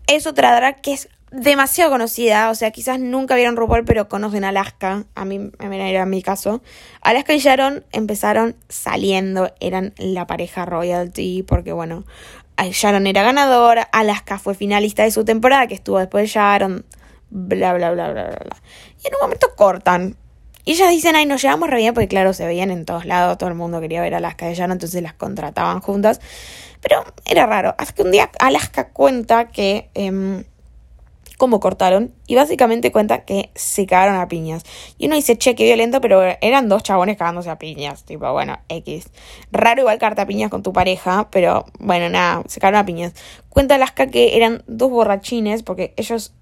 es 0.07 0.27
otra 0.27 0.55
drag 0.55 0.81
que 0.81 0.93
es 0.93 1.09
demasiado 1.31 1.91
conocida, 1.91 2.49
o 2.49 2.55
sea, 2.55 2.71
quizás 2.71 2.99
nunca 2.99 3.35
vieron 3.35 3.55
RuPaul, 3.55 3.85
pero 3.85 4.09
conocen 4.09 4.43
Alaska, 4.43 5.05
a 5.15 5.25
mí 5.25 5.51
era 5.59 6.05
mi 6.05 6.21
caso. 6.21 6.61
Alaska 7.01 7.33
y 7.33 7.39
Sharon 7.39 7.85
empezaron 7.93 8.55
saliendo, 8.67 9.53
eran 9.61 9.93
la 9.97 10.27
pareja 10.27 10.65
royalty, 10.65 11.43
porque 11.43 11.71
bueno, 11.71 12.03
Sharon 12.57 13.07
era 13.07 13.23
ganadora, 13.23 13.83
Alaska 13.83 14.39
fue 14.39 14.53
finalista 14.53 15.03
de 15.03 15.11
su 15.11 15.23
temporada, 15.23 15.67
que 15.67 15.75
estuvo 15.75 15.99
después 15.99 16.23
de 16.23 16.27
Sharon, 16.27 16.85
bla, 17.31 17.73
bla, 17.73 17.91
bla, 17.91 18.11
bla, 18.11 18.27
bla, 18.29 18.39
bla. 18.43 18.57
Y 19.03 19.07
en 19.07 19.15
un 19.15 19.21
momento 19.21 19.47
cortan. 19.55 20.15
Y 20.63 20.73
ellas 20.73 20.89
dicen, 20.91 21.15
ay, 21.15 21.25
nos 21.25 21.41
llevamos 21.41 21.69
re 21.69 21.77
bien, 21.77 21.93
porque 21.93 22.07
claro, 22.07 22.33
se 22.33 22.45
veían 22.45 22.69
en 22.69 22.85
todos 22.85 23.05
lados, 23.05 23.37
todo 23.39 23.49
el 23.49 23.55
mundo 23.55 23.81
quería 23.81 24.01
ver 24.01 24.13
a 24.13 24.17
Alaska 24.17 24.51
y 24.51 24.53
Llano, 24.53 24.73
entonces 24.73 25.01
las 25.01 25.13
contrataban 25.13 25.79
juntas. 25.79 26.21
Pero 26.81 27.03
era 27.25 27.47
raro. 27.47 27.73
Hasta 27.77 27.93
que 27.93 28.03
un 28.03 28.11
día 28.11 28.29
Alaska 28.39 28.89
cuenta 28.89 29.49
que 29.49 29.89
em, 29.95 30.43
cómo 31.37 31.59
cortaron 31.59 32.13
y 32.27 32.35
básicamente 32.35 32.91
cuenta 32.91 33.25
que 33.25 33.49
se 33.55 33.87
cagaron 33.87 34.17
a 34.17 34.27
piñas. 34.27 34.63
Y 34.99 35.07
uno 35.07 35.15
dice, 35.15 35.37
che, 35.39 35.55
qué 35.55 35.63
violento, 35.63 35.99
pero 35.99 36.21
eran 36.41 36.69
dos 36.69 36.83
chabones 36.83 37.17
cagándose 37.17 37.49
a 37.49 37.57
piñas. 37.57 38.03
Tipo, 38.03 38.31
bueno, 38.31 38.59
X. 38.69 39.09
Raro 39.51 39.81
igual 39.81 39.97
cagarte 39.97 40.21
a 40.21 40.27
piñas 40.27 40.51
con 40.51 40.61
tu 40.61 40.73
pareja, 40.73 41.29
pero 41.31 41.65
bueno, 41.79 42.09
nada, 42.09 42.43
se 42.47 42.59
cagaron 42.59 42.81
a 42.81 42.85
piñas. 42.85 43.13
Cuenta 43.49 43.73
Alaska 43.75 44.05
que 44.07 44.37
eran 44.37 44.63
dos 44.67 44.91
borrachines 44.91 45.63
porque 45.63 45.95
ellos 45.97 46.33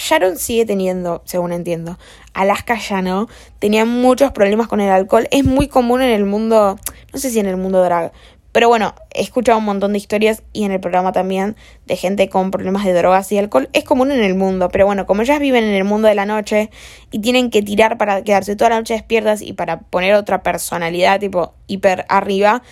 Sharon 0.00 0.36
sigue 0.38 0.64
teniendo, 0.64 1.22
según 1.24 1.52
entiendo. 1.52 1.98
Alaska 2.32 2.78
ya 2.78 3.02
no. 3.02 3.28
Tenía 3.58 3.84
muchos 3.84 4.32
problemas 4.32 4.66
con 4.66 4.80
el 4.80 4.90
alcohol. 4.90 5.28
Es 5.30 5.44
muy 5.44 5.68
común 5.68 6.02
en 6.02 6.10
el 6.10 6.24
mundo, 6.24 6.78
no 7.12 7.18
sé 7.18 7.30
si 7.30 7.38
en 7.38 7.46
el 7.46 7.56
mundo 7.56 7.82
drag, 7.82 8.12
pero 8.52 8.68
bueno, 8.68 8.94
he 9.14 9.22
escuchado 9.22 9.58
un 9.58 9.64
montón 9.64 9.92
de 9.92 9.98
historias 9.98 10.42
y 10.52 10.64
en 10.64 10.72
el 10.72 10.80
programa 10.80 11.12
también 11.12 11.54
de 11.86 11.96
gente 11.96 12.28
con 12.28 12.50
problemas 12.50 12.84
de 12.84 12.92
drogas 12.92 13.30
y 13.30 13.38
alcohol. 13.38 13.68
Es 13.72 13.84
común 13.84 14.10
en 14.10 14.24
el 14.24 14.34
mundo, 14.34 14.70
pero 14.70 14.86
bueno, 14.86 15.06
como 15.06 15.22
ellas 15.22 15.38
viven 15.38 15.62
en 15.62 15.74
el 15.74 15.84
mundo 15.84 16.08
de 16.08 16.16
la 16.16 16.26
noche 16.26 16.70
y 17.12 17.20
tienen 17.20 17.50
que 17.50 17.62
tirar 17.62 17.96
para 17.96 18.24
quedarse 18.24 18.56
toda 18.56 18.70
la 18.70 18.76
noche 18.78 18.94
despiertas 18.94 19.40
y 19.40 19.52
para 19.52 19.80
poner 19.80 20.14
otra 20.14 20.42
personalidad 20.42 21.20
tipo 21.20 21.54
hiper 21.68 22.06
arriba, 22.08 22.62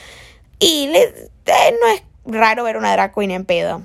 y 0.58 0.90
eh, 0.92 1.30
no 1.80 1.88
es 1.94 2.02
raro 2.26 2.64
ver 2.64 2.76
una 2.76 2.92
drag 2.92 3.14
queen 3.14 3.30
en 3.30 3.44
pedo. 3.44 3.82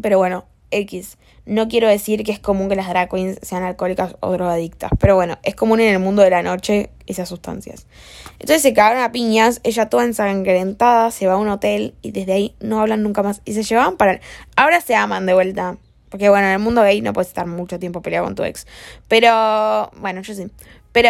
Pero 0.00 0.16
bueno, 0.16 0.46
X. 0.70 1.17
No 1.48 1.66
quiero 1.66 1.88
decir 1.88 2.24
que 2.24 2.32
es 2.32 2.38
común 2.38 2.68
que 2.68 2.76
las 2.76 2.90
drag 2.90 3.08
queens 3.08 3.38
sean 3.40 3.62
alcohólicas 3.62 4.16
o 4.20 4.32
drogadictas, 4.32 4.90
pero 5.00 5.14
bueno, 5.14 5.38
es 5.44 5.54
común 5.54 5.80
en 5.80 5.94
el 5.94 5.98
mundo 5.98 6.20
de 6.20 6.28
la 6.28 6.42
noche 6.42 6.90
esas 7.06 7.26
sustancias. 7.26 7.86
Entonces 8.32 8.60
se 8.60 8.74
cagaron 8.74 9.02
a 9.02 9.12
piñas, 9.12 9.62
ella 9.64 9.88
toda 9.88 10.04
ensangrentada, 10.04 11.10
se 11.10 11.26
va 11.26 11.32
a 11.32 11.36
un 11.38 11.48
hotel 11.48 11.94
y 12.02 12.10
desde 12.10 12.34
ahí 12.34 12.54
no 12.60 12.82
hablan 12.82 13.02
nunca 13.02 13.22
más. 13.22 13.40
Y 13.46 13.54
se 13.54 13.62
llevaban 13.62 13.96
para... 13.96 14.20
Ahora 14.56 14.82
se 14.82 14.94
aman 14.94 15.24
de 15.24 15.32
vuelta. 15.32 15.78
Porque 16.10 16.28
bueno, 16.28 16.48
en 16.48 16.52
el 16.52 16.58
mundo 16.58 16.82
gay 16.82 17.00
no 17.00 17.14
puedes 17.14 17.28
estar 17.28 17.46
mucho 17.46 17.78
tiempo 17.78 18.02
peleado 18.02 18.26
con 18.26 18.34
tu 18.34 18.44
ex. 18.44 18.66
Pero... 19.08 19.90
Bueno, 19.96 20.20
yo 20.20 20.34
sí. 20.34 20.48
Pero... 20.92 21.08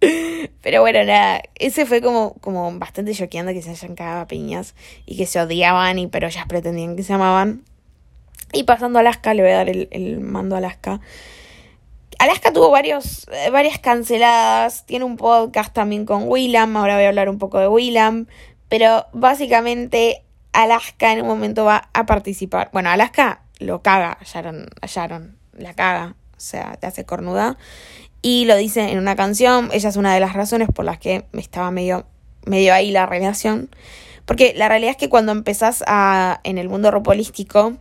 Pero 0.62 0.80
bueno, 0.82 1.04
nada, 1.04 1.42
ese 1.54 1.86
fue 1.86 2.02
como, 2.02 2.34
como 2.40 2.78
bastante 2.78 3.14
choqueante 3.14 3.54
que 3.54 3.62
se 3.62 3.70
hayan 3.70 3.94
cagado 3.94 4.20
a 4.20 4.26
piñas 4.26 4.74
y 5.06 5.16
que 5.16 5.26
se 5.26 5.40
odiaban 5.40 5.98
y 5.98 6.06
pero 6.06 6.26
ellas 6.26 6.46
pretendían 6.46 6.96
que 6.96 7.02
se 7.02 7.12
amaban. 7.12 7.62
Y 8.52 8.64
pasando 8.64 8.98
a 8.98 9.00
Alaska, 9.00 9.34
le 9.34 9.42
voy 9.42 9.52
a 9.52 9.56
dar 9.56 9.68
el, 9.68 10.20
mando 10.20 10.54
a 10.54 10.58
Alaska. 10.58 11.00
Alaska 12.18 12.52
tuvo 12.52 12.70
varios, 12.70 13.26
eh, 13.32 13.50
varias 13.50 13.78
canceladas. 13.78 14.84
Tiene 14.86 15.04
un 15.04 15.16
podcast 15.16 15.72
también 15.72 16.04
con 16.04 16.28
Willam. 16.28 16.76
Ahora 16.76 16.96
voy 16.96 17.04
a 17.04 17.08
hablar 17.08 17.28
un 17.28 17.38
poco 17.38 17.58
de 17.58 17.68
Willam. 17.68 18.26
Pero 18.68 19.06
básicamente 19.12 20.22
Alaska 20.52 21.12
en 21.12 21.22
un 21.22 21.28
momento 21.28 21.64
va 21.64 21.88
a 21.92 22.06
participar. 22.06 22.70
Bueno, 22.72 22.90
Alaska 22.90 23.42
lo 23.58 23.82
caga 23.82 24.18
Sharon, 24.24 24.68
Sharon. 24.86 25.36
La 25.52 25.74
caga. 25.74 26.16
O 26.36 26.40
sea, 26.40 26.76
te 26.76 26.86
hace 26.86 27.04
cornuda. 27.04 27.56
Y 28.22 28.44
lo 28.46 28.56
dice 28.56 28.90
en 28.90 28.98
una 28.98 29.16
canción. 29.16 29.70
Ella 29.72 29.88
es 29.88 29.96
una 29.96 30.12
de 30.12 30.20
las 30.20 30.34
razones 30.34 30.68
por 30.74 30.84
las 30.84 30.98
que 30.98 31.24
estaba 31.32 31.70
medio, 31.70 32.06
medio 32.44 32.74
ahí 32.74 32.90
la 32.90 33.06
relación. 33.06 33.70
Porque 34.24 34.52
la 34.56 34.68
realidad 34.68 34.92
es 34.92 34.96
que 34.96 35.08
cuando 35.08 35.32
empezás 35.32 35.82
a, 35.86 36.40
en 36.44 36.58
el 36.58 36.68
mundo 36.68 36.90
ropolístico 36.90 37.76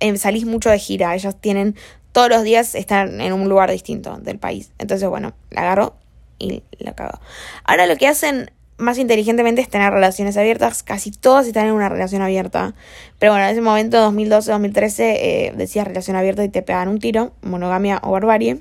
Em, 0.00 0.16
salís 0.16 0.44
mucho 0.44 0.70
de 0.70 0.78
gira. 0.78 1.14
Ellos 1.14 1.36
tienen 1.40 1.76
todos 2.16 2.30
los 2.30 2.44
días 2.44 2.74
están 2.74 3.20
en 3.20 3.34
un 3.34 3.46
lugar 3.46 3.70
distinto 3.70 4.16
del 4.16 4.38
país. 4.38 4.70
Entonces, 4.78 5.06
bueno, 5.06 5.34
la 5.50 5.60
agarro 5.60 5.96
y 6.38 6.62
la 6.78 6.94
cago. 6.94 7.20
Ahora 7.62 7.86
lo 7.86 7.96
que 7.96 8.08
hacen 8.08 8.50
más 8.78 8.96
inteligentemente 8.96 9.60
es 9.60 9.68
tener 9.68 9.92
relaciones 9.92 10.38
abiertas. 10.38 10.82
Casi 10.82 11.10
todas 11.10 11.46
están 11.46 11.66
en 11.66 11.72
una 11.72 11.90
relación 11.90 12.22
abierta. 12.22 12.74
Pero 13.18 13.32
bueno, 13.32 13.44
en 13.44 13.52
ese 13.52 13.60
momento, 13.60 13.98
2012-2013, 14.10 14.92
eh, 14.98 15.52
decías 15.58 15.86
relación 15.86 16.16
abierta 16.16 16.42
y 16.42 16.48
te 16.48 16.62
pegan 16.62 16.88
un 16.88 17.00
tiro, 17.00 17.32
monogamia 17.42 18.00
o 18.02 18.12
barbarie. 18.12 18.60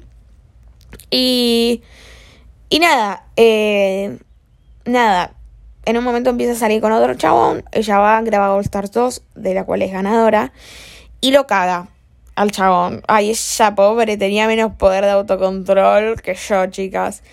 Y. 1.10 1.82
Y 2.70 2.80
nada, 2.80 3.26
eh, 3.38 4.18
nada. 4.84 5.32
En 5.86 5.98
un 5.98 6.04
momento 6.04 6.30
empieza 6.30 6.52
a 6.52 6.56
salir 6.56 6.82
con 6.82 6.92
otro 6.92 7.14
chabón. 7.14 7.64
Ella 7.72 8.00
va, 8.00 8.22
graba 8.22 8.54
All 8.54 8.64
Stars 8.64 8.92
2, 8.92 9.22
de 9.36 9.54
la 9.54 9.64
cual 9.64 9.82
es 9.82 9.94
ganadora 9.94 10.52
y 11.26 11.32
lo 11.32 11.48
caga 11.48 11.88
al 12.36 12.52
chabón. 12.52 13.02
Ay, 13.08 13.32
esa 13.32 13.74
pobre 13.74 14.16
tenía 14.16 14.46
menos 14.46 14.74
poder 14.74 15.06
de 15.06 15.10
autocontrol 15.10 16.22
que 16.22 16.36
yo, 16.36 16.68
chicas. 16.68 17.24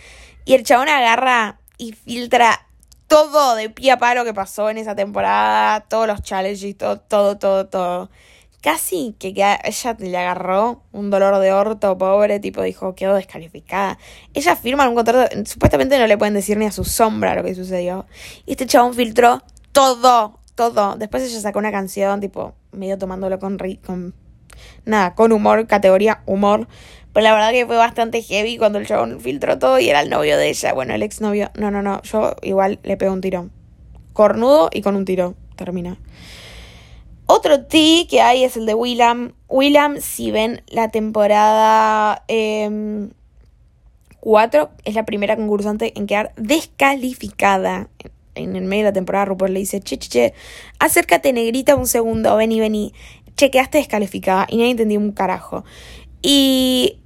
Y 0.47 0.55
el 0.55 0.65
chabón 0.65 0.89
agarra 0.89 1.59
y 1.77 1.93
filtra 1.93 2.67
todo 3.07 3.55
de 3.55 3.69
pie 3.69 3.91
a 3.91 3.99
palo 3.99 4.25
que 4.25 4.33
pasó 4.33 4.71
en 4.71 4.79
esa 4.79 4.95
temporada, 4.95 5.81
todos 5.81 6.07
los 6.07 6.23
challenges, 6.23 6.79
todo, 6.79 7.01
todo, 7.01 7.37
todo, 7.37 7.67
todo. 7.67 8.11
Casi 8.63 9.15
que 9.19 9.29
ella 9.29 9.97
le 9.99 10.17
agarró 10.17 10.85
un 10.93 11.11
dolor 11.11 11.39
de 11.39 11.53
orto, 11.53 11.99
pobre, 11.99 12.41
tipo 12.41 12.63
dijo, 12.63 12.95
quedó 12.95 13.15
descalificada. 13.15 13.99
Ella 14.33 14.57
firma 14.57 14.89
un 14.89 14.95
contrato, 14.95 15.37
supuestamente 15.45 15.99
no 15.99 16.07
le 16.07 16.17
pueden 16.17 16.33
decir 16.33 16.57
ni 16.57 16.65
a 16.65 16.73
su 16.73 16.85
sombra 16.85 17.35
lo 17.35 17.45
que 17.45 17.55
sucedió. 17.55 18.07
Y 18.47 18.53
este 18.53 18.65
chabón 18.65 18.95
filtró 18.95 19.43
todo, 19.73 20.41
todo. 20.55 20.97
Después 20.97 21.23
ella 21.23 21.41
sacó 21.41 21.59
una 21.59 21.73
canción, 21.73 22.21
tipo, 22.21 22.55
medio 22.73 22.99
tomándolo 22.99 23.39
con, 23.39 23.59
con 23.85 24.15
nada, 24.85 25.15
con 25.15 25.33
humor, 25.33 25.67
categoría 25.67 26.23
humor. 26.27 26.69
Pero 27.13 27.25
la 27.25 27.35
verdad 27.35 27.51
que 27.51 27.67
fue 27.67 27.77
bastante 27.77 28.23
heavy 28.23 28.57
cuando 28.57 28.79
el 28.79 28.87
chabón 28.87 29.21
filtró 29.21 29.59
todo 29.59 29.79
y 29.79 29.89
era 29.89 30.01
el 30.01 30.09
novio 30.09 30.39
de 30.39 30.49
ella. 30.49 30.73
Bueno, 30.73 30.95
el 30.95 31.03
exnovio. 31.03 31.51
No, 31.55 31.71
no, 31.71 31.83
no. 31.83 32.01
Yo 32.03 32.37
igual 32.43 32.79
le 32.83 32.97
pego 32.97 33.13
un 33.13 33.21
tiro. 33.21 33.51
Cornudo 34.13 34.71
y 34.73 34.81
con 34.81 34.97
un 34.97 35.05
tiro. 35.05 35.35
Termina. 35.57 35.99
Otro 37.27 37.65
T 37.65 38.07
que 38.09 38.21
hay 38.21 38.45
es 38.45 38.57
el 38.57 38.67
de 38.67 38.75
Willam. 38.75 39.35
Willam, 39.49 40.01
si 40.01 40.31
ven 40.31 40.63
la 40.69 40.91
temporada 40.91 42.25
4, 42.27 42.29
em, 42.29 43.11
es 44.85 44.95
la 44.95 45.05
primera 45.05 45.37
concursante 45.37 45.93
en 45.97 46.07
quedar 46.07 46.33
descalificada 46.37 47.89
en 48.35 48.57
el 48.57 48.65
medio 48.65 48.85
de 48.85 48.91
la 48.91 48.95
temporada 48.95 49.27
RuPaul 49.27 49.53
le 49.53 49.61
dice, 49.61 49.81
che, 49.81 49.99
che, 49.99 50.09
che, 50.09 50.35
acércate 50.79 51.33
negrita 51.33 51.77
un 51.77 51.87
segundo, 51.87 52.37
vení, 52.37 52.61
vení. 52.61 52.93
Che, 53.37 53.51
quedaste 53.51 53.79
descalificada 53.79 54.47
y 54.49 54.57
nadie 54.57 54.73
entendió 54.73 54.99
un 54.99 55.13
carajo. 55.13 55.65
Y 56.21 56.99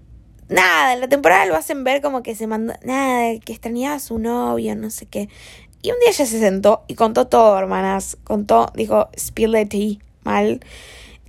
nada, 0.48 0.94
en 0.94 1.00
la 1.00 1.08
temporada 1.08 1.46
lo 1.46 1.56
hacen 1.56 1.84
ver 1.84 2.02
como 2.02 2.22
que 2.22 2.34
se 2.34 2.46
mandó, 2.46 2.74
nada, 2.84 3.38
que 3.40 3.52
extrañaba 3.52 3.96
a 3.96 4.00
su 4.00 4.18
novio, 4.18 4.74
no 4.76 4.90
sé 4.90 5.06
qué. 5.06 5.28
Y 5.82 5.90
un 5.90 6.00
día 6.00 6.10
ella 6.10 6.26
se 6.26 6.40
sentó 6.40 6.84
y 6.88 6.94
contó 6.94 7.28
todo, 7.28 7.56
hermanas. 7.58 8.18
Contó, 8.24 8.72
dijo, 8.74 9.08
spill 9.16 9.52
the 9.68 9.98
mal. 10.24 10.60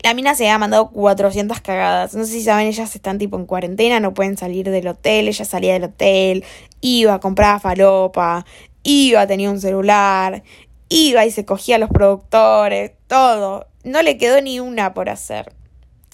La 0.03 0.13
mina 0.13 0.35
se 0.35 0.45
había 0.45 0.57
mandado 0.57 0.89
400 0.89 1.59
cagadas. 1.61 2.15
No 2.15 2.25
sé 2.25 2.33
si 2.33 2.43
saben, 2.43 2.67
ellas 2.67 2.95
están 2.95 3.17
tipo 3.17 3.37
en 3.37 3.45
cuarentena, 3.45 3.99
no 3.99 4.13
pueden 4.13 4.37
salir 4.37 4.69
del 4.69 4.87
hotel. 4.87 5.27
Ella 5.27 5.45
salía 5.45 5.73
del 5.73 5.85
hotel, 5.85 6.43
iba, 6.81 7.19
compraba 7.19 7.59
falopa, 7.59 8.45
iba, 8.87 9.27
tenía 9.27 9.51
un 9.51 9.59
celular, 9.59 10.43
iba 10.89 11.25
y 11.25 11.31
se 11.31 11.45
cogía 11.45 11.75
a 11.75 11.79
los 11.79 11.89
productores, 11.89 12.91
todo. 13.07 13.67
No 13.83 14.01
le 14.01 14.17
quedó 14.17 14.41
ni 14.41 14.59
una 14.59 14.93
por 14.93 15.09
hacer. 15.09 15.53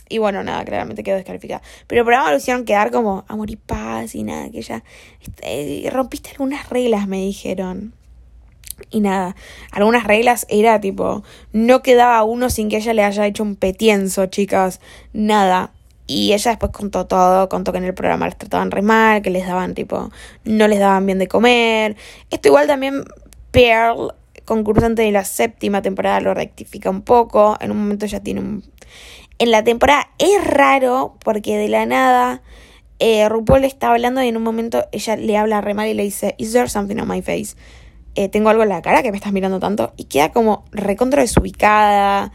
Y 0.10 0.18
bueno, 0.18 0.44
nada, 0.44 0.66
claramente 0.66 1.04
quedó 1.04 1.16
descalificada. 1.16 1.62
Pero 1.88 2.02
el 2.02 2.06
programa 2.06 2.32
lo 2.32 2.38
hicieron 2.38 2.66
quedar 2.66 2.92
como 2.92 3.26
amor 3.28 3.50
y 3.50 3.56
paz 3.56 4.16
y 4.16 4.24
nada, 4.24 4.50
que 4.50 4.62
ya 4.62 4.84
este, 5.22 5.90
rompiste 5.92 6.32
algunas 6.32 6.70
reglas, 6.70 7.08
me 7.08 7.18
dijeron. 7.18 7.94
Y 8.90 9.02
nada, 9.02 9.36
algunas 9.72 10.04
reglas 10.04 10.48
era 10.50 10.82
tipo, 10.82 11.24
no 11.52 11.84
quedaba 11.84 12.24
uno 12.24 12.50
sin 12.50 12.70
que 12.70 12.78
ella 12.78 12.94
le 12.94 13.04
haya 13.04 13.28
hecho 13.28 13.44
un 13.44 13.56
petienzo, 13.56 14.26
chicas. 14.26 14.82
Nada. 15.14 15.73
Y 16.06 16.34
ella 16.34 16.52
después 16.52 16.72
contó 16.72 17.06
todo, 17.06 17.48
contó 17.50 17.72
que 17.72 17.78
en 17.78 17.86
el 17.86 17.94
programa 17.94 18.26
les 18.26 18.38
trataban 18.38 18.72
re 18.72 18.82
mal, 18.82 19.22
que 19.22 19.30
les 19.30 19.48
daban 19.48 19.74
tipo, 19.74 20.12
no 20.44 20.68
les 20.68 20.80
daban 20.80 21.06
bien 21.06 21.20
de 21.20 21.28
comer. 21.28 21.96
Esto 22.30 22.50
igual 22.50 22.68
también 22.68 23.04
Pearl, 23.52 24.14
concursante 24.46 25.04
de 25.04 25.12
la 25.12 25.24
séptima 25.24 25.82
temporada, 25.82 26.20
lo 26.20 26.34
rectifica 26.34 26.90
un 26.90 27.02
poco. 27.02 27.56
En 27.62 27.72
un 27.72 27.78
momento 27.78 28.06
ya 28.06 28.20
tiene 28.20 28.42
un... 28.42 28.64
En 29.40 29.52
la 29.52 29.64
temporada 29.64 30.10
es 30.20 30.44
raro 30.46 31.16
porque 31.24 31.58
de 31.58 31.70
la 31.70 31.86
nada 31.86 32.42
eh, 33.00 33.28
RuPaul 33.28 33.64
está 33.66 33.92
hablando 33.92 34.22
y 34.22 34.28
en 34.28 34.38
un 34.38 34.44
momento 34.44 34.86
ella 34.92 35.16
le 35.16 35.38
habla 35.38 35.62
re 35.62 35.74
mal 35.74 35.88
y 35.88 35.94
le 35.94 36.04
dice, 36.04 36.36
Is 36.38 36.54
there 36.54 36.70
something 36.70 36.98
on 36.98 37.08
my 37.08 37.22
face? 37.22 37.56
Eh, 38.16 38.30
tengo 38.30 38.50
algo 38.50 38.64
en 38.64 38.70
la 38.70 38.82
cara 38.82 39.02
que 39.02 39.12
me 39.12 39.18
estás 39.18 39.34
mirando 39.34 39.60
tanto. 39.60 39.94
Y 39.98 40.06
queda 40.06 40.32
como 40.32 40.66
recontra 40.72 41.22
desubicada. 41.22 42.32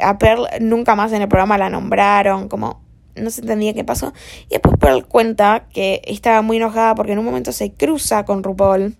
A 0.00 0.18
Pearl 0.18 0.46
nunca 0.60 0.94
más 0.94 1.12
en 1.12 1.22
el 1.22 1.28
programa 1.28 1.58
la 1.58 1.70
nombraron, 1.70 2.48
como 2.48 2.80
no 3.14 3.30
se 3.30 3.42
entendía 3.42 3.74
qué 3.74 3.84
pasó. 3.84 4.12
Y 4.46 4.54
después 4.54 4.76
Pearl 4.78 5.06
cuenta 5.06 5.66
que 5.72 6.02
estaba 6.06 6.42
muy 6.42 6.56
enojada 6.56 6.94
porque 6.94 7.12
en 7.12 7.18
un 7.18 7.24
momento 7.24 7.52
se 7.52 7.72
cruza 7.72 8.24
con 8.24 8.42
RuPaul 8.42 8.96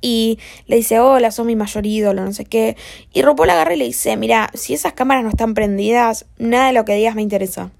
y 0.00 0.38
le 0.66 0.76
dice, 0.76 1.00
hola, 1.00 1.30
sos 1.30 1.46
mi 1.46 1.56
mayor 1.56 1.86
ídolo, 1.86 2.24
no 2.24 2.32
sé 2.32 2.44
qué. 2.44 2.76
Y 3.12 3.22
RuPaul 3.22 3.50
agarra 3.50 3.74
y 3.74 3.78
le 3.78 3.84
dice, 3.84 4.16
mira, 4.16 4.50
si 4.54 4.74
esas 4.74 4.92
cámaras 4.92 5.24
no 5.24 5.30
están 5.30 5.54
prendidas, 5.54 6.26
nada 6.38 6.68
de 6.68 6.72
lo 6.72 6.84
que 6.84 6.94
digas 6.94 7.14
me 7.14 7.22
interesa. 7.22 7.70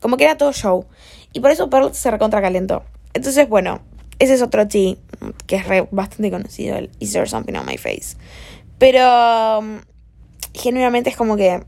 Como 0.00 0.16
que 0.16 0.24
era 0.24 0.36
todo 0.36 0.52
show. 0.52 0.86
Y 1.32 1.40
por 1.40 1.50
eso 1.50 1.70
Pearl 1.70 1.94
se 1.94 2.10
recontra 2.10 2.40
calentó. 2.40 2.84
Entonces, 3.14 3.48
bueno, 3.48 3.80
ese 4.18 4.34
es 4.34 4.42
otro 4.42 4.66
T 4.66 4.96
que 5.46 5.56
es 5.56 5.64
bastante 5.90 6.30
conocido, 6.30 6.76
el 6.76 6.90
Is 6.98 7.12
There 7.12 7.26
Something 7.26 7.54
on 7.54 7.66
My 7.66 7.76
Face. 7.76 8.16
Pero 8.78 9.58
um, 9.58 9.80
genuinamente 10.54 11.10
es 11.10 11.16
como 11.16 11.36
que 11.36 11.62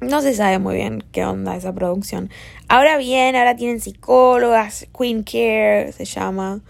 no 0.00 0.22
se 0.22 0.34
sabe 0.34 0.58
muy 0.58 0.76
bien 0.76 1.04
qué 1.12 1.24
onda 1.24 1.56
esa 1.56 1.74
producción. 1.74 2.30
Ahora 2.68 2.96
bien, 2.96 3.36
ahora 3.36 3.56
tienen 3.56 3.80
psicólogas, 3.80 4.86
Queen 4.96 5.22
Care 5.22 5.92
se 5.92 6.04
llama. 6.04 6.60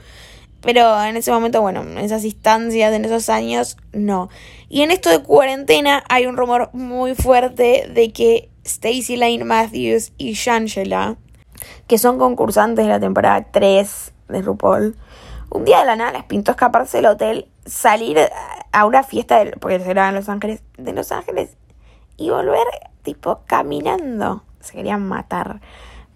Pero 0.62 1.02
en 1.02 1.16
ese 1.16 1.30
momento, 1.30 1.62
bueno, 1.62 1.82
en 1.82 1.98
esas 1.98 2.24
instancias, 2.24 2.92
en 2.92 3.04
esos 3.04 3.30
años, 3.30 3.76
no. 3.92 4.28
Y 4.68 4.82
en 4.82 4.90
esto 4.90 5.08
de 5.08 5.22
cuarentena 5.22 6.04
hay 6.08 6.26
un 6.26 6.36
rumor 6.36 6.70
muy 6.72 7.14
fuerte 7.14 7.88
de 7.92 8.12
que 8.12 8.50
Stacy 8.64 9.16
Lane 9.16 9.44
Matthews 9.44 10.12
y 10.18 10.32
Shangela, 10.34 11.16
que 11.86 11.98
son 11.98 12.18
concursantes 12.18 12.84
de 12.84 12.90
la 12.90 13.00
temporada 13.00 13.46
3 13.50 14.12
de 14.28 14.42
RuPaul, 14.42 14.96
un 15.50 15.64
día 15.64 15.80
de 15.80 15.86
la 15.86 15.96
nada 15.96 16.12
les 16.12 16.24
pintó 16.24 16.52
escaparse 16.52 16.98
del 16.98 17.06
hotel, 17.06 17.48
salir 17.66 18.18
a 18.72 18.86
una 18.86 19.02
fiesta, 19.02 19.42
porque 19.60 19.80
se 19.80 19.90
en 19.90 20.14
Los 20.14 20.28
Ángeles, 20.28 20.62
de 20.78 20.92
Los 20.92 21.12
Ángeles, 21.12 21.56
y 22.16 22.30
volver 22.30 22.66
tipo 23.02 23.40
caminando. 23.46 24.44
Se 24.60 24.74
querían 24.74 25.06
matar. 25.06 25.60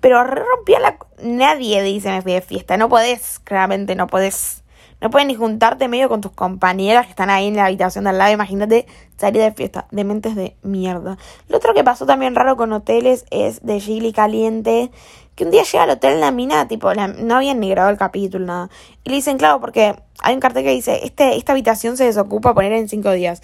Pero 0.00 0.22
rompía 0.22 0.80
la... 0.80 0.98
Nadie 1.22 1.82
dice 1.82 2.10
me 2.10 2.20
fui 2.20 2.32
de 2.32 2.42
fiesta. 2.42 2.76
No 2.76 2.88
podés, 2.88 3.38
claramente 3.38 3.94
no 3.94 4.06
podés. 4.06 4.63
No 5.04 5.10
puedes 5.10 5.28
ni 5.28 5.34
juntarte 5.34 5.86
medio 5.86 6.08
con 6.08 6.22
tus 6.22 6.32
compañeras 6.32 7.04
que 7.04 7.10
están 7.10 7.28
ahí 7.28 7.48
en 7.48 7.56
la 7.56 7.66
habitación 7.66 8.04
de 8.04 8.10
al 8.10 8.16
lado. 8.16 8.32
Imagínate 8.32 8.86
salir 9.18 9.42
de 9.42 9.52
fiesta. 9.52 9.86
De 9.90 10.02
mentes 10.02 10.34
de 10.34 10.56
mierda. 10.62 11.18
Lo 11.50 11.58
otro 11.58 11.74
que 11.74 11.84
pasó 11.84 12.06
también 12.06 12.34
raro 12.34 12.56
con 12.56 12.72
hoteles 12.72 13.26
es 13.30 13.60
de 13.60 13.80
Gilly 13.80 14.14
Caliente. 14.14 14.90
Que 15.34 15.44
un 15.44 15.50
día 15.50 15.62
llega 15.64 15.84
al 15.84 15.90
hotel 15.90 16.22
la 16.22 16.30
mina, 16.30 16.68
tipo, 16.68 16.90
no 16.94 17.36
habían 17.36 17.60
ni 17.60 17.68
grabado 17.68 17.92
el 17.92 17.98
capítulo, 17.98 18.46
nada. 18.46 18.70
Y 19.04 19.10
le 19.10 19.16
dicen, 19.16 19.36
claro, 19.36 19.60
porque 19.60 19.94
hay 20.22 20.34
un 20.34 20.40
cartel 20.40 20.64
que 20.64 20.70
dice, 20.70 21.00
este, 21.04 21.36
esta 21.36 21.52
habitación 21.52 21.98
se 21.98 22.04
desocupa 22.04 22.54
poner 22.54 22.72
en 22.72 22.88
cinco 22.88 23.10
días. 23.12 23.42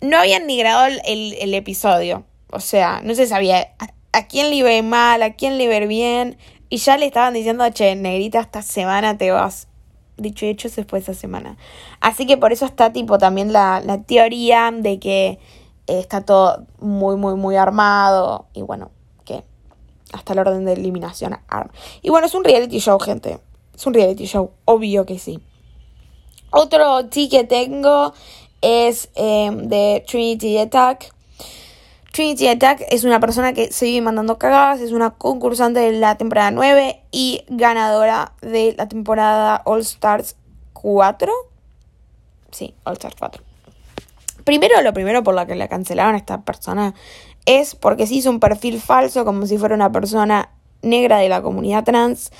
No 0.00 0.16
habían 0.16 0.46
ni 0.46 0.56
grabado 0.56 0.86
el, 1.04 1.34
el 1.34 1.52
episodio. 1.52 2.24
O 2.50 2.60
sea, 2.60 3.02
no 3.04 3.14
se 3.14 3.26
sabía 3.26 3.74
a 4.12 4.26
quién 4.26 4.48
le 4.48 4.56
iba 4.56 4.70
a 4.74 4.82
mal, 4.82 5.22
a 5.22 5.34
quién 5.34 5.58
le 5.58 5.64
iba 5.64 5.76
a 5.76 5.80
bien. 5.80 6.38
Y 6.70 6.78
ya 6.78 6.96
le 6.96 7.04
estaban 7.04 7.34
diciendo, 7.34 7.68
che, 7.68 7.94
negrita, 7.94 8.40
esta 8.40 8.62
semana 8.62 9.18
te 9.18 9.30
vas. 9.32 9.68
Dicho 10.18 10.44
y 10.46 10.50
hecho, 10.50 10.68
se 10.68 10.84
fue 10.84 10.98
esa 10.98 11.14
semana. 11.14 11.56
Así 12.00 12.26
que 12.26 12.36
por 12.36 12.52
eso 12.52 12.66
está 12.66 12.92
tipo 12.92 13.18
también 13.18 13.52
la, 13.52 13.80
la 13.80 14.02
teoría 14.02 14.70
de 14.72 14.98
que 14.98 15.38
está 15.86 16.20
todo 16.22 16.66
muy, 16.80 17.16
muy, 17.16 17.34
muy 17.34 17.56
armado. 17.56 18.46
Y 18.52 18.62
bueno, 18.62 18.90
que 19.24 19.44
hasta 20.12 20.32
el 20.32 20.40
orden 20.40 20.64
de 20.64 20.74
eliminación 20.74 21.38
arma. 21.48 21.72
Y 22.02 22.10
bueno, 22.10 22.26
es 22.26 22.34
un 22.34 22.44
reality 22.44 22.78
show, 22.78 22.98
gente. 22.98 23.40
Es 23.74 23.86
un 23.86 23.94
reality 23.94 24.26
show, 24.26 24.50
obvio 24.64 25.06
que 25.06 25.18
sí. 25.18 25.40
Otro 26.50 27.06
T 27.06 27.28
que 27.28 27.44
tengo 27.44 28.12
es 28.60 29.10
eh, 29.14 29.50
de 29.52 30.04
Trinity 30.06 30.58
Attack. 30.58 31.14
Trinity 32.18 32.48
Attack 32.48 32.84
es 32.90 33.04
una 33.04 33.20
persona 33.20 33.52
que 33.52 33.70
se 33.70 33.84
vive 33.84 34.00
mandando 34.00 34.38
cagadas, 34.38 34.80
es 34.80 34.90
una 34.90 35.10
concursante 35.10 35.78
de 35.78 35.92
la 35.92 36.16
temporada 36.16 36.50
9 36.50 37.00
y 37.12 37.44
ganadora 37.46 38.32
de 38.42 38.74
la 38.76 38.88
temporada 38.88 39.62
All 39.64 39.82
Stars 39.82 40.34
4. 40.72 41.32
Sí, 42.50 42.74
All 42.82 42.94
Stars 42.94 43.14
4. 43.20 43.44
Primero, 44.42 44.82
lo 44.82 44.92
primero 44.92 45.22
por 45.22 45.36
lo 45.36 45.46
que 45.46 45.54
le 45.54 45.68
cancelaron 45.68 46.16
a 46.16 46.18
esta 46.18 46.40
persona 46.40 46.92
es 47.46 47.76
porque 47.76 48.08
se 48.08 48.14
hizo 48.14 48.30
un 48.30 48.40
perfil 48.40 48.80
falso 48.80 49.24
como 49.24 49.46
si 49.46 49.56
fuera 49.56 49.76
una 49.76 49.92
persona 49.92 50.50
negra 50.82 51.18
de 51.18 51.28
la 51.28 51.40
comunidad 51.40 51.84
trans 51.84 52.32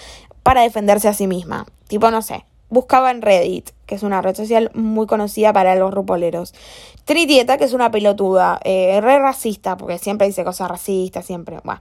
para 0.42 0.62
defenderse 0.62 1.06
a 1.06 1.14
sí 1.14 1.28
misma. 1.28 1.66
Tipo, 1.86 2.10
no 2.10 2.20
sé, 2.22 2.44
buscaba 2.68 3.10
en 3.10 3.22
Reddit, 3.22 3.70
que 3.86 3.94
es 3.94 4.02
una 4.02 4.22
red 4.22 4.36
social 4.36 4.70
muy 4.74 5.06
conocida 5.06 5.52
para 5.52 5.74
los 5.74 5.92
rupoleros. 5.92 6.54
Tritieta, 7.04 7.56
que 7.58 7.64
es 7.64 7.72
una 7.72 7.90
pelotuda, 7.90 8.60
eh, 8.64 9.00
re 9.00 9.18
racista, 9.18 9.76
porque 9.76 9.98
siempre 9.98 10.26
dice 10.26 10.44
cosas 10.44 10.68
racistas, 10.68 11.24
siempre, 11.24 11.58
bueno. 11.64 11.80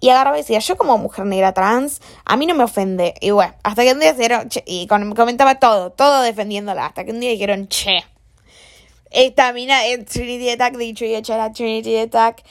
Y 0.00 0.08
agarraba 0.08 0.36
y 0.36 0.40
decía, 0.40 0.58
yo 0.58 0.76
como 0.76 0.98
mujer 0.98 1.26
negra 1.26 1.52
trans, 1.52 2.00
a 2.24 2.36
mí 2.36 2.46
no 2.46 2.54
me 2.54 2.64
ofende. 2.64 3.14
Y 3.20 3.30
bueno, 3.30 3.54
hasta 3.62 3.84
que 3.84 3.92
un 3.92 4.00
día 4.00 4.12
dijeron, 4.12 4.48
che, 4.48 4.64
y 4.66 4.86
comentaba 4.88 5.60
todo, 5.60 5.90
todo 5.90 6.22
defendiéndola, 6.22 6.86
hasta 6.86 7.04
que 7.04 7.12
un 7.12 7.20
día 7.20 7.30
dijeron, 7.30 7.68
che, 7.68 8.02
esta 9.12 9.52
mina 9.52 9.84
es 9.86 10.06
Trinity 10.06 10.50
Attack, 10.50 10.76
dicho 10.76 11.04
y 11.04 11.14
hecho 11.14 11.34
era 11.34 11.52
Trinity 11.52 11.98
Attack. 11.98 12.42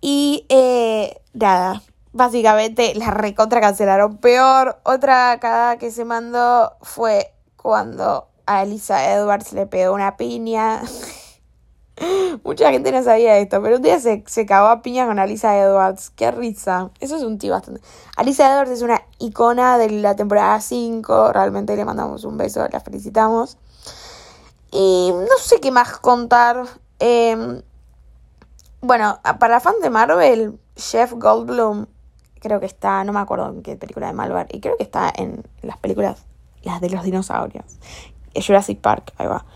Y 0.00 0.44
eh, 0.48 1.16
nada, 1.32 1.82
básicamente 2.14 2.94
la 2.94 3.10
recontra 3.10 3.60
cancelaron. 3.60 4.16
Peor, 4.16 4.80
otra 4.84 5.38
cagada 5.40 5.76
que 5.76 5.90
se 5.90 6.06
mandó 6.06 6.72
fue 6.80 7.34
cuando 7.56 8.28
a 8.46 8.62
Elisa 8.62 9.12
Edwards 9.12 9.52
le 9.52 9.66
pegó 9.66 9.92
una 9.94 10.16
piña. 10.16 10.82
Mucha 12.44 12.70
gente 12.70 12.90
no 12.90 13.02
sabía 13.02 13.38
esto, 13.38 13.62
pero 13.62 13.76
un 13.76 13.82
día 13.82 14.00
se, 14.00 14.24
se 14.26 14.46
cagó 14.46 14.68
a 14.68 14.82
piña 14.82 15.06
con 15.06 15.18
Alisa 15.18 15.58
Edwards. 15.58 16.10
Qué 16.10 16.30
risa. 16.30 16.90
Eso 17.00 17.16
es 17.16 17.22
un 17.22 17.38
tío 17.38 17.52
bastante. 17.52 17.80
Alisa 18.16 18.52
Edwards 18.52 18.70
es 18.70 18.82
una 18.82 19.02
icona 19.18 19.76
de 19.78 19.90
la 19.90 20.16
temporada 20.16 20.60
5. 20.60 21.32
Realmente 21.32 21.76
le 21.76 21.84
mandamos 21.84 22.24
un 22.24 22.36
beso, 22.36 22.66
la 22.70 22.80
felicitamos. 22.80 23.58
Y 24.70 25.12
no 25.12 25.36
sé 25.40 25.60
qué 25.60 25.70
más 25.70 25.98
contar. 25.98 26.64
Em, 26.98 27.62
bueno, 28.80 29.20
para 29.38 29.60
fans 29.60 29.80
de 29.80 29.90
Marvel, 29.90 30.58
Jeff 30.76 31.12
Goldblum 31.12 31.86
creo 32.44 32.60
que 32.60 32.66
está, 32.66 33.02
no 33.04 33.14
me 33.14 33.20
acuerdo 33.20 33.48
en 33.48 33.62
qué 33.62 33.74
película 33.74 34.06
de 34.06 34.12
Malvar, 34.12 34.48
y 34.52 34.60
creo 34.60 34.76
que 34.76 34.82
está 34.82 35.10
en 35.16 35.42
las 35.62 35.78
películas, 35.78 36.26
las 36.62 36.78
de 36.82 36.90
los 36.90 37.02
dinosaurios. 37.02 37.64
Jurassic 38.34 38.80
Park, 38.80 39.14
ahí 39.16 39.26
va. 39.26 39.46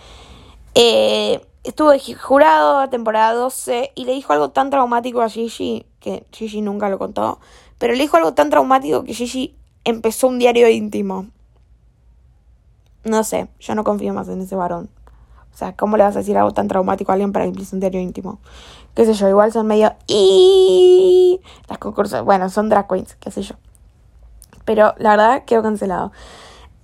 Eh, 0.74 1.46
estuvo 1.64 1.92
jurado 2.18 2.88
temporada 2.88 3.34
12 3.34 3.92
y 3.94 4.06
le 4.06 4.14
dijo 4.14 4.32
algo 4.32 4.50
tan 4.52 4.70
traumático 4.70 5.20
a 5.20 5.28
Gigi, 5.28 5.84
que 6.00 6.24
Gigi 6.32 6.62
nunca 6.62 6.88
lo 6.88 6.98
contó, 6.98 7.40
pero 7.76 7.92
le 7.92 8.00
dijo 8.00 8.16
algo 8.16 8.32
tan 8.32 8.48
traumático 8.48 9.04
que 9.04 9.12
Gigi 9.12 9.54
empezó 9.84 10.28
un 10.28 10.38
diario 10.38 10.70
íntimo. 10.70 11.26
No 13.04 13.22
sé, 13.22 13.48
yo 13.60 13.74
no 13.74 13.84
confío 13.84 14.14
más 14.14 14.28
en 14.28 14.40
ese 14.40 14.56
varón. 14.56 14.88
O 15.52 15.56
sea, 15.58 15.76
¿cómo 15.76 15.98
le 15.98 16.04
vas 16.04 16.16
a 16.16 16.20
decir 16.20 16.38
algo 16.38 16.52
tan 16.52 16.68
traumático 16.68 17.12
a 17.12 17.14
alguien 17.14 17.32
para 17.32 17.44
que 17.44 17.50
empiece 17.50 17.76
un 17.76 17.80
diario 17.80 18.00
íntimo? 18.00 18.38
Qué 18.94 19.04
sé 19.04 19.14
yo, 19.14 19.28
igual 19.28 19.52
son 19.52 19.66
medio... 19.66 19.94
Y 20.06 21.40
las 21.68 21.78
concursos, 21.78 22.24
bueno, 22.24 22.48
son 22.50 22.68
drag 22.68 22.88
queens, 22.88 23.14
qué 23.16 23.30
sé 23.30 23.42
yo. 23.42 23.54
Pero 24.64 24.94
la 24.98 25.10
verdad 25.10 25.44
quedó 25.44 25.62
cancelado. 25.62 26.12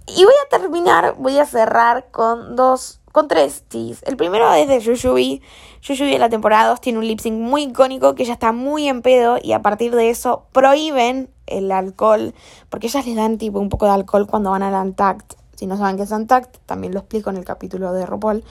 Y 0.07 0.25
voy 0.25 0.35
a 0.45 0.49
terminar, 0.59 1.15
voy 1.19 1.39
a 1.39 1.47
cerrar 1.47 2.11
con 2.11 2.57
dos, 2.57 3.01
con 3.11 3.27
tres 3.27 3.65
teas. 3.69 4.03
El 4.03 4.17
primero 4.17 4.53
es 4.53 4.69
de 4.69 4.81
Yuyubi. 4.81 5.43
Yuyubi 5.81 6.15
en 6.15 6.21
la 6.21 6.29
temporada 6.29 6.69
2 6.69 6.81
tiene 6.81 6.99
un 6.99 7.07
lip 7.07 7.21
sync 7.21 7.39
muy 7.39 7.65
icónico 7.65 8.15
que 8.15 8.25
ya 8.25 8.35
está 8.35 8.53
muy 8.53 8.89
en 8.89 9.03
pedo 9.03 9.39
y 9.43 9.53
a 9.53 9.63
partir 9.63 9.95
de 9.95 10.11
eso 10.11 10.47
prohíben 10.53 11.31
el 11.47 11.73
alcohol 11.73 12.35
porque 12.69 12.87
ellas 12.87 13.07
les 13.07 13.17
dan 13.17 13.39
tipo 13.39 13.59
un 13.59 13.69
poco 13.69 13.87
de 13.87 13.93
alcohol 13.93 14.27
cuando 14.27 14.51
van 14.51 14.63
al 14.63 14.75
Antact. 14.75 15.35
Si 15.57 15.67
no 15.67 15.77
saben 15.79 15.97
qué 15.97 16.03
es 16.03 16.13
Antact, 16.13 16.59
también 16.67 16.93
lo 16.93 17.01
explico 17.01 17.31
en 17.31 17.37
el 17.37 17.45
capítulo 17.45 17.93
de 17.93 18.05
RuPaul. 18.05 18.45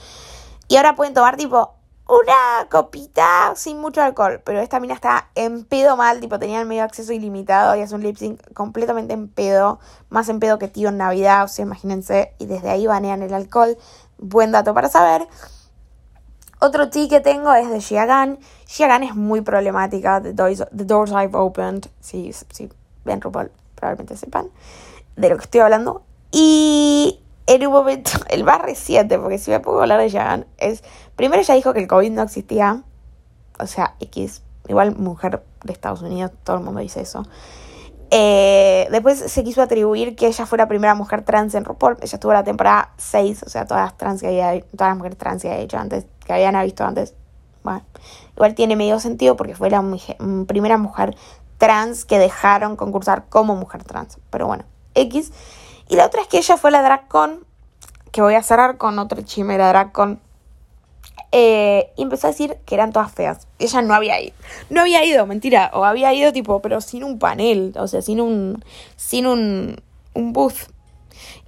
Y 0.68 0.76
ahora 0.76 0.96
pueden 0.96 1.14
tomar 1.14 1.36
tipo 1.36 1.74
una 2.06 2.68
copita 2.70 3.54
sin 3.56 3.80
mucho 3.80 4.02
alcohol, 4.02 4.42
pero 4.44 4.60
esta 4.60 4.78
mina 4.78 4.94
está 4.94 5.30
en 5.34 5.64
pedo 5.64 5.96
mal, 5.96 6.20
tipo 6.20 6.38
tenía 6.38 6.64
medio 6.64 6.84
acceso 6.84 7.12
ilimitado 7.12 7.74
y 7.76 7.80
es 7.80 7.92
un 7.92 8.02
lip 8.02 8.16
sync 8.16 8.52
completamente 8.52 9.14
en 9.14 9.28
pedo, 9.28 9.80
más 10.10 10.28
en 10.28 10.38
pedo 10.38 10.58
que 10.58 10.68
tío 10.68 10.90
en 10.90 10.98
Navidad, 10.98 11.44
o 11.44 11.48
sea, 11.48 11.64
imagínense, 11.64 12.34
y 12.38 12.46
desde 12.46 12.70
ahí 12.70 12.86
banean 12.86 13.22
el 13.22 13.32
alcohol, 13.32 13.78
buen 14.18 14.52
dato 14.52 14.74
para 14.74 14.88
saber. 14.88 15.26
Otro 16.60 16.88
tee 16.88 17.08
que 17.08 17.20
tengo 17.20 17.52
es 17.52 17.68
de 17.68 17.80
Xiagan. 17.80 18.38
Xiagan 18.66 19.02
es 19.02 19.14
muy 19.14 19.42
problemática, 19.42 20.22
the 20.22 20.32
doors, 20.32 20.64
the 20.74 20.84
doors 20.84 21.10
I've 21.10 21.36
opened, 21.36 21.88
si, 22.00 22.32
si 22.32 22.70
ven 23.04 23.20
RuPaul 23.20 23.50
probablemente 23.74 24.16
sepan 24.16 24.48
de 25.16 25.28
lo 25.28 25.36
que 25.36 25.44
estoy 25.44 25.60
hablando. 25.60 26.02
Y 26.30 27.20
en 27.46 27.66
un 27.66 27.72
momento, 27.72 28.10
el 28.28 28.44
más 28.44 28.60
reciente, 28.60 29.18
porque 29.18 29.38
si 29.38 29.50
me 29.50 29.60
puedo 29.60 29.80
hablar 29.80 30.00
de 30.00 30.10
Xiagan, 30.10 30.46
es 30.58 30.82
Primero 31.16 31.40
ella 31.40 31.54
dijo 31.54 31.72
que 31.72 31.80
el 31.80 31.88
COVID 31.88 32.10
no 32.10 32.22
existía. 32.22 32.82
O 33.60 33.66
sea, 33.66 33.94
X, 34.00 34.42
igual 34.66 34.96
mujer 34.96 35.44
de 35.62 35.72
Estados 35.72 36.02
Unidos, 36.02 36.32
todo 36.42 36.56
el 36.56 36.64
mundo 36.64 36.80
dice 36.80 37.00
eso. 37.00 37.24
Eh, 38.10 38.88
después 38.90 39.18
se 39.18 39.44
quiso 39.44 39.62
atribuir 39.62 40.16
que 40.16 40.26
ella 40.26 40.46
fue 40.46 40.58
la 40.58 40.68
primera 40.68 40.94
mujer 40.94 41.22
trans 41.22 41.54
en 41.54 41.64
RuPaul. 41.64 41.96
Ella 42.00 42.16
estuvo 42.16 42.32
la 42.32 42.44
temporada 42.44 42.92
6, 42.96 43.44
o 43.44 43.48
sea, 43.48 43.64
todas 43.66 43.84
las 43.84 43.96
trans 43.96 44.20
que 44.20 44.26
había, 44.26 44.60
todas 44.76 44.90
las 44.90 44.96
mujeres 44.96 45.18
trans 45.18 45.42
que 45.42 45.48
había 45.48 45.62
hecho 45.62 45.78
antes, 45.78 46.06
que 46.24 46.32
habían 46.32 46.60
visto 46.64 46.84
antes. 46.84 47.14
Bueno, 47.62 47.82
igual 48.36 48.54
tiene 48.54 48.76
medio 48.76 48.98
sentido 48.98 49.36
porque 49.36 49.54
fue 49.54 49.70
la 49.70 49.80
mm, 49.80 50.44
primera 50.46 50.76
mujer 50.76 51.16
trans 51.58 52.04
que 52.04 52.18
dejaron 52.18 52.76
concursar 52.76 53.26
como 53.28 53.54
mujer 53.54 53.84
trans. 53.84 54.18
Pero 54.30 54.48
bueno, 54.48 54.64
X. 54.94 55.32
Y 55.88 55.96
la 55.96 56.06
otra 56.06 56.22
es 56.22 56.28
que 56.28 56.38
ella 56.38 56.56
fue 56.56 56.70
la 56.70 56.82
drag 56.82 57.08
con, 57.08 57.44
que 58.12 58.22
voy 58.22 58.34
a 58.34 58.42
cerrar 58.42 58.76
con 58.78 58.98
otra 58.98 59.24
chimera 59.24 59.68
drag 59.68 59.92
con 59.92 60.20
Eh, 61.36 61.92
y 61.96 62.02
empezó 62.02 62.28
a 62.28 62.30
decir 62.30 62.58
que 62.64 62.76
eran 62.76 62.92
todas 62.92 63.10
feas. 63.12 63.48
Ella 63.58 63.82
no 63.82 63.92
había 63.92 64.20
ido. 64.20 64.34
No 64.70 64.82
había 64.82 65.04
ido, 65.04 65.26
mentira. 65.26 65.70
O 65.74 65.84
había 65.84 66.14
ido 66.14 66.32
tipo, 66.32 66.60
pero 66.62 66.80
sin 66.80 67.02
un 67.02 67.18
panel. 67.18 67.74
O 67.76 67.88
sea, 67.88 68.02
sin 68.02 68.20
un. 68.20 68.64
Sin 68.96 69.26
un. 69.26 69.82
Un 70.14 70.32
booth. 70.32 70.70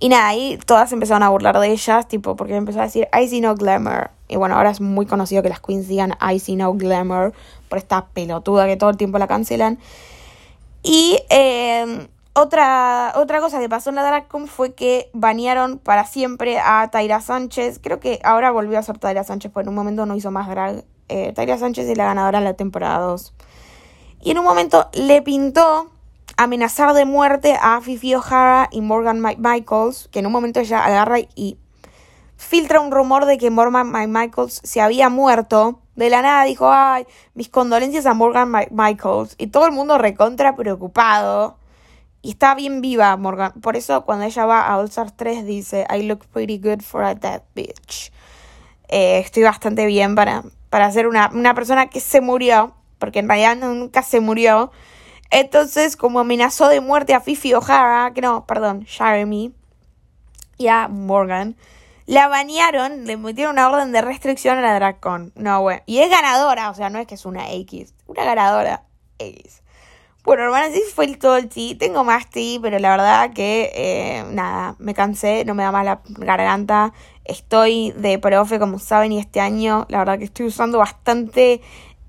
Y 0.00 0.08
nada, 0.08 0.26
ahí 0.26 0.58
todas 0.66 0.90
empezaron 0.92 1.22
a 1.22 1.28
burlar 1.28 1.58
de 1.60 1.68
ellas, 1.70 2.08
tipo, 2.08 2.34
porque 2.34 2.56
empezó 2.56 2.80
a 2.80 2.84
decir 2.84 3.06
I 3.16 3.28
see 3.28 3.40
no 3.40 3.54
glamour. 3.54 4.10
Y 4.28 4.34
bueno, 4.36 4.56
ahora 4.56 4.70
es 4.70 4.80
muy 4.80 5.06
conocido 5.06 5.42
que 5.42 5.50
las 5.50 5.60
queens 5.60 5.86
digan 5.86 6.16
I 6.20 6.40
see 6.40 6.56
no 6.56 6.74
glamour 6.74 7.32
por 7.68 7.78
esta 7.78 8.06
pelotuda 8.06 8.66
que 8.66 8.76
todo 8.76 8.90
el 8.90 8.96
tiempo 8.96 9.18
la 9.18 9.28
cancelan. 9.28 9.78
Y 10.82 11.18
eh, 11.30 12.08
otra, 12.36 13.14
otra 13.16 13.40
cosa 13.40 13.58
que 13.58 13.68
pasó 13.68 13.88
en 13.88 13.96
la 13.96 14.02
DragCon 14.02 14.46
fue 14.46 14.74
que 14.74 15.10
banearon 15.14 15.78
para 15.78 16.04
siempre 16.04 16.58
a 16.58 16.86
Taira 16.90 17.22
Sánchez. 17.22 17.80
Creo 17.82 17.98
que 17.98 18.20
ahora 18.22 18.50
volvió 18.50 18.78
a 18.78 18.82
ser 18.82 18.98
Taira 18.98 19.24
Sánchez, 19.24 19.50
porque 19.52 19.64
en 19.64 19.70
un 19.70 19.74
momento 19.74 20.04
no 20.04 20.14
hizo 20.14 20.30
más 20.30 20.46
drag. 20.46 20.84
Eh, 21.08 21.32
Taira 21.34 21.56
Sánchez 21.56 21.88
es 21.88 21.96
la 21.96 22.04
ganadora 22.04 22.38
en 22.38 22.44
la 22.44 22.52
temporada 22.52 22.98
2. 22.98 23.32
Y 24.20 24.32
en 24.32 24.38
un 24.38 24.44
momento 24.44 24.90
le 24.92 25.22
pintó 25.22 25.90
amenazar 26.36 26.92
de 26.92 27.06
muerte 27.06 27.56
a 27.58 27.80
Fifi 27.80 28.14
O'Hara 28.14 28.68
y 28.70 28.82
Morgan 28.82 29.22
Michaels, 29.38 30.08
que 30.12 30.18
en 30.18 30.26
un 30.26 30.32
momento 30.32 30.60
ella 30.60 30.84
agarra 30.84 31.20
y 31.34 31.58
filtra 32.36 32.80
un 32.80 32.90
rumor 32.90 33.24
de 33.24 33.38
que 33.38 33.50
Morgan 33.50 33.90
Michaels 34.12 34.60
se 34.62 34.82
había 34.82 35.08
muerto. 35.08 35.80
De 35.94 36.10
la 36.10 36.20
nada 36.20 36.44
dijo, 36.44 36.70
ay, 36.70 37.06
mis 37.32 37.48
condolencias 37.48 38.04
a 38.04 38.12
Morgan 38.12 38.52
Michaels. 38.70 39.36
Y 39.38 39.46
todo 39.46 39.64
el 39.64 39.72
mundo 39.72 39.96
recontra 39.96 40.54
preocupado. 40.54 41.56
Y 42.22 42.30
está 42.30 42.54
bien 42.54 42.80
viva 42.80 43.16
Morgan. 43.16 43.52
Por 43.60 43.76
eso 43.76 44.04
cuando 44.04 44.24
ella 44.24 44.46
va 44.46 44.66
a 44.66 44.78
All 44.78 44.86
Stars 44.86 45.14
3 45.16 45.44
dice, 45.46 45.86
I 45.94 46.02
look 46.02 46.26
pretty 46.26 46.58
good 46.58 46.80
for 46.80 47.02
a 47.02 47.14
dead 47.14 47.42
bitch. 47.54 48.10
Eh, 48.88 49.18
estoy 49.18 49.42
bastante 49.42 49.86
bien 49.86 50.14
para, 50.14 50.44
para 50.70 50.90
ser 50.90 51.06
una, 51.06 51.30
una 51.32 51.54
persona 51.54 51.88
que 51.88 52.00
se 52.00 52.20
murió, 52.20 52.74
porque 52.98 53.20
en 53.20 53.28
realidad 53.28 53.56
nunca 53.56 54.02
se 54.02 54.20
murió. 54.20 54.70
Entonces, 55.30 55.96
como 55.96 56.20
amenazó 56.20 56.68
de 56.68 56.80
muerte 56.80 57.14
a 57.14 57.20
Fifi 57.20 57.54
O'Hara, 57.54 58.12
que 58.14 58.20
no, 58.20 58.46
perdón, 58.46 58.84
Jeremy 58.86 59.52
y 60.56 60.68
a 60.68 60.88
Morgan, 60.88 61.56
la 62.06 62.28
banearon, 62.28 63.04
le 63.04 63.16
metieron 63.16 63.54
una 63.54 63.68
orden 63.68 63.90
de 63.90 64.00
restricción 64.00 64.58
a 64.58 64.62
la 64.62 64.74
Dracon. 64.74 65.32
No, 65.34 65.60
bueno. 65.62 65.82
Y 65.86 65.98
es 65.98 66.10
ganadora, 66.10 66.70
o 66.70 66.74
sea, 66.74 66.88
no 66.88 66.98
es 67.00 67.06
que 67.06 67.16
es 67.16 67.26
una 67.26 67.50
X, 67.52 67.94
una 68.06 68.24
ganadora 68.24 68.84
X. 69.18 69.62
Bueno, 70.26 70.42
hermanas, 70.42 70.72
sí 70.72 70.82
fue 70.92 71.06
todo 71.14 71.36
el 71.36 71.48
tea. 71.48 71.78
Tengo 71.78 72.02
más 72.02 72.28
tea, 72.28 72.58
pero 72.60 72.80
la 72.80 72.90
verdad 72.90 73.32
que 73.32 73.70
eh, 73.76 74.24
nada, 74.32 74.74
me 74.80 74.92
cansé, 74.92 75.44
no 75.44 75.54
me 75.54 75.62
da 75.62 75.70
más 75.70 75.84
la 75.84 76.00
garganta. 76.18 76.92
Estoy 77.24 77.92
de 77.92 78.18
profe, 78.18 78.58
como 78.58 78.80
saben, 78.80 79.12
y 79.12 79.20
este 79.20 79.38
año 79.38 79.86
la 79.88 79.98
verdad 79.98 80.18
que 80.18 80.24
estoy 80.24 80.46
usando 80.46 80.78
bastante 80.78 81.60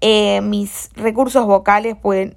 eh, 0.01 0.41
mis 0.41 0.89
recursos 0.95 1.45
vocales, 1.45 1.95
pues, 2.01 2.32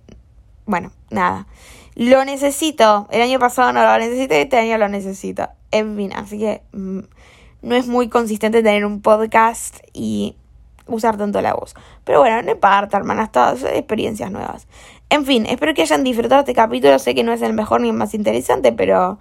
bueno, 0.66 0.92
nada. 1.08 1.46
Lo 1.94 2.26
necesito. 2.26 3.08
El 3.10 3.22
año 3.22 3.38
pasado 3.38 3.72
no 3.72 3.82
lo 3.82 3.96
necesité, 3.96 4.42
este 4.42 4.58
año 4.58 4.76
lo 4.76 4.88
necesito. 4.90 5.48
En 5.70 5.96
fin, 5.96 6.12
así 6.12 6.38
que 6.38 6.60
mm, 6.72 7.00
no 7.62 7.74
es 7.74 7.86
muy 7.86 8.10
consistente 8.10 8.62
tener 8.62 8.84
un 8.84 9.00
podcast 9.00 9.78
y 9.94 10.36
usar 10.86 11.16
tanto 11.16 11.40
la 11.40 11.54
voz. 11.54 11.74
Pero 12.04 12.20
bueno, 12.20 12.42
no 12.42 12.50
importa, 12.50 12.98
hermanas, 12.98 13.32
todas 13.32 13.62
experiencias 13.62 14.30
nuevas. 14.30 14.66
En 15.10 15.26
fin, 15.26 15.44
espero 15.46 15.74
que 15.74 15.82
hayan 15.82 16.04
disfrutado 16.04 16.40
este 16.40 16.54
capítulo. 16.54 16.96
Sé 17.00 17.16
que 17.16 17.24
no 17.24 17.32
es 17.32 17.42
el 17.42 17.52
mejor 17.52 17.80
ni 17.80 17.88
el 17.88 17.96
más 17.96 18.14
interesante, 18.14 18.70
pero 18.70 19.18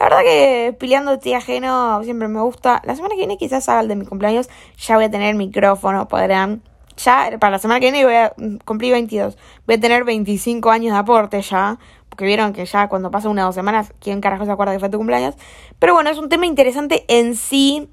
la 0.00 0.04
verdad 0.04 0.22
que 0.22 0.76
peleando 0.76 1.16
de 1.16 1.34
ajeno 1.36 2.02
siempre 2.02 2.26
me 2.26 2.40
gusta. 2.40 2.82
La 2.84 2.96
semana 2.96 3.14
que 3.14 3.20
viene 3.20 3.38
quizás 3.38 3.68
haga 3.68 3.80
el 3.80 3.88
de 3.88 3.94
mi 3.94 4.04
cumpleaños. 4.04 4.50
Ya 4.78 4.96
voy 4.96 5.04
a 5.04 5.10
tener 5.10 5.36
micrófono, 5.36 6.08
podrán. 6.08 6.62
Ya, 6.96 7.30
para 7.38 7.52
la 7.52 7.58
semana 7.60 7.78
que 7.78 7.92
viene 7.92 8.04
voy 8.04 8.16
a 8.16 8.32
cumplir 8.64 8.92
22. 8.92 9.38
Voy 9.64 9.76
a 9.76 9.80
tener 9.80 10.02
25 10.02 10.70
años 10.70 10.92
de 10.92 10.98
aporte 10.98 11.40
ya. 11.40 11.78
Porque 12.08 12.24
vieron 12.24 12.52
que 12.52 12.66
ya 12.66 12.88
cuando 12.88 13.12
pasa 13.12 13.28
una 13.28 13.44
o 13.44 13.46
dos 13.46 13.54
semanas, 13.54 13.92
¿quién 14.00 14.20
carajo 14.20 14.44
se 14.44 14.50
acuerda 14.50 14.72
que 14.72 14.80
fue 14.80 14.88
tu 14.88 14.98
cumpleaños? 14.98 15.36
Pero 15.78 15.94
bueno, 15.94 16.10
es 16.10 16.18
un 16.18 16.28
tema 16.28 16.46
interesante 16.46 17.04
en 17.06 17.36
sí. 17.36 17.88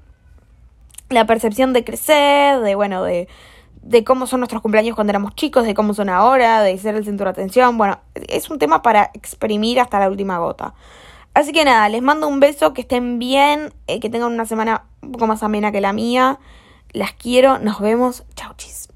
La 1.10 1.26
percepción 1.26 1.72
de 1.72 1.84
crecer, 1.84 2.58
de 2.58 2.74
bueno, 2.74 3.04
de 3.04 3.28
de 3.88 4.02
cómo 4.02 4.26
son 4.26 4.40
nuestros 4.40 4.62
cumpleaños 4.62 4.94
cuando 4.96 5.12
éramos 5.12 5.34
chicos, 5.36 5.64
de 5.64 5.74
cómo 5.74 5.94
son 5.94 6.08
ahora, 6.08 6.62
de 6.62 6.76
ser 6.78 6.96
el 6.96 7.04
centro 7.04 7.24
de 7.24 7.30
atención. 7.30 7.78
Bueno, 7.78 8.00
es 8.14 8.50
un 8.50 8.58
tema 8.58 8.82
para 8.82 9.10
exprimir 9.14 9.78
hasta 9.78 10.00
la 10.00 10.10
última 10.10 10.38
gota. 10.38 10.74
Así 11.34 11.52
que 11.52 11.64
nada, 11.64 11.88
les 11.88 12.02
mando 12.02 12.26
un 12.26 12.40
beso, 12.40 12.72
que 12.72 12.80
estén 12.80 13.18
bien, 13.18 13.72
eh, 13.86 14.00
que 14.00 14.10
tengan 14.10 14.32
una 14.32 14.46
semana 14.46 14.84
un 15.02 15.12
poco 15.12 15.26
más 15.26 15.42
amena 15.42 15.70
que 15.70 15.80
la 15.80 15.92
mía. 15.92 16.38
Las 16.92 17.12
quiero, 17.12 17.58
nos 17.58 17.80
vemos. 17.80 18.24
Chau, 18.34 18.54
chis. 18.56 18.88